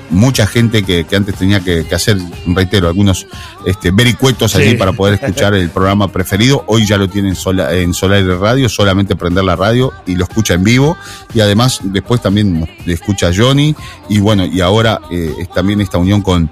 mucha 0.10 0.46
gente 0.48 0.84
que, 0.84 1.06
que 1.06 1.16
antes 1.16 1.36
tenía 1.36 1.60
que, 1.60 1.86
que 1.86 1.96
hacer, 1.96 2.18
reitero, 2.48 2.88
algunos 2.88 3.28
este, 3.66 3.92
vericuetos 3.92 4.56
allí 4.56 4.72
Sí. 4.72 4.76
para 4.76 4.94
poder 4.94 5.14
escuchar 5.22 5.54
el 5.54 5.70
programa 5.70 6.08
preferido. 6.12 6.64
Hoy 6.68 6.86
ya 6.86 6.98
lo 6.98 7.08
tienen 7.10 7.36
sola, 7.36 7.74
en 7.74 7.94
Solar 7.94 8.24
Radio, 8.40 8.68
solamente 8.70 9.16
prender 9.16 9.44
la 9.44 9.56
radio 9.56 9.92
y 10.06 10.16
lo 10.16 10.24
escucha 10.24 10.54
en 10.56 10.64
vivo. 10.64 10.98
Y 11.34 11.40
además, 11.42 11.80
después 11.84 12.22
también 12.22 12.68
le 12.86 12.94
escucha 12.94 13.32
Johnny. 13.36 13.76
Y 14.10 14.20
bueno, 14.20 14.46
y 14.46 14.62
ahora 14.62 15.00
eh, 15.12 15.32
es 15.40 15.50
también 15.50 15.82
esta 15.82 15.98
unión 15.98 16.22
con, 16.22 16.50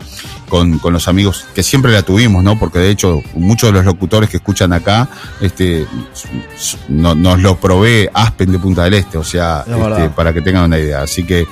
con, 0.50 0.80
con 0.80 0.94
los 0.94 1.08
amigos 1.08 1.46
que 1.56 1.64
siempre 1.64 1.92
la 1.92 2.02
tuvimos, 2.04 2.44
¿no? 2.44 2.58
Porque 2.60 2.80
de 2.80 2.90
hecho, 2.90 3.22
muchos 3.36 3.70
de 3.70 3.74
los 3.74 3.86
locutores 3.86 4.30
que 4.30 4.38
escuchan 4.38 4.74
acá, 4.74 5.08
este, 5.42 5.86
no- 6.90 7.16
nos 7.16 7.40
lo 7.42 7.56
provee 7.58 8.08
Aspen 8.14 8.52
de 8.52 8.60
Punta 8.60 8.84
del 8.84 8.96
Este, 8.96 9.18
o 9.18 9.24
sea, 9.24 9.64
Es 9.68 9.74
este, 9.76 10.10
para 10.10 10.34
que 10.34 10.42
tengan 10.42 10.66
una 10.66 10.78
idea. 10.80 11.02
Así 11.02 11.24
que, 11.24 11.46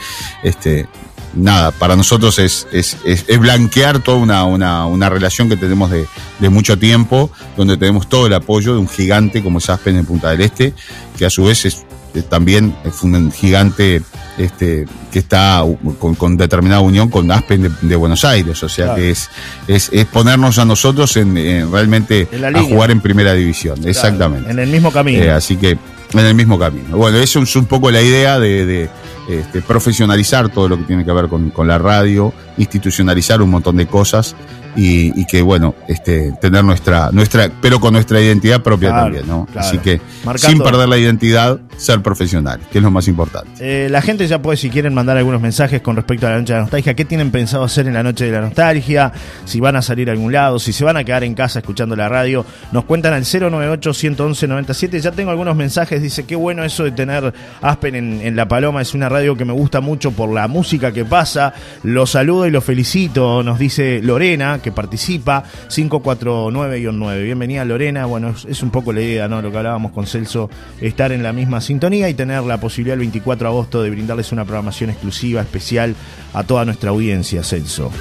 este, 0.43 0.87
nada, 1.33 1.71
para 1.71 1.95
nosotros 1.95 2.39
es, 2.39 2.67
es, 2.71 2.97
es, 3.05 3.25
es 3.27 3.39
blanquear 3.39 3.99
toda 3.99 4.17
una, 4.17 4.43
una, 4.45 4.85
una 4.85 5.09
relación 5.09 5.49
que 5.49 5.57
tenemos 5.57 5.91
de, 5.91 6.05
de 6.39 6.49
mucho 6.49 6.77
tiempo, 6.77 7.31
donde 7.57 7.77
tenemos 7.77 8.07
todo 8.09 8.27
el 8.27 8.33
apoyo 8.33 8.73
de 8.73 8.79
un 8.79 8.87
gigante 8.87 9.43
como 9.43 9.59
es 9.59 9.69
Aspen 9.69 9.95
en 9.97 10.05
Punta 10.05 10.31
del 10.31 10.41
Este, 10.41 10.73
que 11.17 11.25
a 11.25 11.29
su 11.29 11.45
vez 11.45 11.65
es 11.65 11.85
también 12.27 12.75
es 12.85 13.03
un 13.03 13.31
gigante 13.31 14.01
este, 14.39 14.87
que 15.11 15.19
está 15.19 15.63
con, 15.99 16.15
con 16.15 16.37
determinada 16.37 16.81
unión 16.81 17.09
con 17.09 17.29
Aspen 17.31 17.61
de, 17.61 17.71
de 17.81 17.95
Buenos 17.95 18.25
Aires, 18.25 18.61
o 18.63 18.69
sea 18.69 18.85
Claro. 18.85 19.01
que 19.01 19.11
es, 19.11 19.29
es, 19.67 19.89
es 19.91 20.05
ponernos 20.05 20.57
a 20.57 20.65
nosotros 20.65 21.15
en, 21.17 21.37
en 21.37 21.71
realmente 21.71 22.27
En 22.31 22.55
a 22.55 22.63
jugar 22.63 22.89
en 22.91 23.01
primera 23.01 23.33
división, 23.33 23.87
exactamente. 23.87 24.49
En 24.49 24.57
el 24.57 24.69
mismo 24.69 24.91
camino. 24.91 25.23
Eh, 25.23 25.29
así 25.29 25.55
que 25.57 25.77
en 26.13 26.19
el 26.19 26.33
mismo 26.33 26.57
camino. 26.57 26.97
Bueno, 26.97 27.19
eso 27.19 27.39
es 27.41 27.55
un 27.55 27.65
poco 27.65 27.91
la 27.91 28.01
idea 28.01 28.39
de, 28.39 28.65
de, 28.65 28.89
este, 29.29 29.61
profesionalizar 29.61 30.49
todo 30.49 30.67
lo 30.67 30.77
que 30.77 30.83
tiene 30.83 31.05
que 31.05 31.11
ver 31.11 31.27
con, 31.27 31.51
con 31.51 31.67
la 31.67 31.77
radio, 31.77 32.33
institucionalizar 32.59 33.41
un 33.41 33.49
montón 33.49 33.77
de 33.77 33.87
cosas 33.87 34.35
y, 34.75 35.19
y 35.19 35.25
que, 35.25 35.41
bueno, 35.41 35.73
este, 35.87 36.31
tener 36.39 36.63
nuestra, 36.63 37.09
nuestra, 37.11 37.49
pero 37.59 37.79
con 37.79 37.93
nuestra 37.93 38.21
identidad 38.21 38.61
propia 38.61 38.89
Claro, 38.89 39.03
también, 39.05 39.27
¿no? 39.27 39.47
claro. 39.51 39.67
Así 39.67 39.79
que, 39.79 39.99
Marcando- 40.23 40.47
sin 40.57 40.63
perder 40.63 40.87
la 40.87 40.97
identidad, 40.97 41.59
ser 41.75 42.01
profesional, 42.03 42.59
que 42.71 42.77
es 42.77 42.83
lo 42.83 42.91
más 42.91 43.07
importante. 43.07 43.49
Eh, 43.59 43.89
la 43.89 44.01
gente 44.03 44.27
ya 44.27 44.41
puede, 44.41 44.57
si 44.57 44.69
quieren, 44.69 44.93
mandar 44.93 45.17
algunos 45.17 45.41
mensajes 45.41 45.81
con 45.81 45.95
respecto 45.95 46.27
a 46.27 46.31
la 46.31 46.37
noche 46.37 46.53
de 46.53 46.57
la 46.59 46.61
nostalgia. 46.63 46.93
¿Qué 46.93 47.05
tienen 47.05 47.31
pensado 47.31 47.63
hacer 47.63 47.87
en 47.87 47.93
la 47.95 48.03
noche 48.03 48.25
de 48.25 48.31
la 48.31 48.41
nostalgia? 48.41 49.11
Si 49.45 49.59
van 49.59 49.75
a 49.75 49.81
salir 49.81 50.09
a 50.09 50.11
algún 50.11 50.31
lado, 50.31 50.59
si 50.59 50.71
se 50.71 50.83
van 50.83 50.97
a 50.97 51.03
quedar 51.03 51.23
en 51.23 51.33
casa 51.33 51.59
escuchando 51.59 51.95
la 51.95 52.07
radio. 52.09 52.45
Nos 52.71 52.83
cuentan 52.85 53.13
al 53.13 53.23
098-111-97. 53.23 54.99
Ya 54.99 55.11
tengo 55.11 55.31
algunos 55.31 55.55
mensajes. 55.55 56.01
Dice, 56.01 56.25
qué 56.25 56.35
bueno 56.35 56.63
eso 56.63 56.83
de 56.83 56.91
tener 56.91 57.33
Aspen 57.61 57.95
en, 57.95 58.21
en 58.21 58.35
La 58.35 58.47
Paloma. 58.47 58.81
Es 58.81 58.93
una 58.93 59.09
radio 59.09 59.35
que 59.35 59.45
me 59.45 59.53
gusta 59.53 59.81
mucho 59.81 60.11
por 60.11 60.29
la 60.31 60.47
música 60.47 60.91
que 60.91 61.05
pasa. 61.05 61.53
Los 61.83 62.11
saludo 62.11 62.43
y 62.49 62.51
los 62.51 62.63
felicito. 62.63 63.41
Nos 63.43 63.57
dice 63.57 64.01
Lorena, 64.03 64.59
que 64.61 64.71
participa. 64.71 65.43
549-9. 65.69 67.23
Bienvenida, 67.23 67.63
Lorena. 67.65 68.05
Bueno, 68.05 68.35
es, 68.47 68.61
un 68.61 68.71
poco 68.71 68.91
la 68.91 69.01
idea, 69.01 69.27
¿no? 69.27 69.41
Lo 69.41 69.51
que 69.51 69.57
hablábamos 69.57 69.91
con 69.91 70.05
Celso, 70.05 70.49
estar 70.81 71.11
en 71.11 71.23
la 71.23 71.31
misma 71.31 71.61
sintonía 71.61 72.09
y 72.09 72.13
tener 72.13 72.43
la 72.43 72.59
posibilidad 72.59 72.95
el 72.95 72.99
24 72.99 73.47
de 73.47 73.49
agosto 73.49 73.83
de 73.83 73.89
brindarles 73.89 74.31
una 74.31 74.43
programación 74.43 74.89
exclusiva, 74.89 75.41
especial 75.41 75.95
a 76.33 76.43
toda 76.43 76.65
nuestra 76.65 76.89
audiencia, 76.89 77.43
Celso. 77.43 77.91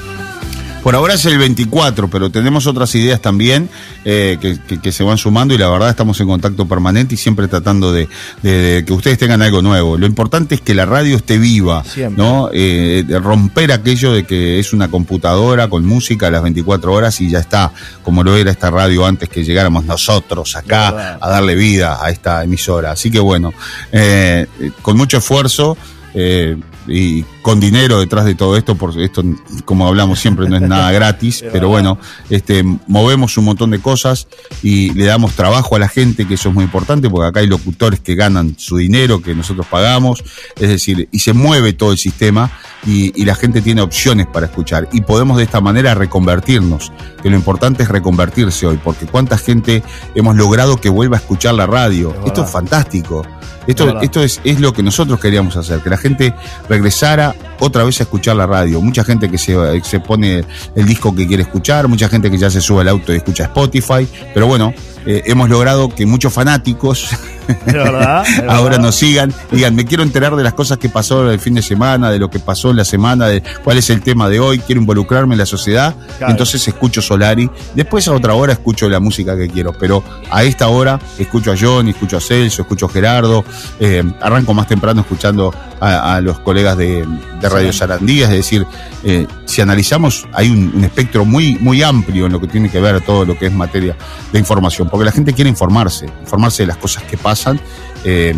Por 0.82 0.94
ahora 0.94 1.14
es 1.14 1.26
el 1.26 1.36
24, 1.38 2.08
pero 2.08 2.30
tenemos 2.30 2.66
otras 2.66 2.94
ideas 2.94 3.20
también 3.20 3.68
eh, 4.06 4.38
que, 4.40 4.58
que- 4.66 4.80
que 4.80 4.92
se 4.92 5.02
van 5.04 5.18
sumando 5.18 5.52
y 5.52 5.58
la 5.58 5.68
verdad 5.68 5.90
estamos 5.90 6.18
en 6.20 6.28
contacto 6.28 6.66
permanente 6.66 7.14
y 7.14 7.18
siempre 7.18 7.46
tratando 7.48 7.92
de, 7.92 8.08
de- 8.42 8.50
de 8.52 8.84
que 8.84 8.92
ustedes 8.94 9.18
tengan 9.18 9.42
algo 9.42 9.60
nuevo. 9.60 9.98
Lo 9.98 10.06
importante 10.06 10.54
es 10.54 10.60
que 10.62 10.74
la 10.74 10.86
radio 10.86 11.16
esté 11.16 11.36
viva, 11.36 11.84
Siempre. 11.84 12.22
¿no? 12.24 12.48
Eh, 12.54 13.04
de 13.06 13.18
romper 13.18 13.72
aquello 13.72 14.12
de 14.12 14.24
que 14.24 14.58
es 14.60 14.72
una 14.72 14.88
computadora 14.88 15.68
con 15.68 15.84
música 15.84 16.28
a 16.28 16.30
las 16.30 16.42
24 16.42 16.92
horas 16.92 17.20
y 17.20 17.28
ya 17.28 17.40
está, 17.40 17.72
como 18.02 18.22
lo 18.22 18.36
era 18.36 18.50
esta 18.50 18.70
radio 18.70 19.04
antes 19.04 19.28
que 19.28 19.44
llegáramos 19.44 19.84
nosotros 19.84 20.56
acá 20.56 21.18
a 21.20 21.28
darle 21.28 21.54
vida 21.54 21.98
a 22.02 22.08
esta 22.10 22.44
emisora. 22.44 22.92
Así 22.92 23.10
que 23.10 23.18
bueno, 23.20 23.52
eh, 23.92 24.46
eh, 24.60 24.70
con 24.80 24.96
mucho 24.96 25.18
esfuerzo. 25.18 25.76
eh, 26.14 26.56
y 26.90 27.22
con 27.48 27.61
dinero 27.61 27.98
detrás 27.98 28.26
de 28.26 28.34
todo 28.34 28.58
esto, 28.58 28.74
por 28.74 29.00
esto, 29.00 29.24
como 29.64 29.88
hablamos 29.88 30.20
siempre, 30.20 30.46
no 30.50 30.56
es 30.56 30.61
nada 30.61 30.92
gratis, 30.92 31.42
pero 31.50 31.70
bueno, 31.70 31.98
este, 32.28 32.62
movemos 32.87 33.38
un 33.38 33.46
montón 33.46 33.70
de 33.70 33.78
cosas 33.78 34.28
y 34.62 34.92
le 34.92 35.06
damos 35.06 35.32
trabajo 35.32 35.74
a 35.74 35.78
la 35.78 35.88
gente, 35.88 36.26
que 36.26 36.34
eso 36.34 36.50
es 36.50 36.54
muy 36.54 36.64
importante, 36.64 37.08
porque 37.08 37.28
acá 37.28 37.40
hay 37.40 37.46
locutores 37.46 38.00
que 38.00 38.16
ganan 38.16 38.54
su 38.58 38.76
dinero, 38.76 39.22
que 39.22 39.34
nosotros 39.34 39.66
pagamos, 39.66 40.22
es 40.56 40.68
decir, 40.68 41.08
y 41.11 41.20
se 41.20 41.32
mueve 41.32 41.72
todo 41.72 41.92
el 41.92 41.96
sistema 41.96 42.50
y, 42.87 43.18
y 43.18 43.24
la 43.24 43.34
gente 43.34 43.62
tiene 43.62 43.80
opciones 43.80 44.26
para 44.26 44.44
escuchar 44.44 44.87
y 44.92 45.00
podemos 45.00 45.38
de 45.38 45.44
esta 45.44 45.62
manera 45.62 45.94
reconvertirnos, 45.94 46.92
que 47.22 47.30
lo 47.30 47.37
importante 47.37 47.82
es 47.82 47.88
reconvertirse 47.88 48.66
hoy, 48.66 48.78
porque 48.84 49.06
cuánta 49.06 49.38
gente 49.38 49.82
hemos 50.14 50.37
logrado 50.37 50.76
que 50.76 50.90
vuelva 50.90 51.16
a 51.16 51.20
escuchar 51.20 51.54
la 51.54 51.66
radio. 51.66 52.14
Es 52.20 52.26
Esto 52.26 52.44
es 52.44 52.50
fantástico. 52.50 53.22
Es 53.66 53.68
Esto, 53.68 54.00
esto 54.00 54.22
es, 54.22 54.40
es 54.44 54.61
lo 54.61 54.72
que 54.72 54.82
nosotros 54.82 55.20
queríamos 55.20 55.56
hacer, 55.56 55.80
que 55.80 55.90
la 55.90 55.98
gente 55.98 56.34
regresara 56.70 57.34
otra 57.61 57.85
vez 57.85 58.01
a 58.01 58.05
escuchar 58.05 58.37
la 58.37 58.46
radio. 58.46 58.81
Mucha 58.81 59.05
gente 59.05 59.29
que 59.29 59.38
se, 59.38 59.55
se 59.83 60.01
pone 60.01 60.44
el 60.74 60.87
disco 60.87 61.14
que 61.14 61.27
quiere 61.27 61.42
escuchar, 61.42 61.88
mucha 61.88 62.09
gente 62.09 62.31
que 62.31 62.38
ya 62.38 62.51
se 62.51 62.61
sube 62.61 62.83
al 62.83 62.88
auto 62.88 63.12
y 63.12 63.16
escucha 63.16 63.44
Spotify, 63.44 64.07
pero 64.35 64.46
bueno, 64.46 64.72
eh, 65.11 65.23
hemos 65.25 65.49
logrado 65.49 65.88
que 65.88 66.05
muchos 66.05 66.33
fanáticos 66.35 67.09
¿Es 67.49 67.73
verdad? 67.73 68.25
¿Es 68.29 68.44
ahora 68.49 68.77
nos 68.77 68.94
sigan, 68.94 69.33
digan, 69.51 69.75
me 69.75 69.87
quiero 69.87 70.03
enterar 70.03 70.37
de 70.37 70.42
las 70.42 70.53
cosas 70.53 70.77
que 70.77 70.90
pasó 70.90 71.31
el 71.31 71.40
fin 71.40 71.55
de 71.55 71.62
semana, 71.62 72.11
de 72.11 72.18
lo 72.18 72.29
que 72.29 72.38
pasó 72.38 72.71
en 72.71 72.77
la 72.77 72.85
semana, 72.85 73.27
de 73.27 73.42
cuál 73.64 73.79
es 73.79 73.88
el 73.88 74.03
tema 74.03 74.29
de 74.29 74.38
hoy, 74.38 74.59
quiero 74.59 74.83
involucrarme 74.83 75.33
en 75.35 75.38
la 75.38 75.47
sociedad, 75.47 75.94
Claro. 76.18 76.33
entonces 76.33 76.68
escucho 76.68 77.01
Solari, 77.01 77.49
después 77.75 78.07
a 78.07 78.12
otra 78.12 78.35
hora 78.35 78.53
escucho 78.53 78.87
la 78.90 79.01
música 79.01 79.35
que 79.35 79.49
quiero, 79.49 79.73
pero 79.73 80.05
a 80.31 80.44
esta 80.44 80.68
hora 80.68 81.01
escucho 81.18 81.53
a 81.53 81.57
Johnny, 81.59 81.90
escucho 81.92 82.18
a 82.18 82.21
Celso, 82.21 82.61
escucho 82.62 82.85
a 82.85 82.88
Gerardo, 82.90 83.44
eh, 83.81 84.03
arranco 84.21 84.53
más 84.53 84.66
temprano 84.66 85.01
escuchando 85.01 85.55
a, 85.81 86.16
a 86.16 86.21
los 86.21 86.40
colegas 86.40 86.77
de, 86.77 87.07
de 87.40 87.49
Radio 87.49 87.73
Sarandí, 87.73 88.21
es 88.23 88.29
decir, 88.31 88.66
eh, 89.05 89.27
si 89.47 89.62
analizamos, 89.62 90.27
hay 90.35 90.51
un, 90.51 90.71
un 90.75 90.85
espectro 90.85 91.25
muy, 91.25 91.57
muy 91.61 91.83
amplio 91.83 92.27
en 92.27 92.33
lo 92.33 92.40
que 92.40 92.49
tiene 92.49 92.68
que 92.71 92.79
ver 92.81 93.01
todo 93.01 93.25
lo 93.25 93.38
que 93.38 93.47
es 93.47 93.53
materia 93.53 93.97
de 94.33 94.38
información, 94.38 94.90
porque 94.98 95.06
la 95.06 95.12
gente 95.12 95.32
quiere 95.32 95.48
informarse, 95.48 96.06
informarse 96.22 96.64
de 96.64 96.66
las 96.66 96.76
cosas 96.76 97.04
que 97.04 97.16
pasan 97.16 97.61
eh, 98.04 98.34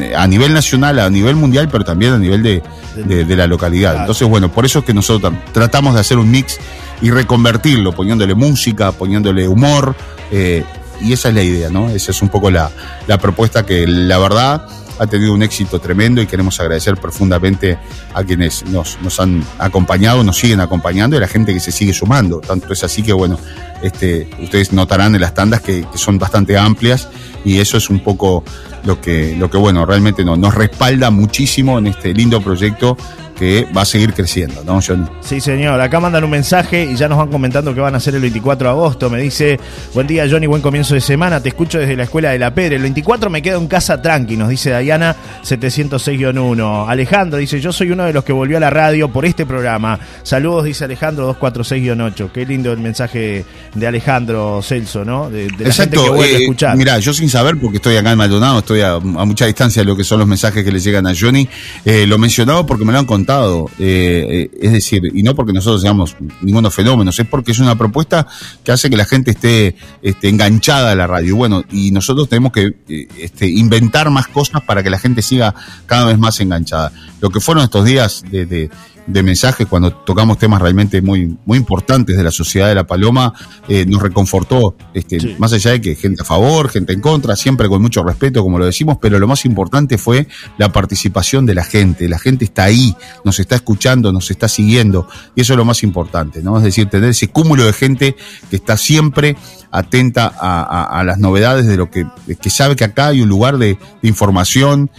eh, 0.00 0.14
a 0.16 0.26
nivel 0.26 0.52
nacional, 0.54 0.98
a 0.98 1.10
nivel 1.10 1.36
mundial, 1.36 1.68
pero 1.70 1.84
también 1.84 2.12
a 2.14 2.18
nivel 2.18 2.42
de, 2.42 2.62
de- 2.96 3.24
de 3.24 3.36
la 3.36 3.46
localidad. 3.46 3.92
Entonces, 4.00 4.26
bueno, 4.28 4.50
por 4.50 4.64
eso 4.64 4.78
es 4.80 4.84
que 4.86 4.94
nosotros 4.94 5.32
tam- 5.32 5.38
tratamos 5.52 5.94
de 5.94 6.00
hacer 6.00 6.16
un 6.18 6.30
mix 6.30 6.58
y 7.02 7.10
reconvertirlo, 7.10 7.92
poniéndole 7.92 8.34
música, 8.34 8.92
poniéndole 8.92 9.46
humor, 9.48 9.94
eh, 10.30 10.64
y 11.00 11.12
esa 11.12 11.28
es 11.28 11.34
la 11.34 11.42
idea, 11.42 11.68
¿no? 11.70 11.90
Esa 11.90 12.10
es 12.10 12.22
un 12.22 12.28
poco 12.28 12.50
la, 12.50 12.70
la 13.06 13.18
propuesta 13.18 13.64
que 13.66 13.86
la 13.86 14.18
verdad 14.18 14.66
ha 14.98 15.06
tenido 15.06 15.32
un 15.32 15.42
éxito 15.42 15.80
tremendo 15.80 16.20
y 16.20 16.26
queremos 16.26 16.58
agradecer 16.60 16.96
profundamente 16.96 17.78
a 18.14 18.24
quienes 18.24 18.64
nos, 18.66 18.96
han 19.20 19.44
acompañado, 19.58 20.24
nos 20.24 20.38
siguen 20.38 20.60
acompañando 20.60 21.16
y 21.16 21.18
a 21.18 21.20
la 21.20 21.28
gente 21.28 21.52
que 21.54 21.60
se 21.60 21.72
sigue 21.72 21.92
sumando. 21.92 22.40
Tanto 22.40 22.72
es 22.72 22.82
así 22.84 23.02
que, 23.02 23.12
bueno, 23.12 23.38
este, 23.82 24.28
ustedes 24.42 24.72
notarán 24.72 25.14
en 25.14 25.20
las 25.20 25.34
tandas 25.34 25.60
que, 25.60 25.84
son 25.94 26.18
bastante 26.18 26.56
amplias 26.58 27.08
y 27.44 27.58
eso 27.58 27.76
es 27.76 27.90
un 27.90 28.00
poco 28.00 28.42
lo 28.84 29.00
que, 29.00 29.36
lo 29.36 29.50
que 29.50 29.56
bueno, 29.58 29.86
realmente 29.86 30.24
no- 30.24 30.36
nos 30.36 30.54
respalda 30.54 31.10
muchísimo 31.10 31.78
en 31.78 31.86
este 31.88 32.12
lindo 32.14 32.40
proyecto 32.40 32.96
que 33.38 33.66
va 33.76 33.82
a 33.82 33.84
seguir 33.84 34.12
creciendo, 34.14 34.64
¿no, 34.64 34.80
Johnny? 34.84 35.06
Sí, 35.20 35.40
señor. 35.40 35.80
Acá 35.80 36.00
mandan 36.00 36.24
un 36.24 36.30
mensaje 36.30 36.84
y 36.84 36.96
ya 36.96 37.08
nos 37.08 37.18
van 37.18 37.28
comentando 37.28 37.74
que 37.74 37.80
van 37.80 37.94
a 37.94 37.98
hacer 37.98 38.14
el 38.14 38.20
24 38.20 38.68
de 38.68 38.74
agosto. 38.74 39.08
Me 39.08 39.20
dice, 39.20 39.58
buen 39.94 40.06
día 40.06 40.26
Johnny, 40.28 40.46
buen 40.46 40.60
comienzo 40.60 40.94
de 40.94 41.00
semana. 41.00 41.40
Te 41.40 41.50
escucho 41.50 41.78
desde 41.78 41.96
la 41.96 42.04
escuela 42.04 42.30
de 42.30 42.38
la 42.38 42.52
Pedre. 42.52 42.76
El 42.76 42.82
24 42.82 43.30
me 43.30 43.40
quedo 43.40 43.58
en 43.58 43.68
casa 43.68 44.02
tranqui, 44.02 44.36
nos 44.36 44.48
dice 44.48 44.76
Diana 44.80 45.14
706-1. 45.44 46.88
Alejandro 46.88 47.38
dice, 47.38 47.60
yo 47.60 47.72
soy 47.72 47.92
uno 47.92 48.04
de 48.04 48.12
los 48.12 48.24
que 48.24 48.32
volvió 48.32 48.56
a 48.56 48.60
la 48.60 48.70
radio 48.70 49.08
por 49.08 49.24
este 49.24 49.46
programa. 49.46 49.98
Saludos, 50.24 50.64
dice 50.64 50.84
Alejandro 50.84 51.38
246-8. 51.38 52.30
Qué 52.32 52.44
lindo 52.44 52.72
el 52.72 52.78
mensaje 52.80 53.44
de 53.74 53.86
Alejandro 53.86 54.60
Celso, 54.62 55.04
¿no? 55.04 55.30
De, 55.30 55.46
de 55.48 55.64
la 55.64 55.72
gente 55.72 55.96
que 55.96 56.10
vuelve 56.10 56.34
a 56.34 56.38
eh, 56.38 56.42
escuchar. 56.42 56.76
Mira, 56.76 56.98
yo 56.98 57.14
sin 57.14 57.30
saber, 57.30 57.56
porque 57.60 57.76
estoy 57.76 57.96
acá 57.96 58.12
en 58.12 58.18
Maldonado, 58.18 58.58
estoy 58.58 58.80
a, 58.80 58.94
a 58.94 59.00
mucha 59.00 59.46
distancia 59.46 59.82
de 59.82 59.86
lo 59.86 59.96
que 59.96 60.04
son 60.04 60.18
los 60.18 60.26
mensajes 60.26 60.64
que 60.64 60.72
le 60.72 60.80
llegan 60.80 61.06
a 61.06 61.12
Johnny, 61.18 61.48
eh, 61.84 62.06
lo 62.06 62.18
mencionaba 62.18 62.66
porque 62.66 62.84
me 62.84 62.92
lo 62.92 62.98
han 62.98 63.06
contado 63.06 63.27
contado. 63.28 63.70
Eh, 63.78 64.48
es 64.60 64.72
decir, 64.72 65.02
y 65.14 65.22
no 65.22 65.34
porque 65.34 65.52
nosotros 65.52 65.82
seamos 65.82 66.16
ningunos 66.40 66.74
fenómenos, 66.74 67.18
es 67.18 67.26
porque 67.26 67.52
es 67.52 67.58
una 67.58 67.76
propuesta 67.76 68.26
que 68.64 68.72
hace 68.72 68.88
que 68.88 68.96
la 68.96 69.04
gente 69.04 69.32
esté, 69.32 69.76
enganchada 70.22 70.92
a 70.92 70.94
la 70.94 71.06
radio. 71.06 71.36
Bueno, 71.36 71.62
y 71.70 71.90
nosotros 71.90 72.28
tenemos 72.28 72.52
que 72.52 72.74
este, 73.18 73.46
inventar 73.46 74.10
más 74.10 74.28
cosas 74.28 74.62
para 74.62 74.82
que 74.82 74.90
la 74.90 74.98
gente 74.98 75.20
siga 75.20 75.54
cada 75.86 76.06
vez 76.06 76.18
más 76.18 76.40
enganchada. 76.40 76.90
Lo 77.20 77.28
que 77.28 77.40
fueron 77.40 77.64
estos 77.64 77.84
días 77.84 78.24
de 78.30 78.70
mensajes 79.08 79.66
cuando 79.66 79.92
tocamos 79.92 80.38
temas 80.38 80.60
realmente 80.60 81.00
muy, 81.02 81.36
muy 81.44 81.58
importantes 81.58 82.16
de 82.16 82.22
la 82.22 82.30
sociedad 82.30 82.68
de 82.68 82.74
la 82.74 82.86
Paloma, 82.86 83.32
eh, 83.68 83.84
nos 83.86 84.02
reconfortó, 84.02 84.76
este, 84.94 85.36
más 85.38 85.52
allá 85.52 85.72
de 85.72 85.80
que 85.80 85.94
gente 85.94 86.22
a 86.22 86.24
favor, 86.24 86.68
gente 86.68 86.92
en 86.92 87.00
contra, 87.00 87.34
siempre 87.36 87.68
con 87.68 87.80
mucho 87.82 88.02
respeto, 88.02 88.42
como 88.42 88.58
lo 88.58 88.66
decimos, 88.66 88.98
pero 89.00 89.18
lo 89.18 89.26
más 89.26 89.44
importante 89.44 89.98
fue 89.98 90.28
la 90.58 90.72
participación 90.72 91.46
de 91.46 91.54
la 91.54 91.64
gente. 91.64 92.08
La 92.08 92.18
gente 92.18 92.44
está 92.44 92.64
ahí, 92.64 92.94
nos 93.24 93.38
está 93.40 93.56
escuchando, 93.56 94.12
nos 94.12 94.30
está 94.30 94.48
siguiendo, 94.48 95.08
y 95.34 95.40
eso 95.40 95.54
es 95.54 95.56
lo 95.56 95.64
más 95.64 95.82
importante, 95.82 96.42
¿no? 96.42 96.58
Es 96.58 96.64
decir, 96.64 96.88
tener 96.88 97.10
ese 97.10 97.28
cúmulo 97.28 97.64
de 97.64 97.72
gente 97.72 98.16
que 98.50 98.56
está 98.56 98.76
siempre 98.76 99.36
atenta 99.70 100.26
a, 100.26 101.04
las 101.04 101.18
novedades 101.18 101.66
de 101.66 101.76
lo 101.76 101.90
que, 101.90 102.06
que 102.40 102.50
sabe 102.50 102.76
que 102.76 102.84
acá 102.84 103.08
hay 103.08 103.20
un 103.20 103.28
lugar 103.28 103.58
de, 103.58 103.78
de 104.02 104.08
información, 104.08 104.90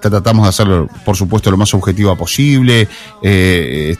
tratamos 0.00 0.44
de 0.44 0.48
hacerlo, 0.48 0.88
por 1.04 1.16
supuesto, 1.16 1.50
lo 1.50 1.56
más 1.56 1.72
objetiva 1.74 2.16
posible. 2.16 2.88
Eh, 3.22 3.96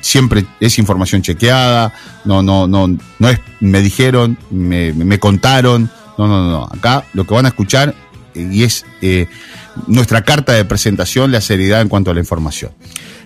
siempre 0.00 0.46
es 0.60 0.78
información 0.78 1.22
chequeada. 1.22 1.92
No, 2.24 2.42
no, 2.42 2.66
no, 2.66 2.88
no 3.18 3.28
es 3.28 3.40
me 3.60 3.80
dijeron, 3.80 4.38
me, 4.50 4.92
me 4.92 5.18
contaron. 5.18 5.90
No, 6.18 6.26
no, 6.26 6.50
no. 6.50 6.64
Acá 6.64 7.04
lo 7.12 7.26
que 7.26 7.34
van 7.34 7.46
a 7.46 7.48
escuchar 7.48 7.94
eh, 8.34 8.48
y 8.52 8.62
es 8.62 8.86
eh, 9.02 9.28
nuestra 9.86 10.22
carta 10.22 10.52
de 10.52 10.64
presentación, 10.64 11.32
la 11.32 11.40
seriedad 11.40 11.80
en 11.80 11.88
cuanto 11.88 12.10
a 12.10 12.14
la 12.14 12.20
información. 12.20 12.72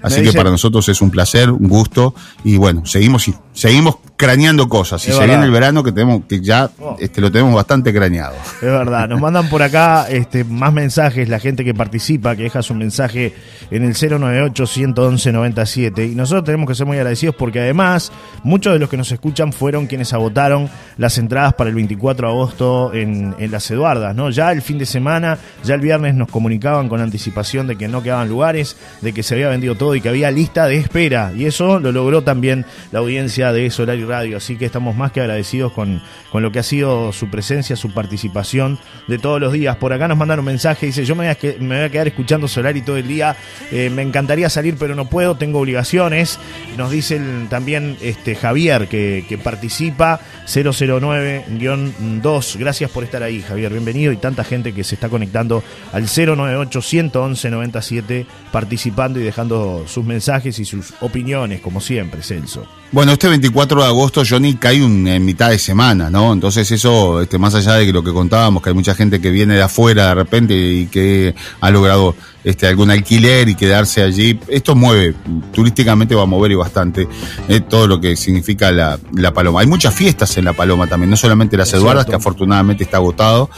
Así 0.03 0.23
que 0.23 0.33
para 0.33 0.51
nosotros 0.51 0.89
es 0.89 1.01
un 1.01 1.11
placer, 1.11 1.51
un 1.51 1.69
gusto 1.69 2.15
y 2.45 2.57
bueno, 2.57 2.87
seguimos 2.87 3.31
seguimos 3.53 3.97
craneando 4.17 4.69
cosas. 4.69 5.07
Y 5.09 5.13
se 5.13 5.27
viene 5.27 5.45
el 5.45 5.51
verano 5.51 5.83
que 5.83 5.93
tenemos 5.93 6.23
que 6.29 6.41
ya 6.41 6.71
oh. 6.79 6.97
este, 6.99 7.21
lo 7.21 7.33
tenemos 7.33 7.55
bastante 7.55 7.93
craneado. 7.93 8.35
Es 8.57 8.61
verdad, 8.61 9.09
nos 9.09 9.21
mandan 9.21 9.49
por 9.49 9.63
acá 9.63 10.07
este, 10.11 10.45
más 10.45 10.73
mensajes, 10.73 11.29
la 11.29 11.39
gente 11.39 11.65
que 11.65 11.73
participa, 11.73 12.37
que 12.37 12.43
deja 12.45 12.63
su 12.63 12.75
mensaje 12.75 13.35
en 13.71 13.85
el 13.85 13.95
098 13.95 14.67
111 14.67 15.33
97 15.33 16.07
y 16.07 16.15
nosotros 16.15 16.45
tenemos 16.45 16.69
que 16.69 16.75
ser 16.75 16.87
muy 16.87 16.99
agradecidos 16.99 17.35
porque 17.35 17.61
además 17.61 18.13
muchos 18.43 18.75
de 18.75 18.79
los 18.79 18.91
que 18.91 18.97
nos 18.97 19.11
escuchan 19.11 19.53
fueron 19.53 19.87
quienes 19.87 20.13
agotaron 20.13 20.69
las 20.99 21.17
entradas 21.17 21.55
para 21.55 21.71
el 21.71 21.77
24 21.77 22.29
de 22.29 22.33
agosto 22.33 22.95
en, 22.95 23.35
en 23.39 23.51
las 23.51 23.71
Eduardas, 23.71 24.15
¿no? 24.15 24.31
Ya 24.31 24.53
el 24.53 24.61
fin 24.61 24.79
de 24.79 24.87
semana, 24.87 25.39
ya 25.65 25.75
el 25.75 25.81
viernes 25.81 26.15
nos 26.15 26.29
comunicaban 26.29 26.89
con 26.89 27.01
anticipación 27.01 27.67
de 27.67 27.77
que 27.77 27.89
no 27.89 28.03
quedaban 28.03 28.29
lugares, 28.29 28.77
de 29.01 29.13
que 29.13 29.23
se 29.23 29.35
había 29.35 29.49
vendido 29.49 29.77
todo 29.77 29.90
y 29.95 30.01
que 30.01 30.09
había 30.09 30.31
lista 30.31 30.67
de 30.67 30.77
espera. 30.77 31.33
Y 31.37 31.47
eso 31.47 31.81
lo 31.81 31.93
logró 31.93 32.23
también 32.23 32.65
la 32.93 33.01
audiencia 33.01 33.53
de 33.53 33.71
Solar 33.71 33.99
y 33.99 34.05
Radio, 34.05 34.37
así 34.37 34.57
que 34.57 34.67
estamos 34.67 34.95
más 34.97 35.11
que 35.13 35.21
agradecidos 35.21 35.73
con, 35.73 36.03
con 36.31 36.43
lo 36.43 36.53
que 36.53 36.59
ha 36.59 36.63
sido 36.63 37.13
su 37.13 37.31
presencia, 37.31 37.77
su 37.77 37.93
participación 37.93 38.79
de 39.09 39.19
todos 39.19 39.41
los 39.41 39.53
días. 39.53 39.77
Por 39.77 39.93
acá 39.93 40.09
nos 40.09 40.19
mandaron 40.19 40.41
un 40.41 40.47
mensaje, 40.47 40.87
dice, 40.87 41.05
yo 41.05 41.15
me 41.15 41.25
voy 41.25 41.33
a, 41.33 41.91
quedar 41.91 42.09
escuchando 42.09 42.49
Solari 42.49 42.81
todo 42.83 42.97
el 42.97 43.07
día, 43.09 43.37
eh, 43.71 43.91
me 43.91 44.03
encantaría 44.03 44.49
salir 44.49 44.77
pero 44.79 44.95
no 44.95 45.07
puedo, 45.07 45.37
tengo 45.37 45.61
obligaciones. 45.61 46.39
Nos 46.77 46.91
dice 46.91 47.21
también 47.49 47.97
este, 48.01 48.35
Javier 48.35 48.89
que, 48.89 49.25
que 49.29 49.39
participa, 49.39 50.21
009-2, 50.47 52.57
gracias 52.59 52.91
por 52.91 53.05
estar 53.05 53.23
ahí 53.23 53.41
Javier, 53.43 53.71
bienvenido. 53.73 54.13
Y 54.13 54.17
tanta 54.17 54.45
gente 54.45 54.73
que 54.73 54.85
se 54.85 54.95
está 54.95 55.09
conectando 55.09 55.65
al 55.93 56.05
098-111-97 56.05 58.27
participando 58.53 59.19
y 59.21 59.23
dejando 59.23 59.80
sus 59.87 60.05
mensajes 60.05 60.59
y 60.59 60.65
sus 60.65 60.93
opiniones, 61.01 61.61
como 61.61 61.81
siempre, 61.81 62.23
Celso. 62.23 62.67
Bueno, 62.93 63.13
este 63.13 63.29
24 63.29 63.83
de 63.83 63.87
agosto, 63.87 64.23
Johnny, 64.29 64.55
cae 64.55 64.77
en 64.77 65.25
mitad 65.25 65.51
de 65.51 65.59
semana, 65.59 66.11
¿no? 66.11 66.33
Entonces 66.33 66.71
eso, 66.73 67.21
este, 67.21 67.39
más 67.39 67.55
allá 67.55 67.75
de 67.75 67.93
lo 67.93 68.03
que 68.03 68.13
contábamos, 68.13 68.63
que 68.63 68.71
hay 68.71 68.75
mucha 68.75 68.95
gente 68.95 69.21
que 69.21 69.31
viene 69.31 69.55
de 69.55 69.63
afuera 69.63 70.09
de 70.09 70.15
repente 70.17 70.55
y 70.55 70.87
que 70.87 71.35
ha 71.61 71.71
logrado 71.71 72.17
este, 72.43 72.67
algún 72.67 72.91
alquiler 72.91 73.49
y 73.49 73.55
quedarse 73.55 74.03
allí, 74.03 74.41
esto 74.49 74.75
mueve, 74.75 75.15
turísticamente 75.53 76.15
va 76.15 76.23
a 76.23 76.27
mover 76.27 76.51
y 76.51 76.55
bastante 76.57 77.07
eh, 77.49 77.61
todo 77.61 77.87
lo 77.87 78.01
que 78.01 78.17
significa 78.17 78.73
la, 78.73 78.99
la, 79.15 79.33
Paloma. 79.33 79.61
Hay 79.61 79.67
muchas 79.67 79.95
fiestas 79.95 80.37
en 80.39 80.47
la 80.47 80.53
Paloma 80.53 80.87
también, 80.87 81.11
no 81.11 81.17
solamente 81.17 81.57
las 81.57 81.73
Eduardas, 81.73 82.07
que 82.07 82.15
afortunadamente 82.17 82.83
está 82.83 82.97
agotado, 82.97 83.51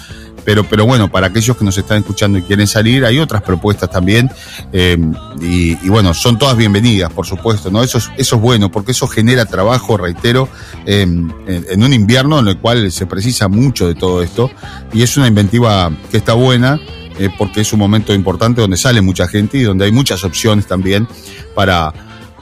pero, 0.44 0.64
pero 0.64 0.86
bueno, 0.86 1.10
para 1.10 1.28
aquellos 1.28 1.56
que 1.56 1.64
nos 1.64 1.78
están 1.78 1.98
escuchando 1.98 2.38
y 2.38 2.42
quieren 2.42 2.66
salir, 2.66 3.04
hay 3.04 3.18
otras 3.18 3.42
propuestas 3.42 3.90
también. 3.90 4.30
Eh, 4.72 4.98
y, 5.40 5.88
bueno, 5.88 6.11
son 6.14 6.38
todas 6.38 6.56
bienvenidas, 6.56 7.12
por 7.12 7.26
supuesto, 7.26 7.70
¿no? 7.70 7.82
Eso 7.82 7.98
es, 7.98 8.10
eso 8.16 8.36
es 8.36 8.42
bueno, 8.42 8.70
porque 8.70 8.92
eso 8.92 9.06
genera 9.06 9.46
trabajo, 9.46 9.96
reitero, 9.96 10.48
eh, 10.86 11.02
en, 11.02 11.82
un 11.82 11.92
invierno 11.92 12.38
en 12.38 12.48
el 12.48 12.58
cual 12.58 12.90
se 12.90 13.06
precisa 13.06 13.48
mucho 13.48 13.86
de 13.86 13.94
todo 13.94 14.22
esto. 14.22 14.50
Y 14.92 15.02
es 15.02 15.16
una 15.16 15.28
inventiva 15.28 15.90
que 16.10 16.16
está 16.16 16.34
buena. 16.34 16.80
Eh, 17.18 17.28
porque 17.36 17.60
es 17.60 17.70
un 17.74 17.78
momento 17.78 18.14
importante 18.14 18.62
donde 18.62 18.78
sale 18.78 19.02
mucha 19.02 19.28
gente 19.28 19.58
y 19.58 19.62
donde 19.64 19.84
hay 19.84 19.92
muchas 19.92 20.24
opciones 20.24 20.66
también 20.66 21.06
para, 21.54 21.92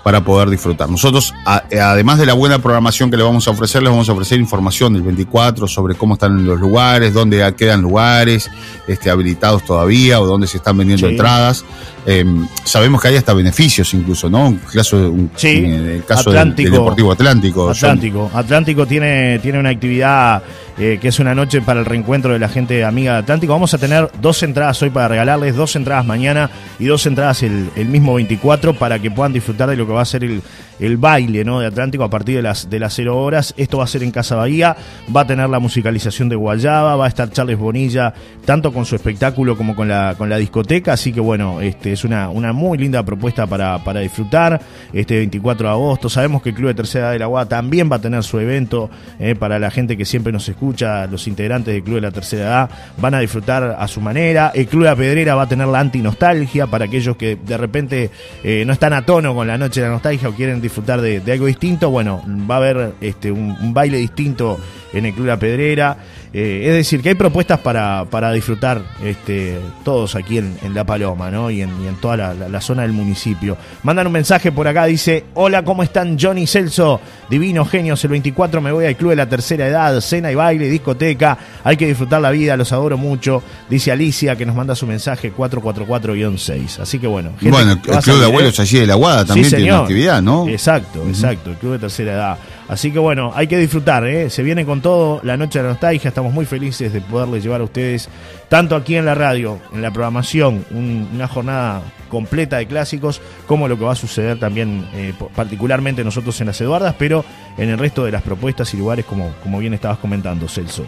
para 0.02 0.24
poder 0.24 0.48
disfrutar. 0.48 0.88
Nosotros, 0.88 1.35
además 1.44 2.18
de 2.18 2.26
la 2.26 2.35
buena 2.35 2.59
programación 2.61 3.11
que 3.11 3.16
le 3.16 3.22
vamos 3.22 3.46
a 3.48 3.50
ofrecer, 3.50 3.83
les 3.83 3.90
vamos 3.90 4.09
a 4.09 4.12
ofrecer 4.12 4.40
información 4.40 4.94
del 4.94 5.02
24 5.02 5.68
sobre 5.68 5.94
cómo 5.94 6.14
están 6.14 6.44
los 6.44 6.59
lugares, 6.59 7.12
dónde 7.12 7.54
quedan 7.56 7.83
lugares 7.83 8.50
este, 8.87 9.11
habilitados 9.11 9.64
todavía 9.64 10.20
o 10.20 10.26
dónde 10.26 10.46
se 10.46 10.56
están 10.56 10.78
vendiendo 10.78 11.09
entradas. 11.09 11.64
Eh, 12.12 12.25
sabemos 12.64 13.01
que 13.01 13.07
hay 13.07 13.16
hasta 13.16 13.33
beneficios 13.33 13.94
incluso, 13.94 14.29
¿no? 14.29 14.49
Un 14.49 14.57
caso, 14.57 14.96
un, 14.96 15.31
sí, 15.37 15.59
en 15.59 15.87
el 15.87 16.05
caso 16.05 16.33
del, 16.33 16.57
Deportivo 16.57 17.12
Atlántico. 17.12 17.70
Atlántico. 17.70 18.29
Atlántico 18.35 18.85
tiene, 18.85 19.38
tiene 19.38 19.61
una 19.61 19.68
actividad 19.68 20.42
eh, 20.77 20.99
que 21.01 21.07
es 21.07 21.20
una 21.20 21.37
noche 21.37 21.62
para 21.62 21.79
el 21.79 21.87
reencuentro 21.87 22.33
de 22.33 22.40
la 22.40 22.49
gente 22.49 22.85
amiga 22.85 23.12
de 23.12 23.18
Atlántico. 23.18 23.53
Vamos 23.53 23.75
a 23.75 23.79
tener 23.79 24.11
dos 24.20 24.42
entradas 24.42 24.83
hoy 24.83 24.90
para 24.90 25.07
regalarles, 25.07 25.55
dos 25.55 25.77
entradas 25.77 26.05
mañana 26.05 26.51
y 26.81 26.87
dos 26.87 27.07
entradas 27.07 27.44
el, 27.44 27.70
el 27.77 27.87
mismo 27.87 28.14
24 28.14 28.75
para 28.75 28.99
que 28.99 29.12
puedan 29.12 29.33
disfrutar 29.33 29.68
de 29.68 29.77
lo 29.77 29.87
que 29.87 29.92
va 29.92 30.03
a 30.03 30.07
ser 30.07 30.25
el, 30.25 30.42
el 30.81 30.96
baile 30.96 31.44
¿no? 31.44 31.61
de 31.61 31.66
Atlántico 31.66 32.05
a 32.05 32.11
partir 32.11 32.37
de 32.37 32.42
las, 32.42 32.68
de 32.68 32.79
las 32.79 32.94
0 32.94 33.16
horas. 33.16 33.55
Esto 33.57 33.79
va 33.79 33.85
a 33.85 33.87
ser 33.87 34.03
en 34.03 34.11
Casa 34.11 34.35
Bahía, 34.37 34.77
va 35.14 35.23
a 35.23 35.27
tener 35.27 35.49
la 35.49 35.59
musicalización 35.59 36.29
de 36.29 36.37
Guayaba, 36.37 36.96
va 36.96 37.05
a 37.05 37.09
estar 37.09 37.31
Charles 37.31 37.59
Bonilla, 37.59 38.12
tanto 38.44 38.73
con 38.73 38.87
su 38.87 38.96
espectáculo 38.96 39.57
como 39.57 39.77
con 39.77 39.88
la, 39.88 40.14
con 40.16 40.29
la 40.29 40.38
discoteca. 40.38 40.94
Así 40.94 41.12
que 41.12 41.20
bueno, 41.20 41.61
este 41.61 41.92
es 42.01 42.05
una, 42.05 42.31
una 42.31 42.53
muy 42.53 42.79
linda 42.79 43.03
propuesta 43.03 43.47
para, 43.47 43.83
para 43.85 44.01
disfrutar. 44.01 44.61
Este 44.93 45.17
24 45.19 45.69
de 45.69 45.73
agosto, 45.73 46.09
sabemos 46.09 46.43
que 46.43 46.51
el 46.51 46.55
Club 46.55 46.69
de 46.69 46.75
Tercera 46.75 47.07
Edad 47.07 47.13
de 47.13 47.19
la 47.19 47.27
Guada 47.27 47.49
también 47.49 47.91
va 47.91 47.97
a 47.97 48.01
tener 48.01 48.23
su 48.23 48.39
evento 48.39 48.91
eh, 49.19 49.35
para 49.35 49.59
la 49.59 49.71
gente 49.71 49.97
que 49.97 50.05
siempre 50.05 50.33
nos 50.33 50.49
escucha, 50.49 51.07
los 51.07 51.27
integrantes 51.29 51.75
del 51.75 51.83
Club 51.83 51.97
de 51.97 52.01
la 52.03 52.11
Tercera 52.11 52.43
Edad 52.43 52.71
van 52.97 53.15
a 53.15 53.21
disfrutar 53.21 53.77
a 53.79 53.87
su 53.89 54.01
manera. 54.01 54.53
El 54.55 54.67
Club 54.67 54.85
de 54.85 54.89
la 54.89 54.97
Pedrera 54.97 55.35
va 55.35 55.43
a 55.43 55.49
tener 55.49 55.69
la 55.69 55.81
anti-nostalgia 55.81 56.67
para 56.67 56.87
aquellos 56.87 57.17
que 57.17 57.37
de 57.37 57.57
repente 57.57 58.11
eh, 58.43 58.65
no 58.67 58.73
están 58.73 58.93
a 58.95 59.05
tono 59.05 59.35
con 59.35 59.47
la 59.47 59.59
noche 59.59 59.81
de 59.81 59.87
la 59.87 59.93
nostalgia 59.93 60.29
o 60.29 60.33
quieren 60.33 60.61
disfrutar 60.61 61.01
de, 61.01 61.23
algo 61.31 61.47
distinto, 61.47 61.91
bueno, 61.91 62.23
va 62.51 62.55
a 62.55 62.59
haber 62.59 62.93
este, 63.01 63.31
un, 63.31 63.75
baile 63.75 63.99
distinto 63.99 64.59
en 64.93 65.07
el 65.07 65.13
Club 65.13 65.27
La 65.27 65.39
Pedrera. 65.39 65.97
Eh, 66.33 66.62
es 66.66 66.75
decir, 66.75 67.03
que 67.03 67.09
hay 67.09 67.14
propuestas 67.16 67.59
para, 67.59 68.05
para 68.09 68.31
disfrutar 68.31 68.81
este, 69.03 69.59
todos 69.85 70.14
aquí 70.14 70.38
en, 70.38 70.59
La 70.73 70.85
Paloma 70.85 71.29
¿no? 71.29 71.51
y, 71.51 71.61
en, 71.61 71.71
toda 72.01 72.35
la, 72.35 72.61
zona 72.61 72.83
del 72.83 72.93
municipio. 72.93 73.57
Mandan 73.83 74.07
un 74.07 74.12
mensaje 74.12 74.53
por 74.53 74.69
acá, 74.69 74.85
dice, 74.85 75.25
hola, 75.35 75.64
¿cómo 75.64 75.83
están 75.83 76.16
Johnny 76.21 76.47
Celso? 76.47 77.01
Divino 77.29 77.64
genios, 77.64 78.05
el 78.05 78.11
24 78.11 78.61
me 78.61 78.71
voy 78.71 78.87
al 78.87 78.97
Club 78.97 79.11
de 79.11 79.16
la 79.16 79.29
Tercera 79.29 79.66
Edad, 79.66 80.01
cena 80.01 80.31
y 80.31 80.37
baile, 80.37 80.69
discoteca, 80.69 81.37
hay 81.64 81.77
que 81.77 81.87
disfrutar 81.87 82.21
la 82.21 82.31
vida, 82.31 82.57
los 82.57 82.73
adoro 82.73 82.97
mucho. 82.97 83.43
Dice 83.69 83.90
Alicia 83.90 84.37
que 84.37 84.47
nos 84.47 84.55
manda 84.55 84.77
su 84.77 84.87
mensaje 84.87 85.33
444-6. 85.35 86.79
Así 86.79 87.01
que 87.01 87.09
bueno. 87.09 87.31
bueno, 87.40 87.73
el 87.73 87.81
Club 87.81 88.21
de 88.21 88.25
Abuelos 88.27 88.61
allí 88.61 88.79
de 88.79 88.87
la 88.87 88.95
Guada 88.95 89.25
también 89.25 89.49
tiene 89.49 89.71
actividad, 89.73 90.23
¿no? 90.23 90.49
Exacto, 90.49 91.05
exacto, 91.09 91.51
el 91.51 91.57
Club 91.57 91.73
de 91.73 91.79
Tercera 91.81 92.12
Edad. 92.12 92.38
Así 92.70 92.92
que 92.92 93.00
bueno, 93.00 93.33
hay 93.35 93.48
que 93.48 93.59
disfrutar, 93.59 94.06
¿eh? 94.06 94.30
se 94.30 94.44
viene 94.44 94.64
con 94.64 94.80
todo 94.80 95.20
la 95.24 95.37
noche 95.37 95.59
de 95.59 95.64
la 95.64 95.70
nostalgia, 95.70 96.06
estamos 96.06 96.33
muy 96.33 96.46
felices 96.46 96.92
de 96.92 97.00
poderles 97.00 97.42
llevar 97.42 97.62
a 97.62 97.64
ustedes, 97.64 98.09
tanto 98.48 98.76
aquí 98.76 98.94
en 98.94 99.04
la 99.06 99.16
radio, 99.16 99.59
en 99.72 99.83
la 99.83 99.90
programación, 99.90 100.64
una 100.70 101.26
jornada 101.26 101.83
completa 102.09 102.59
de 102.59 102.68
clásicos, 102.68 103.20
como 103.48 103.66
lo 103.66 103.76
que 103.76 103.85
va 103.85 103.94
a 103.94 103.96
suceder 103.96 104.38
también, 104.38 104.88
eh, 104.94 105.12
particularmente 105.35 106.04
nosotros 106.04 106.40
en 106.42 106.46
las 106.46 106.61
Eduardas, 106.61 106.94
pero 106.96 107.24
en 107.59 107.70
el 107.70 107.76
resto 107.76 108.04
de 108.04 108.12
las 108.12 108.22
propuestas 108.22 108.72
y 108.72 108.76
lugares, 108.76 109.04
como, 109.04 109.33
como 109.42 109.59
bien 109.59 109.74
estabas 109.74 109.98
comentando, 109.98 110.48
Celso. 110.48 110.87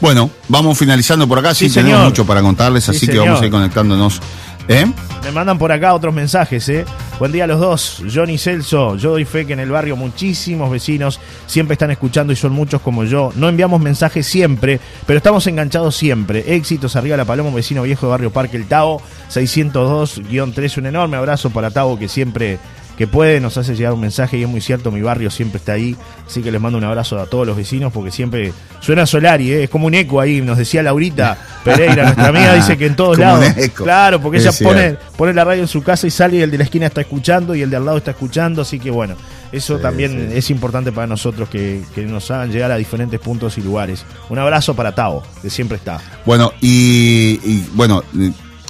Bueno, 0.00 0.28
vamos 0.48 0.76
finalizando 0.76 1.28
por 1.28 1.38
acá, 1.38 1.54
sí, 1.54 1.70
tenemos 1.70 2.02
mucho 2.02 2.26
para 2.26 2.42
contarles, 2.42 2.88
así 2.88 3.06
que 3.06 3.16
vamos 3.16 3.40
a 3.40 3.44
ir 3.44 3.52
conectándonos. 3.52 4.20
¿Eh? 4.66 4.86
Me 5.22 5.30
mandan 5.30 5.56
por 5.56 5.70
acá 5.70 5.94
otros 5.94 6.12
mensajes, 6.12 6.68
¿eh? 6.68 6.84
Buen 7.18 7.32
día 7.32 7.44
a 7.44 7.46
los 7.48 7.58
dos, 7.58 8.04
Johnny 8.14 8.38
Celso. 8.38 8.94
Yo 8.94 9.10
doy 9.10 9.24
fe 9.24 9.44
que 9.44 9.52
en 9.52 9.58
el 9.58 9.72
barrio 9.72 9.96
muchísimos 9.96 10.70
vecinos 10.70 11.18
siempre 11.46 11.72
están 11.72 11.90
escuchando 11.90 12.32
y 12.32 12.36
son 12.36 12.52
muchos 12.52 12.80
como 12.80 13.02
yo. 13.02 13.32
No 13.34 13.48
enviamos 13.48 13.80
mensajes 13.80 14.24
siempre, 14.24 14.78
pero 15.04 15.16
estamos 15.16 15.44
enganchados 15.48 15.96
siempre. 15.96 16.54
Éxitos 16.54 16.94
arriba 16.94 17.16
la 17.16 17.24
Paloma, 17.24 17.50
vecino 17.50 17.82
viejo 17.82 18.06
de 18.06 18.10
barrio 18.10 18.30
Parque 18.30 18.56
El 18.56 18.68
Tao, 18.68 19.02
602-3. 19.30 20.78
Un 20.78 20.86
enorme 20.86 21.16
abrazo 21.16 21.50
para 21.50 21.72
Tao 21.72 21.98
que 21.98 22.06
siempre 22.06 22.60
que 22.98 23.06
puede, 23.06 23.38
nos 23.38 23.56
hace 23.56 23.76
llegar 23.76 23.92
un 23.92 24.00
mensaje 24.00 24.36
y 24.38 24.42
es 24.42 24.48
muy 24.48 24.60
cierto, 24.60 24.90
mi 24.90 25.00
barrio 25.00 25.30
siempre 25.30 25.58
está 25.58 25.74
ahí, 25.74 25.96
así 26.26 26.42
que 26.42 26.50
les 26.50 26.60
mando 26.60 26.78
un 26.78 26.84
abrazo 26.84 27.16
a 27.16 27.26
todos 27.26 27.46
los 27.46 27.56
vecinos 27.56 27.92
porque 27.92 28.10
siempre 28.10 28.52
suena 28.80 29.06
Solari, 29.06 29.52
¿eh? 29.52 29.62
es 29.62 29.70
como 29.70 29.86
un 29.86 29.94
eco 29.94 30.20
ahí, 30.20 30.40
nos 30.40 30.58
decía 30.58 30.82
Laurita 30.82 31.38
Pereira, 31.62 32.02
nuestra 32.02 32.26
amiga 32.28 32.54
dice 32.54 32.76
que 32.76 32.86
en 32.86 32.96
todos 32.96 33.16
lados, 33.16 33.46
claro, 33.72 34.20
porque 34.20 34.38
ella 34.38 34.50
pone, 34.60 34.96
pone 35.16 35.32
la 35.32 35.44
radio 35.44 35.62
en 35.62 35.68
su 35.68 35.80
casa 35.80 36.08
y 36.08 36.10
sale 36.10 36.38
y 36.38 36.42
el 36.42 36.50
de 36.50 36.58
la 36.58 36.64
esquina 36.64 36.86
está 36.86 37.00
escuchando 37.00 37.54
y 37.54 37.62
el 37.62 37.70
de 37.70 37.76
al 37.76 37.84
lado 37.84 37.98
está 37.98 38.10
escuchando, 38.10 38.62
así 38.62 38.80
que 38.80 38.90
bueno, 38.90 39.14
eso 39.52 39.78
también 39.78 40.32
es 40.34 40.50
importante 40.50 40.90
para 40.90 41.06
nosotros 41.06 41.48
que, 41.48 41.80
que, 41.94 42.02
nos 42.02 42.28
hagan 42.32 42.50
llegar 42.50 42.72
a 42.72 42.76
diferentes 42.76 43.20
puntos 43.20 43.58
y 43.58 43.62
lugares. 43.62 44.04
Un 44.28 44.40
abrazo 44.40 44.74
para 44.74 44.92
Tao, 44.92 45.22
que 45.40 45.50
siempre 45.50 45.76
está. 45.76 46.00
Bueno, 46.26 46.52
y, 46.60 47.38
y 47.44 47.64
bueno, 47.74 48.02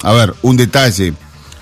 a 0.03 0.13
ver, 0.13 0.35
un 0.43 0.57
detalle 0.59 1.15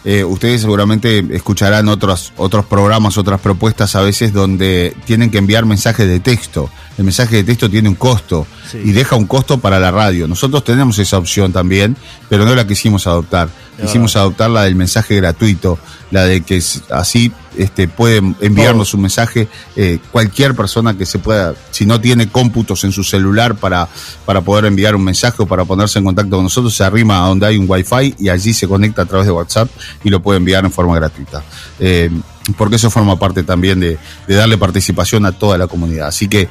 eh, 0.08 0.22
ustedes 0.22 0.60
seguramente 0.60 1.26
escucharán 1.32 1.88
otros, 1.88 2.32
otros 2.36 2.64
programas, 2.66 3.18
otras 3.18 3.40
propuestas 3.40 3.96
a 3.96 4.02
veces 4.02 4.32
donde 4.32 4.96
tienen 5.04 5.32
que 5.32 5.38
enviar 5.38 5.66
mensajes 5.66 6.06
de 6.06 6.20
texto. 6.20 6.70
El 6.96 7.02
mensaje 7.02 7.34
de 7.34 7.42
texto 7.42 7.68
tiene 7.68 7.88
un 7.88 7.96
costo 7.96 8.46
y 8.72 8.92
deja 8.92 9.16
un 9.16 9.26
costo 9.26 9.58
para 9.58 9.80
la 9.80 9.90
radio. 9.90 10.28
Nosotros 10.28 10.62
tenemos 10.62 10.96
esa 11.00 11.18
opción 11.18 11.52
también, 11.52 11.96
pero 12.28 12.44
no 12.44 12.54
la 12.54 12.64
quisimos 12.68 13.08
adoptar. 13.08 13.48
Quisimos 13.80 14.16
adoptar 14.16 14.50
la 14.50 14.64
del 14.64 14.74
mensaje 14.74 15.16
gratuito, 15.16 15.78
la 16.10 16.24
de 16.24 16.40
que 16.40 16.62
así 16.90 17.32
este, 17.56 17.88
puede 17.88 18.18
enviarnos 18.40 18.94
un 18.94 19.02
mensaje 19.02 19.48
eh, 19.76 19.98
cualquier 20.12 20.54
persona 20.54 20.96
que 20.96 21.06
se 21.06 21.18
pueda, 21.18 21.54
si 21.70 21.86
no 21.86 22.00
tiene 22.00 22.28
cómputos 22.28 22.84
en 22.84 22.92
su 22.92 23.04
celular 23.04 23.54
para, 23.56 23.88
para 24.24 24.40
poder 24.40 24.66
enviar 24.66 24.94
un 24.94 25.04
mensaje 25.04 25.42
o 25.42 25.46
para 25.46 25.64
ponerse 25.64 25.98
en 25.98 26.04
contacto 26.04 26.36
con 26.36 26.44
nosotros, 26.44 26.74
se 26.74 26.84
arrima 26.84 27.24
a 27.24 27.28
donde 27.28 27.46
hay 27.46 27.58
un 27.58 27.66
wifi 27.68 28.14
y 28.18 28.28
allí 28.28 28.54
se 28.54 28.66
conecta 28.68 29.02
a 29.02 29.06
través 29.06 29.26
de 29.26 29.32
WhatsApp 29.32 29.68
y 30.04 30.10
lo 30.10 30.20
puede 30.20 30.38
enviar 30.38 30.64
en 30.64 30.72
forma 30.72 30.94
gratuita. 30.96 31.42
Eh, 31.78 32.10
porque 32.56 32.76
eso 32.76 32.90
forma 32.90 33.18
parte 33.18 33.42
también 33.42 33.80
de, 33.80 33.98
darle 34.28 34.58
participación 34.58 35.26
a 35.26 35.32
toda 35.32 35.58
la 35.58 35.66
comunidad. 35.66 36.08
Así 36.08 36.28
que 36.28 36.48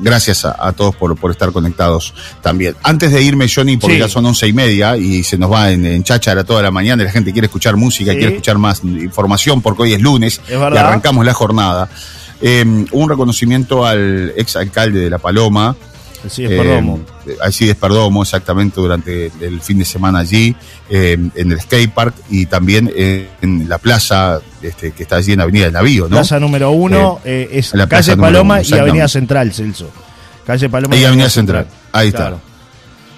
gracias 0.00 0.44
a, 0.44 0.72
todos 0.72 0.94
por, 0.96 1.16
por, 1.16 1.30
estar 1.30 1.52
conectados 1.52 2.14
también. 2.42 2.74
Antes 2.82 3.12
de 3.12 3.22
irme, 3.22 3.46
Johnny, 3.52 3.76
porque 3.76 3.98
ya 3.98 4.08
son 4.08 4.26
once 4.26 4.46
y 4.46 4.52
media 4.52 4.96
y 4.96 5.22
se 5.24 5.38
nos 5.38 5.52
va 5.52 5.70
en, 5.70 5.84
en 5.86 6.02
cháchara 6.04 6.44
toda 6.44 6.62
la 6.62 6.70
mañana 6.70 7.02
y 7.02 7.06
la 7.06 7.12
gente 7.12 7.32
quiere 7.32 7.46
escuchar 7.46 7.76
música, 7.76 8.12
quiere 8.12 8.28
escuchar 8.28 8.58
más 8.58 8.82
información 8.84 9.62
porque 9.62 9.82
hoy 9.82 9.94
es 9.94 10.00
lunes 10.00 10.40
y 10.48 10.54
arrancamos 10.54 11.24
la 11.24 11.34
jornada. 11.34 11.88
Eh, 12.40 12.64
un 12.92 13.08
reconocimiento 13.08 13.86
al 13.86 14.32
ex 14.36 14.56
alcalde 14.56 15.00
de 15.00 15.10
La 15.10 15.18
Paloma, 15.18 15.74
Alcides 16.26 16.52
eh, 16.52 16.56
Perdomo. 16.56 17.00
Alcides 17.40 17.76
Perdomo, 17.76 18.22
exactamente, 18.22 18.80
durante 18.80 19.32
el 19.40 19.60
fin 19.60 19.78
de 19.78 19.84
semana 19.84 20.20
allí, 20.20 20.54
eh, 20.90 21.18
en 21.34 21.52
el 21.52 21.60
skate 21.60 21.92
park 21.92 22.14
y 22.28 22.46
también 22.46 22.92
en 22.96 23.68
la 23.68 23.78
plaza 23.78 24.40
este, 24.62 24.92
que 24.92 25.04
está 25.04 25.16
allí 25.16 25.32
en 25.32 25.40
Avenida 25.40 25.64
del 25.64 25.74
Navío, 25.74 26.04
¿no? 26.04 26.16
Plaza 26.16 26.40
número 26.40 26.70
uno 26.70 27.20
eh, 27.24 27.48
es 27.52 27.74
la 27.74 27.88
calle 27.88 28.16
Paloma 28.16 28.62
y 28.62 28.72
Avenida 28.74 29.06
Central, 29.08 29.52
Celso. 29.52 29.90
Calle 30.44 30.68
Paloma 30.68 30.96
y, 30.96 31.04
Avenida 31.04 31.28
Central. 31.30 31.66
Ahí 31.92 32.08
está. 32.08 32.36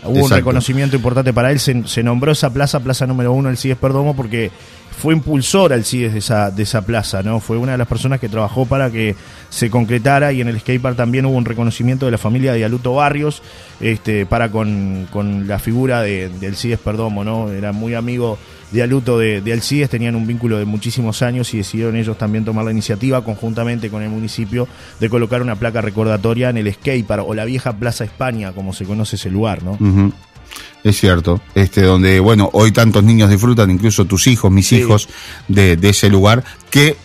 Hubo 0.05 0.25
un 0.25 0.31
reconocimiento 0.31 0.97
importante 0.97 1.33
para 1.33 1.51
él, 1.51 1.59
se, 1.59 1.87
se, 1.87 2.03
nombró 2.03 2.33
esa 2.33 2.53
plaza, 2.53 2.81
plaza 2.81 3.07
número 3.07 3.33
uno, 3.33 3.49
Alcides 3.49 3.77
Perdomo, 3.77 4.15
porque 4.15 4.51
fue 4.99 5.15
impulsor 5.15 5.73
Alcides 5.73 6.13
de 6.13 6.19
esa, 6.19 6.51
de 6.51 6.63
esa 6.63 6.83
plaza, 6.83 7.23
¿no? 7.23 7.41
Fue 7.41 7.57
una 7.57 7.73
de 7.73 7.79
las 7.79 7.87
personas 7.87 8.21
que 8.21 8.29
trabajó 8.29 8.67
para 8.67 8.91
que 8.91 9.17
se 9.49 9.71
concretara 9.71 10.33
y 10.33 10.41
en 10.41 10.49
el 10.49 10.61
skatepark 10.61 10.97
también 10.97 11.27
hubo 11.27 11.37
un 11.37 11.45
reconocimiento 11.45 12.07
de 12.07 12.13
la 12.13 12.19
familia 12.19 12.53
de 12.53 12.65
Aluto 12.65 12.95
Barrios 12.95 13.43
este, 13.81 14.27
para 14.27 14.51
con, 14.51 15.09
la 15.47 15.59
figura 15.59 16.03
de, 16.03 16.29
de 16.29 16.47
Alcides 16.47 16.79
Perdomo, 16.79 17.25
¿no? 17.25 17.51
Era 17.51 17.73
muy 17.73 17.95
amigo 17.95 18.39
de 18.71 18.83
Aluto 18.83 19.19
de, 19.19 19.41
de 19.41 19.53
Alcides, 19.53 19.91
tenían 19.91 20.15
un 20.15 20.27
vínculo 20.27 20.59
de 20.59 20.65
muchísimos 20.65 21.23
años 21.23 21.53
y 21.55 21.59
decidieron 21.59 21.97
ellos 21.97 22.19
también 22.19 22.45
tomar 22.45 22.65
la 22.65 22.73
iniciativa 22.73 23.23
conjuntamente 23.25 23.91
con 23.91 24.03
el 24.03 24.11
municipio 24.11 24.69
de 25.01 25.09
colocar 25.09 25.43
una 25.43 25.57
placa 25.57 25.81
recordatoria 25.81 26.51
en 26.51 26.59
el 26.59 26.73
skatepark 26.73 27.27
o 27.27 27.35
la 27.35 27.45
vieja 27.45 27.73
Plaza 27.73 28.05
España, 28.05 28.53
como 28.53 28.73
se 28.73 28.85
conoce 28.85 29.17
ese 29.17 29.31
lugar, 29.31 29.63
¿no? 29.63 29.79
Es 30.85 30.99
cierto, 30.99 31.41
este 31.55 31.83
donde 31.83 32.21
bueno 32.21 32.51
hoy 32.53 32.73
tantos 32.73 33.03
niños 33.03 33.31
disfrutan, 33.31 33.71
incluso 33.71 34.05
tus 34.05 34.27
hijos, 34.27 34.51
mis 34.51 34.73
hijos, 34.73 35.09
de, 35.49 35.77
de, 35.77 35.89
ese 35.89 36.09
lugar 36.09 36.45
que 36.71 36.97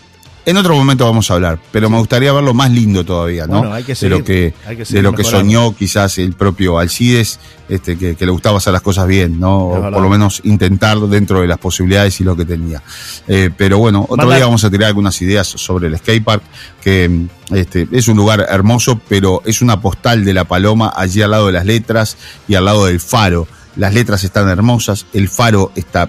en 0.46 0.56
otro 0.56 0.74
momento 0.76 1.04
vamos 1.04 1.30
a 1.30 1.34
hablar, 1.34 1.58
pero 1.72 1.88
me 1.88 1.98
gustaría 1.98 2.32
verlo 2.32 2.52
más 2.52 2.70
lindo 2.70 3.04
todavía, 3.04 3.46
¿no? 3.46 3.72
hay 3.72 3.82
que 3.82 3.94
de 3.94 4.08
lo 4.08 4.22
que, 4.22 4.52
de 4.88 5.02
lo 5.02 5.12
que 5.14 5.24
soñó 5.24 5.74
quizás 5.74 6.18
el 6.18 6.34
propio 6.34 6.78
Alcides, 6.78 7.40
este, 7.68 7.96
que, 7.96 8.16
le 8.18 8.30
gustaba 8.30 8.58
hacer 8.58 8.72
las 8.72 8.82
cosas 8.82 9.06
bien, 9.06 9.40
¿no? 9.40 9.68
O 9.68 9.90
por 9.90 10.02
lo 10.02 10.08
menos 10.10 10.42
intentar 10.44 10.98
dentro 11.00 11.40
de 11.40 11.46
las 11.46 11.58
posibilidades 11.58 12.20
y 12.20 12.24
lo 12.24 12.36
que 12.36 12.44
tenía. 12.44 12.82
Eh, 13.26 13.50
pero 13.56 13.78
bueno, 13.78 14.04
otro 14.08 14.30
día 14.30 14.44
vamos 14.44 14.64
a 14.64 14.70
tirar 14.70 14.88
algunas 14.88 15.20
ideas 15.22 15.46
sobre 15.46 15.88
el 15.88 15.96
skatepark, 15.96 16.42
que 16.82 17.26
este, 17.50 17.88
es 17.90 18.08
un 18.08 18.16
lugar 18.16 18.46
hermoso, 18.48 19.00
pero 19.08 19.40
es 19.46 19.62
una 19.62 19.80
postal 19.80 20.24
de 20.24 20.34
la 20.34 20.44
paloma 20.44 20.92
allí 20.94 21.22
al 21.22 21.30
lado 21.30 21.46
de 21.46 21.52
las 21.52 21.64
letras 21.64 22.16
y 22.48 22.54
al 22.54 22.66
lado 22.66 22.86
del 22.86 23.00
faro 23.00 23.46
las 23.76 23.92
letras 23.92 24.22
están 24.24 24.48
hermosas, 24.48 25.06
el 25.12 25.28
faro 25.28 25.72
está 25.74 26.08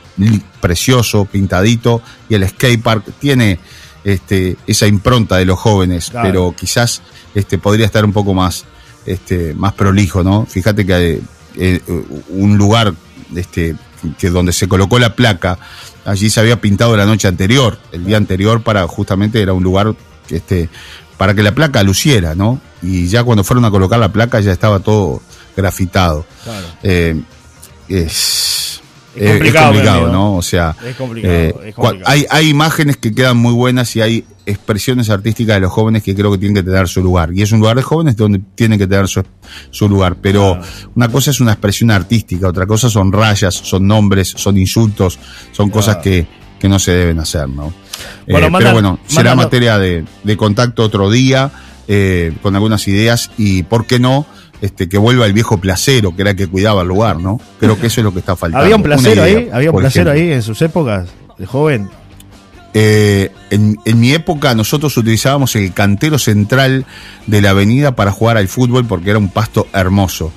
precioso, 0.62 1.26
pintadito, 1.26 2.02
y 2.30 2.36
el 2.36 2.48
skatepark 2.48 3.04
tiene 3.20 3.60
este, 4.06 4.56
esa 4.68 4.88
impronta 4.88 5.38
de 5.38 5.46
los 5.46 5.60
jóvenes, 5.60 6.12
pero 6.14 6.54
quizás 6.56 7.02
este, 7.34 7.58
podría 7.58 7.88
estar 7.88 8.06
un 8.06 8.14
poco 8.14 8.34
más, 8.34 8.64
este, 9.06 9.54
más 9.56 9.74
prolijo, 9.74 10.24
¿no? 10.24 10.46
Fíjate 10.46 10.86
que 10.86 10.94
hay, 10.94 11.22
eh, 11.58 11.82
un 12.30 12.58
lugar 12.58 12.94
este, 13.36 13.76
que 14.20 14.30
donde 14.30 14.54
se 14.54 14.68
colocó 14.68 15.00
la 15.00 15.16
placa, 15.16 15.58
allí 16.06 16.30
se 16.30 16.40
había 16.40 16.62
pintado 16.62 16.96
la 16.96 17.06
noche 17.06 17.28
anterior, 17.28 17.80
el 17.92 18.06
día 18.06 18.18
anterior 18.18 18.62
para 18.62 18.88
justamente 18.88 19.42
era 19.42 19.54
un 19.54 19.64
lugar 19.64 19.96
este, 20.30 20.70
para 21.18 21.34
que 21.34 21.42
la 21.42 21.56
placa 21.56 21.82
luciera, 21.82 22.36
¿no? 22.36 22.62
Y 22.84 23.08
ya 23.08 23.24
cuando 23.24 23.44
fueron 23.44 23.66
a 23.66 23.72
colocar 23.72 24.00
la 24.00 24.14
placa 24.14 24.40
ya 24.40 24.52
estaba 24.52 24.80
todo 24.80 25.22
grafitado. 25.58 26.28
Eh, 26.84 27.20
es, 27.88 28.55
es 29.16 29.54
complicado, 29.54 30.12
¿no? 30.12 30.36
O 30.36 30.42
sea, 30.42 30.76
eh, 31.16 31.54
hay, 32.06 32.26
hay 32.30 32.50
imágenes 32.50 32.98
que 32.98 33.14
quedan 33.14 33.38
muy 33.38 33.54
buenas 33.54 33.96
y 33.96 34.02
hay 34.02 34.26
expresiones 34.46 35.10
artísticas 35.10 35.56
de 35.56 35.62
los 35.62 35.72
jóvenes 35.72 36.04
que 36.04 36.14
creo 36.16 36.32
que 36.32 36.38
tienen 36.38 36.56
que 36.56 36.70
tener 36.70 36.88
su 36.88 37.02
lugar. 37.02 37.32
Y 37.34 37.42
es 37.42 37.52
un 37.52 37.60
lugar 37.60 37.78
de 37.78 37.84
jóvenes 37.84 38.16
donde 38.16 38.42
tienen 38.56 38.78
que 38.78 38.88
tener 38.88 39.08
su, 39.08 39.24
su 39.72 39.90
lugar. 39.90 40.18
Pero 40.22 40.60
una 40.96 41.10
cosa 41.10 41.32
es 41.32 41.40
una 41.40 41.54
expresión 41.54 41.92
artística, 41.92 42.48
otra 42.48 42.66
cosa 42.66 42.90
son 42.90 43.12
rayas, 43.12 43.56
son 43.56 43.88
nombres, 43.88 44.34
son 44.36 44.58
insultos, 44.58 45.20
son 45.52 45.70
cosas 45.70 45.98
que, 45.98 46.28
que 46.60 46.70
no 46.70 46.80
se 46.80 46.92
deben 46.92 47.20
hacer, 47.20 47.50
¿no? 47.50 47.74
Eh, 48.28 48.34
pero 48.34 48.74
bueno, 48.74 49.00
será 49.08 49.36
materia 49.36 49.78
de, 49.78 50.06
de, 50.24 50.38
contacto 50.38 50.84
otro 50.84 51.10
día, 51.10 51.52
eh, 51.88 52.34
con 52.42 52.56
algunas 52.56 52.88
ideas 52.88 53.32
y, 53.38 53.64
¿por 53.64 53.86
qué 53.86 54.00
no? 54.00 54.26
Este, 54.62 54.90
que 54.90 54.98
vuelva 54.98 55.26
el 55.26 55.34
viejo 55.34 55.58
placero, 55.58 56.16
que 56.16 56.22
era 56.22 56.32
el 56.32 56.38
que 56.38 56.48
cuidaba 56.48 56.82
el 56.82 56.88
lugar, 56.88 57.20
¿no? 57.20 57.40
Creo 57.60 57.80
que 57.80 57.88
eso 57.88 58.02
es 58.02 58.06
lo 58.06 58.14
que 58.14 58.20
está 58.20 58.36
faltando. 58.36 58.64
¿Había 58.64 58.76
un 58.76 58.84
placero 58.84 59.24
ahí? 59.24 59.50
¿Había 59.52 59.72
un 59.72 59.78
placero 59.78 60.12
ahí 60.12 60.32
en 60.32 60.42
sus 60.42 60.62
épocas 60.62 61.10
de 61.38 61.46
joven? 61.46 61.90
Eh, 62.78 63.32
en, 63.52 63.78
mi 64.00 64.12
época 64.12 64.54
nosotros 64.54 64.98
utilizábamos 64.98 65.56
el 65.56 65.72
cantero 65.74 66.20
central 66.20 66.86
de 67.26 67.42
la 67.42 67.52
avenida 67.52 67.96
para 67.96 68.12
jugar 68.12 68.36
al 68.36 68.50
fútbol 68.50 68.86
porque 68.86 69.12
era 69.12 69.20
un 69.20 69.30
pasto 69.30 69.66
hermoso. 69.72 70.34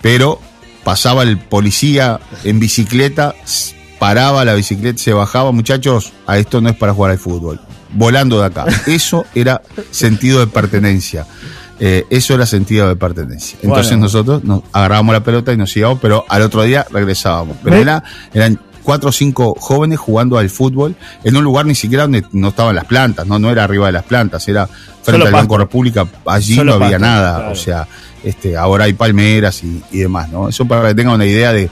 Pero 0.00 0.40
pasaba 0.84 1.24
el 1.24 1.36
policía 1.38 2.20
en 2.44 2.60
bicicleta, 2.60 3.34
paraba 3.98 4.44
la 4.44 4.54
bicicleta, 4.54 4.98
se 4.98 5.12
bajaba, 5.12 5.50
muchachos, 5.50 6.12
a 6.28 6.38
esto 6.38 6.60
no 6.60 6.68
es 6.68 6.76
para 6.76 6.94
jugar 6.94 7.10
al 7.10 7.18
fútbol. 7.18 7.60
Volando 7.92 8.38
de 8.38 8.46
acá. 8.46 8.66
Eso 8.86 9.26
era 9.34 9.60
sentido 9.90 10.38
de 10.38 10.46
pertenencia. 10.46 11.26
Eh, 11.82 12.06
eso 12.10 12.34
era 12.34 12.44
sentido 12.44 12.86
de 12.88 12.94
pertenencia. 12.94 13.58
Entonces 13.62 13.96
nosotros 13.96 14.44
nos 14.44 14.62
agarrábamos 14.70 15.14
la 15.14 15.24
pelota 15.24 15.52
y 15.52 15.56
nos 15.56 15.74
íbamos, 15.74 15.98
pero 16.00 16.26
al 16.28 16.42
otro 16.42 16.62
día 16.62 16.86
regresábamos. 16.90 17.56
Pero 17.64 17.76
era, 17.76 18.04
eran 18.34 18.60
cuatro 18.82 19.08
o 19.08 19.12
cinco 19.12 19.56
jóvenes 19.58 19.98
jugando 19.98 20.36
al 20.36 20.50
fútbol 20.50 20.94
en 21.24 21.36
un 21.36 21.44
lugar 21.44 21.64
ni 21.64 21.74
siquiera 21.74 22.02
donde 22.02 22.24
no 22.32 22.48
estaban 22.48 22.74
las 22.74 22.84
plantas, 22.84 23.26
no, 23.26 23.38
no 23.38 23.50
era 23.50 23.64
arriba 23.64 23.86
de 23.86 23.92
las 23.92 24.04
plantas, 24.04 24.46
era 24.46 24.68
frente 25.02 25.26
al 25.26 25.32
Banco 25.32 25.56
República, 25.56 26.06
allí 26.26 26.62
no 26.62 26.74
había 26.74 26.98
nada, 26.98 27.50
o 27.50 27.54
sea, 27.54 27.88
este, 28.22 28.56
ahora 28.56 28.84
hay 28.84 28.92
palmeras 28.92 29.64
y, 29.64 29.82
y 29.90 29.98
demás, 30.00 30.28
¿no? 30.28 30.48
Eso 30.48 30.66
para 30.66 30.88
que 30.88 30.94
tengan 30.94 31.14
una 31.14 31.26
idea 31.26 31.52
de, 31.52 31.70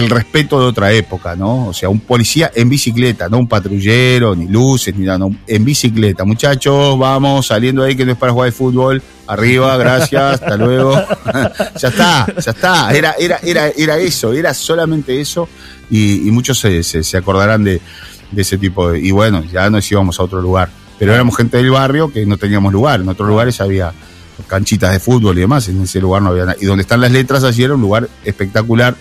del 0.00 0.10
respeto 0.10 0.60
de 0.60 0.66
otra 0.66 0.92
época, 0.92 1.34
¿no? 1.34 1.68
O 1.68 1.72
sea, 1.72 1.88
un 1.88 2.00
policía 2.00 2.50
en 2.54 2.68
bicicleta, 2.68 3.28
no 3.28 3.38
un 3.38 3.48
patrullero, 3.48 4.34
ni 4.34 4.46
luces, 4.46 4.94
ni 4.94 5.06
nada, 5.06 5.18
no, 5.18 5.34
en 5.46 5.64
bicicleta. 5.64 6.24
Muchachos, 6.24 6.98
vamos 6.98 7.46
saliendo 7.46 7.82
ahí 7.82 7.96
que 7.96 8.04
no 8.04 8.12
es 8.12 8.18
para 8.18 8.32
jugar 8.32 8.50
de 8.50 8.52
fútbol. 8.52 9.02
Arriba, 9.26 9.76
gracias, 9.78 10.34
hasta 10.34 10.56
luego. 10.56 10.92
ya 11.80 11.88
está, 11.88 12.26
ya 12.26 12.50
está. 12.50 12.92
Era, 12.92 13.14
era, 13.18 13.38
era, 13.42 13.68
era 13.68 13.98
eso, 13.98 14.32
era 14.32 14.52
solamente 14.52 15.18
eso. 15.18 15.48
Y, 15.90 16.30
muchos 16.30 16.58
se, 16.58 16.82
se, 16.82 17.16
acordarán 17.16 17.64
de, 17.64 17.80
de 18.30 18.42
ese 18.42 18.58
tipo 18.58 18.90
de, 18.90 19.00
y 19.00 19.12
bueno, 19.12 19.44
ya 19.44 19.70
nos 19.70 19.90
íbamos 19.90 20.20
a 20.20 20.24
otro 20.24 20.42
lugar. 20.42 20.68
Pero 20.98 21.14
éramos 21.14 21.36
gente 21.36 21.56
del 21.56 21.70
barrio 21.70 22.12
que 22.12 22.26
no 22.26 22.36
teníamos 22.36 22.72
lugar. 22.72 23.00
En 23.00 23.08
otros 23.08 23.28
lugares 23.28 23.60
había 23.60 23.92
canchitas 24.46 24.92
de 24.92 25.00
fútbol 25.00 25.36
y 25.38 25.40
demás. 25.40 25.68
En 25.68 25.82
ese 25.82 26.00
lugar 26.00 26.22
no 26.22 26.30
había 26.30 26.44
nada. 26.44 26.56
Y 26.60 26.66
donde 26.66 26.82
están 26.82 27.00
las 27.00 27.12
letras 27.12 27.44
allí 27.44 27.64
era 27.64 27.74
un 27.74 27.80
lugar 27.80 28.08
espectacular, 28.24 28.94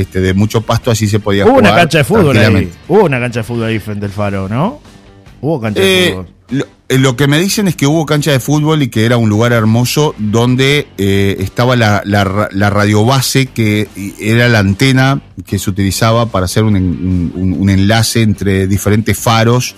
este, 0.00 0.20
de 0.20 0.34
mucho 0.34 0.60
pasto, 0.62 0.90
así 0.90 1.06
se 1.08 1.20
podía 1.20 1.44
Hubo 1.44 1.54
jugar. 1.56 1.64
una 1.72 1.76
cancha 1.80 1.98
de 1.98 2.04
fútbol 2.04 2.36
ahí. 2.38 2.70
Hubo 2.88 3.04
una 3.04 3.20
cancha 3.20 3.40
de 3.40 3.44
fútbol 3.44 3.64
ahí 3.64 3.78
frente 3.78 4.06
al 4.06 4.12
faro, 4.12 4.48
¿no? 4.48 4.80
Hubo 5.40 5.60
cancha 5.60 5.80
de 5.80 6.06
Eh, 6.08 6.10
fútbol. 6.10 6.26
lo, 6.50 6.64
eh, 6.88 6.98
lo 6.98 7.16
que 7.16 7.26
me 7.28 7.38
dicen 7.38 7.68
es 7.68 7.76
que 7.76 7.86
hubo 7.86 8.06
cancha 8.06 8.32
de 8.32 8.40
fútbol 8.40 8.82
y 8.82 8.88
que 8.88 9.04
era 9.04 9.16
un 9.16 9.28
lugar 9.28 9.52
hermoso 9.52 10.14
donde 10.18 10.88
eh, 10.98 11.36
estaba 11.40 11.76
la, 11.76 12.02
la, 12.04 12.48
la 12.50 12.70
radiobase 12.70 13.46
que 13.46 13.88
era 14.20 14.48
la 14.48 14.58
antena 14.60 15.20
que 15.46 15.58
se 15.58 15.68
utilizaba 15.70 16.26
para 16.26 16.46
hacer 16.46 16.64
un, 16.64 16.76
en- 16.76 17.32
un- 17.34 17.56
un 17.58 17.70
enlace 17.70 18.22
entre 18.22 18.66
diferentes 18.66 19.18
faros 19.18 19.74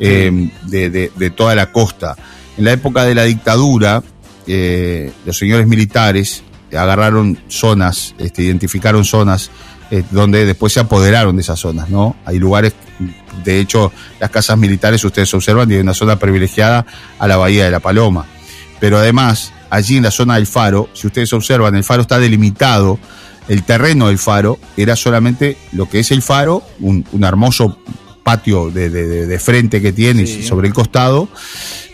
eh, 0.00 0.48
de, 0.66 0.90
de- 0.90 1.10
de 1.14 1.30
toda 1.30 1.54
la 1.54 1.72
costa. 1.72 2.16
En 2.58 2.64
la 2.64 2.72
época 2.72 3.04
de 3.04 3.14
la 3.14 3.24
dictadura, 3.24 4.02
eh, 4.46 5.10
los 5.26 5.36
señores 5.38 5.66
militares 5.66 6.42
agarraron 6.72 7.38
zonas, 7.48 8.14
este, 8.18 8.42
identificaron 8.42 9.04
zonas 9.04 9.50
eh, 9.92 10.02
donde 10.10 10.46
después 10.46 10.72
se 10.72 10.80
apoderaron 10.80 11.36
de 11.36 11.42
esas 11.42 11.60
zonas, 11.60 11.90
¿no? 11.90 12.16
Hay 12.24 12.38
lugares, 12.38 12.72
de 13.44 13.60
hecho, 13.60 13.92
las 14.18 14.30
casas 14.30 14.56
militares, 14.56 15.04
ustedes 15.04 15.32
observan, 15.34 15.68
tienen 15.68 15.84
una 15.86 15.92
zona 15.94 16.18
privilegiada 16.18 16.86
a 17.18 17.28
la 17.28 17.36
Bahía 17.36 17.66
de 17.66 17.70
la 17.70 17.80
Paloma. 17.80 18.24
Pero 18.80 18.96
además, 18.96 19.52
allí 19.68 19.98
en 19.98 20.04
la 20.04 20.10
zona 20.10 20.36
del 20.36 20.46
faro, 20.46 20.88
si 20.94 21.06
ustedes 21.06 21.30
observan, 21.34 21.74
el 21.76 21.84
faro 21.84 22.02
está 22.02 22.18
delimitado, 22.18 22.98
el 23.48 23.64
terreno 23.64 24.08
del 24.08 24.18
faro 24.18 24.58
era 24.78 24.96
solamente 24.96 25.58
lo 25.72 25.88
que 25.90 25.98
es 26.00 26.10
el 26.10 26.22
faro, 26.22 26.62
un, 26.80 27.04
un 27.12 27.24
hermoso 27.24 27.78
patio 28.22 28.70
de, 28.70 28.88
de- 28.88 29.06
de- 29.06 29.26
de 29.26 29.38
frente 29.38 29.82
que 29.82 29.92
tiene 29.92 30.26
Sí. 30.26 30.42
sobre 30.42 30.68
el 30.68 30.72
costado, 30.74 31.28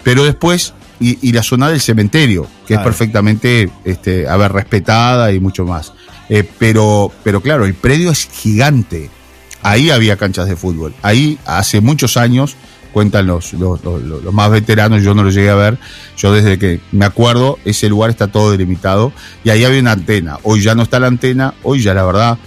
pero 0.05 0.25
después, 0.25 0.73
y, 1.01 1.19
y 1.29 1.33
la 1.33 1.43
zona 1.43 1.69
del 1.69 1.81
cementerio, 1.81 2.45
que 2.67 2.75
Claro. 2.75 2.83
es 2.83 2.85
perfectamente, 2.87 3.71
este, 3.85 4.29
a 4.29 4.37
ver, 4.37 4.53
respetada 4.53 5.33
y 5.33 5.41
mucho 5.41 5.65
más. 5.65 5.93
Eh, 6.29 6.49
pero, 6.59 7.11
pero 7.23 7.41
claro, 7.41 7.65
el 7.65 7.75
predio 7.75 8.11
es 8.11 8.29
gigante. 8.31 9.11
Ahí 9.63 9.91
había 9.91 10.17
canchas 10.17 10.49
de 10.49 10.57
fútbol. 10.57 10.95
Ahí, 11.03 11.39
hace 11.47 11.81
muchos 11.81 12.17
años, 12.17 12.57
cuentan 12.93 13.27
los, 13.27 13.53
los, 13.53 13.81
más 14.33 14.51
veteranos, 14.51 15.03
yo 15.03 15.15
no 15.15 15.23
lo 15.23 15.31
llegué 15.31 15.51
a 15.51 15.55
ver, 15.55 15.79
yo 16.17 16.33
desde 16.33 16.59
que 16.59 16.81
me 16.93 17.05
acuerdo, 17.05 17.59
ese 17.65 17.89
lugar 17.89 18.11
está 18.11 18.29
todo 18.29 18.51
delimitado 18.51 19.13
y 19.45 19.51
ahí 19.51 19.65
había 19.65 19.81
una 19.81 19.93
antena. 19.93 20.39
Hoy 20.43 20.63
ya 20.63 20.75
no 20.75 20.83
está 20.83 20.99
la 21.01 21.07
antena, 21.07 21.55
hoy 21.63 21.83
ya 21.83 21.95
la 21.95 22.05
verdad 22.05 22.39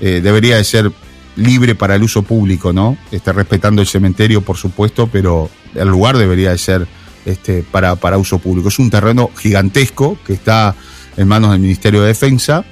eh, 0.00 0.20
debería 0.22 0.56
de 0.56 0.64
ser 0.64 0.92
libre 1.36 1.74
para 1.74 1.94
el 1.94 2.02
uso 2.02 2.22
público, 2.22 2.72
¿no? 2.72 2.96
Este, 3.10 3.32
respetando 3.32 3.80
el 3.80 3.88
cementerio, 3.88 4.42
por 4.42 4.56
supuesto, 4.56 5.08
pero 5.10 5.50
el 5.74 5.88
lugar 5.88 6.18
debería 6.18 6.50
de 6.50 6.58
ser 6.58 6.86
este, 7.24 7.62
para, 7.62 7.96
para 7.96 8.18
uso 8.18 8.38
público. 8.38 8.68
Es 8.68 8.78
un 8.78 8.90
terreno 8.90 9.30
gigantesco 9.36 10.18
que 10.26 10.34
está 10.34 10.74
en 11.16 11.28
manos 11.28 11.52
del 11.52 11.60
Ministerio 11.60 12.02
de 12.02 12.08
Defensa 12.08 12.64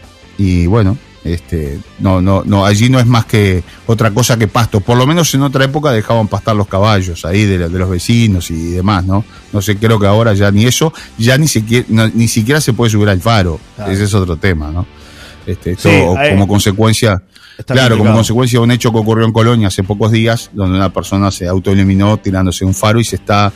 y 0.43 0.67
bueno, 0.67 0.97
este, 1.23 1.79
no, 1.99 2.23
no, 2.23 2.43
no, 2.47 2.65
allí 2.65 2.89
no 2.89 2.99
es 2.99 3.05
más 3.07 3.27
que 3.27 3.63
otra 3.87 4.11
cosa 4.11 4.39
que 4.39 4.49
pasto. 4.49 4.81
Por 4.81 4.97
lo 4.97 5.07
menos 5.07 5.35
en 5.35 5.43
otra 5.43 5.65
época 5.67 5.93
dejaban 5.93 6.29
pastar 6.29 6.57
los 6.57 6.67
caballos 6.67 7.27
ahí 7.27 7.45
de, 7.45 7.59
de 7.59 7.79
los 7.79 7.91
vecinos 7.91 8.51
y 8.51 8.71
demás, 8.71 9.05
¿no? 9.05 9.23
No 9.53 9.61
sé, 9.61 9.77
creo 9.77 10.01
que 10.01 10.07
ahora 10.07 10.33
ya 10.33 10.51
ni 10.51 10.65
eso, 10.65 10.95
ya 11.19 11.37
ni 11.37 11.47
siquiera, 11.47 11.85
no- 11.91 12.09
ni 12.09 12.27
siquiera 12.27 12.59
se 12.63 12.73
puede 12.73 12.91
subir 12.91 13.11
al 13.11 13.21
faro. 13.21 13.61
Claro. 13.77 13.93
Ese 13.93 14.05
es 14.05 14.15
otro 14.15 14.37
tema, 14.39 14.71
¿no? 14.71 14.87
Este, 15.47 15.73
esto 15.73 15.91
Sí, 15.91 15.95
hay- 16.17 16.31
como 16.31 16.49
consecuencia, 16.49 17.23
claro, 17.67 17.99
como 17.99 18.15
consecuencia 18.15 18.59
de 18.59 18.65
un 18.65 18.71
hecho 18.71 18.91
que 18.91 18.99
ocurrió 18.99 19.27
en 19.27 19.33
Colonia 19.33 19.69
hace 19.69 19.83
pocos 19.83 20.11
días, 20.13 20.49
donde 20.55 20.79
una 20.79 20.91
persona 20.91 21.31
se 21.31 21.47
autoeliminó 21.47 22.17
tirándose 22.17 22.65
un 22.65 22.73
faro 22.73 22.99
y 22.99 23.05
se 23.05 23.17
está 23.17 23.53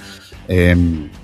eh, 0.48 0.76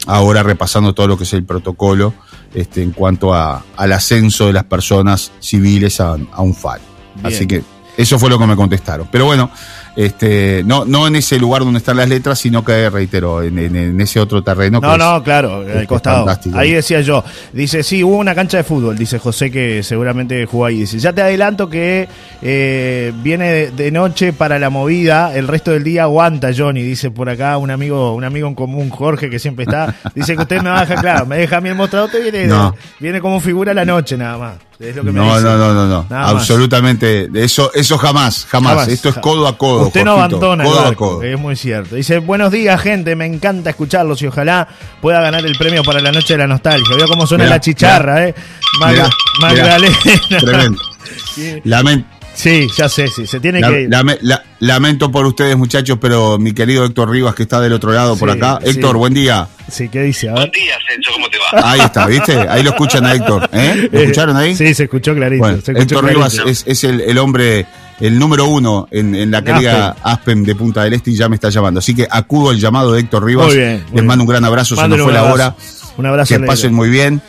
ahora 0.07 0.43
repasando 0.43 0.95
todo 0.95 1.07
lo 1.07 1.19
que 1.19 1.25
es 1.25 1.33
el 1.35 1.45
protocolo 1.45 2.15
este, 2.55 2.83
en 2.83 2.93
cuanto 2.93 3.35
a, 3.35 3.65
al 3.77 3.93
ascenso 3.93 4.47
de 4.47 4.53
las 4.53 4.65
personas 4.65 5.33
civiles 5.41 6.01
a, 6.01 6.17
a 6.33 6.43
un. 6.43 6.55
Bien. 6.55 6.81
Así 7.23 7.47
que 7.47 7.63
eso 7.97 8.19
fue 8.19 8.31
lo 8.31 8.39
que 8.39 8.47
me 8.47 8.57
contestaron. 8.57 9.09
Pero 9.11 9.27
bueno, 9.27 9.51
este, 9.97 10.63
no, 10.65 10.85
no 10.85 11.07
en 11.07 11.17
ese 11.17 11.39
lugar 11.39 11.63
donde 11.63 11.79
están 11.79 11.97
las 11.97 12.09
letras, 12.09 12.39
sino 12.39 12.65
que, 12.65 12.89
reitero, 12.91 13.43
en, 13.43 13.59
en- 13.59 13.77
en 13.77 14.01
ese 14.01 14.21
otro 14.21 14.43
terreno. 14.43 14.81
que 14.81 14.87
No, 14.87 14.93
es- 14.95 14.99
no, 14.99 15.23
claro, 15.23 15.69
es 15.69 15.77
al 15.77 15.87
costado. 15.87 16.27
Ahí 16.55 16.73
decía 16.73 17.01
yo. 17.01 17.25
Dice, 17.53 17.83
sí, 17.83 18.03
hubo 18.05 18.17
una 18.17 18.35
cancha 18.35 18.57
de 18.59 18.65
fútbol. 18.65 18.97
Dice 18.97 19.19
José 19.19 19.51
que 19.51 19.83
seguramente 19.83 20.47
jugó 20.47 20.67
ahí. 20.67 20.81
Dice, 20.81 20.99
ya 20.99 21.13
te 21.13 21.23
adelanto 21.23 21.69
que 21.69 22.09
eh, 22.43 23.13
viene 23.23 23.53
de, 23.53 23.71
de 23.73 23.91
noche 23.91 24.33
para 24.33 24.59
la 24.59 24.71
movida. 24.71 25.35
El 25.35 25.49
resto 25.49 25.71
del 25.73 25.85
día 25.85 26.05
aguanta, 26.05 26.51
Johnny. 26.57 26.83
Dice 26.83 27.11
por 27.11 27.29
acá 27.29 27.57
un 27.59 27.71
amigo, 27.71 28.15
un 28.15 28.25
amigo 28.25 28.49
en 28.49 28.55
común, 28.55 28.91
Jorge, 28.91 29.29
que 29.31 29.39
siempre 29.39 29.65
está. 29.65 29.95
Dice 30.15 30.37
que 30.37 30.43
usted 30.43 30.63
me 30.63 30.71
baja, 30.71 30.97
claro, 30.97 31.27
me 31.27 31.37
deja 31.37 31.57
a 31.59 31.61
mí 31.61 31.69
el 31.69 31.75
mostrador, 31.75 32.11
te 32.11 32.21
viene, 32.21 32.47
No. 32.47 32.75
viene 32.99 33.21
como 33.21 33.41
figura 33.41 33.75
la 33.75 33.85
noche 33.85 34.17
nada 34.17 34.39
más. 34.39 34.55
Es 34.81 34.97
lo 34.97 35.05
que 35.05 35.13
me 35.13 35.21
No, 35.21 35.27
dice. 35.37 35.43
no, 35.47 35.59
no, 35.59 35.75
no, 35.75 35.87
no. 35.87 36.07
Nada 36.09 36.33
más. 36.33 36.41
Absolutamente. 36.43 37.29
Eso, 37.35 37.71
eso 37.75 37.99
jamás, 37.99 38.47
jamás. 38.49 38.71
Jamás. 38.73 38.89
Esto 38.89 39.11
es 39.11 39.17
codo 39.19 39.47
a 39.47 39.59
codo. 39.59 39.89
Usted 39.89 40.05
no 40.05 40.15
Jorgito, 40.17 40.37
abandona 40.37 40.65
codo 40.65 40.87
el 40.87 40.93
a 40.93 40.97
codo. 40.97 41.23
es 41.23 41.39
muy 41.39 41.55
cierto. 41.55 41.97
Dice, 41.97 42.19
buenos 42.19 42.51
días, 42.51 42.81
gente, 42.81 43.15
me 43.15 43.27
encanta 43.27 43.69
escucharlos 43.71 44.23
y 44.23 44.27
ojalá 44.29 44.67
pueda 45.03 45.21
ganar 45.21 45.45
el 45.45 45.55
premio 45.59 45.83
para 45.85 46.01
la 46.01 46.11
noche 46.13 46.33
de 46.33 46.39
la 46.39 46.47
nostalgia. 46.47 46.97
Veo 46.97 47.07
cómo 47.09 47.27
suena 47.27 47.45
Mirá, 47.45 47.57
la 47.57 47.61
chicharra, 47.61 48.25
¿eh? 48.29 48.35
Mag- 48.81 48.93
Mirá, 48.93 49.09
Magdalena. 49.43 49.97
Tremendo. 50.41 50.79
Lamen- 51.65 52.07
Sí, 52.41 52.67
ya 52.77 52.89
sé, 52.89 53.09
sí, 53.09 53.27
se 53.27 53.39
tiene 53.41 53.61
la- 53.61 53.69
que 53.69 53.83
ir. 53.83 53.91
lame- 53.91 54.19
la- 54.23 54.43
lamento 54.61 55.11
por 55.13 55.27
ustedes, 55.27 55.57
muchos, 55.57 55.83
pero 56.01 56.39
mi 56.39 56.53
querido 56.53 56.85
Héctor 56.85 57.11
Rivas, 57.11 57.35
que 57.35 57.43
está 57.43 57.61
del 57.61 57.73
otro 57.75 57.93
lado 57.93 58.17
por 58.17 58.31
Sí, 58.33 58.37
acá. 58.39 58.59
sí. 58.63 58.71
Héctor, 58.71 58.97
buen 58.97 59.13
día. 59.15 59.47
Sí, 59.71 59.89
¿qué 59.89 60.03
dice? 60.03 60.29
A 60.29 60.33
ver. 60.33 60.41
Buen 60.41 60.53
día, 60.53 60.75
Celso, 60.89 61.13
¿cómo 61.13 61.29
te 61.29 61.37
va? 61.39 61.71
Ahí 61.73 61.81
está, 61.81 62.07
¿viste? 62.07 62.33
Ahí 62.49 62.63
lo 62.63 62.71
escuchan 62.71 63.05
a 63.05 63.15
Héctor. 63.15 63.49
¿eh? 63.53 63.89
¿Lo 63.93 63.99
Eh, 63.99 64.03
escucharon 64.05 64.37
ahí? 64.37 64.57
Sí, 64.57 64.73
se 64.75 64.85
escuchó 64.85 65.15
clarito. 65.15 65.43
Bueno, 65.43 65.61
se 65.61 65.73
escuchó 65.73 65.97
Héctor 65.99 66.05
Rivas 66.07 66.41
es, 66.47 66.65
es 66.67 66.85
el, 66.85 67.01
el 67.03 67.19
hombre, 67.19 67.67
el 68.01 68.19
número 68.19 68.47
uno 68.47 68.89
en, 68.91 69.15
en 69.15 69.31
la 69.31 69.43
querida 69.45 69.97
Aspen 70.03 70.43
de 70.45 70.55
Punta 70.55 70.83
del 70.85 70.95
Este 70.95 71.11
y 71.11 71.17
ya 71.17 71.29
me 71.29 71.35
está 71.37 71.51
llamando. 71.51 71.81
Así 71.81 71.95
que 71.95 72.07
acudo 72.11 72.51
al 72.51 72.59
llamado 72.59 72.93
de 72.93 73.01
Héctor 73.01 73.25
Rivas. 73.25 73.49
Muy 73.49 73.57
bien, 73.57 73.73
muy 73.73 73.81
Les 73.83 73.93
bien. 73.93 74.07
mando 74.07 74.25
un 74.25 74.29
gran 74.31 74.45
abrazo, 74.45 74.77
se 74.77 74.89
nos 74.89 75.01
fue 75.01 75.13
la 75.13 75.25
hora. 75.33 75.55
Un 75.99 76.07
abrazo. 76.07 76.35
Que 76.39 76.41
pasen 76.47 76.73
muy 76.73 76.89
bien 76.89 77.21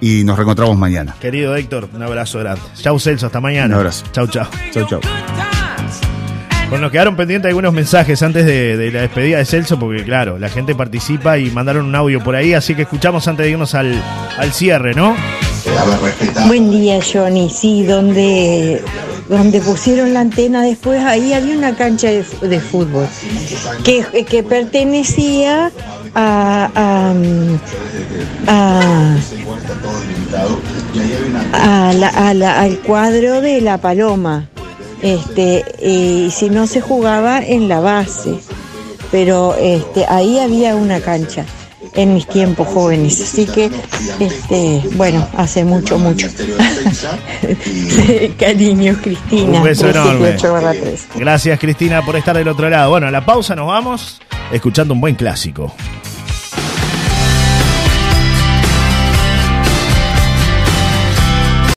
y 0.00 0.24
nos 0.24 0.36
reencontramos 0.36 0.76
mañana. 0.78 1.14
Querido 1.20 1.54
Héctor, 1.56 1.88
un 1.94 2.02
abrazo 2.02 2.38
grande. 2.38 2.62
Chau, 2.74 2.98
Celso, 2.98 3.26
hasta 3.26 3.40
mañana. 3.40 3.74
Un 3.74 3.80
abrazo. 3.80 4.04
Chau, 4.12 4.26
chau. 4.26 4.46
Chau, 4.72 4.86
chau. 4.86 5.00
Bueno, 6.68 6.82
nos 6.82 6.92
quedaron 6.92 7.16
pendientes 7.16 7.48
algunos 7.48 7.72
mensajes 7.72 8.22
antes 8.22 8.46
de, 8.46 8.76
de 8.76 8.92
la 8.92 9.00
despedida 9.00 9.38
de 9.38 9.44
Celso, 9.44 9.76
porque 9.76 10.04
claro, 10.04 10.38
la 10.38 10.48
gente 10.48 10.74
participa 10.76 11.36
y 11.36 11.50
mandaron 11.50 11.84
un 11.84 11.94
audio 11.96 12.22
por 12.22 12.36
ahí, 12.36 12.54
así 12.54 12.76
que 12.76 12.82
escuchamos 12.82 13.26
antes 13.26 13.44
de 13.44 13.50
irnos 13.50 13.74
al, 13.74 14.00
al 14.38 14.52
cierre, 14.52 14.94
¿no? 14.94 15.16
Buen 16.46 16.70
día, 16.70 17.00
Johnny. 17.02 17.50
Sí, 17.50 17.82
donde, 17.84 18.80
donde 19.30 19.60
pusieron 19.60 20.12
la 20.12 20.20
antena 20.20 20.62
después, 20.62 21.02
ahí 21.04 21.32
había 21.32 21.56
una 21.56 21.74
cancha 21.76 22.08
de, 22.08 22.22
fútbol 22.60 23.06
que, 23.84 24.04
que 24.24 24.42
pertenecía 24.42 25.70
a, 26.14 26.70
a, 26.74 27.14
a- 28.48 29.16
a 31.52 31.92
la- 31.94 32.08
la- 32.34 32.60
al 32.60 32.78
cuadro 32.80 33.40
de 33.40 33.60
la 33.60 33.78
Paloma. 33.78 34.48
Este, 35.02 35.64
y 35.82 36.30
si 36.30 36.50
no 36.50 36.66
se 36.66 36.80
jugaba 36.82 37.38
en 37.42 37.68
la 37.68 37.80
base, 37.80 38.34
pero 39.10 39.54
este, 39.58 40.04
ahí 40.06 40.38
había 40.38 40.76
una 40.76 41.00
cancha 41.00 41.46
en 41.94 42.14
mis 42.14 42.26
tiempos 42.26 42.68
jóvenes. 42.68 43.20
Así 43.20 43.46
que, 43.46 43.70
este, 44.18 44.82
bueno, 44.94 45.26
hace 45.36 45.64
mucho, 45.64 45.98
mucho. 45.98 46.28
Cariño, 48.38 48.96
Cristina. 49.02 49.58
Un 49.58 49.64
beso 49.64 49.88
enorme. 49.88 50.36
378/3. 50.36 50.98
Gracias 51.16 51.58
Cristina 51.58 52.04
por 52.04 52.16
estar 52.16 52.36
del 52.36 52.48
otro 52.48 52.68
lado. 52.70 52.90
Bueno, 52.90 53.06
a 53.06 53.10
la 53.10 53.24
pausa 53.24 53.54
nos 53.54 53.66
vamos 53.66 54.20
escuchando 54.52 54.94
un 54.94 55.00
buen 55.00 55.14
clásico. 55.14 55.72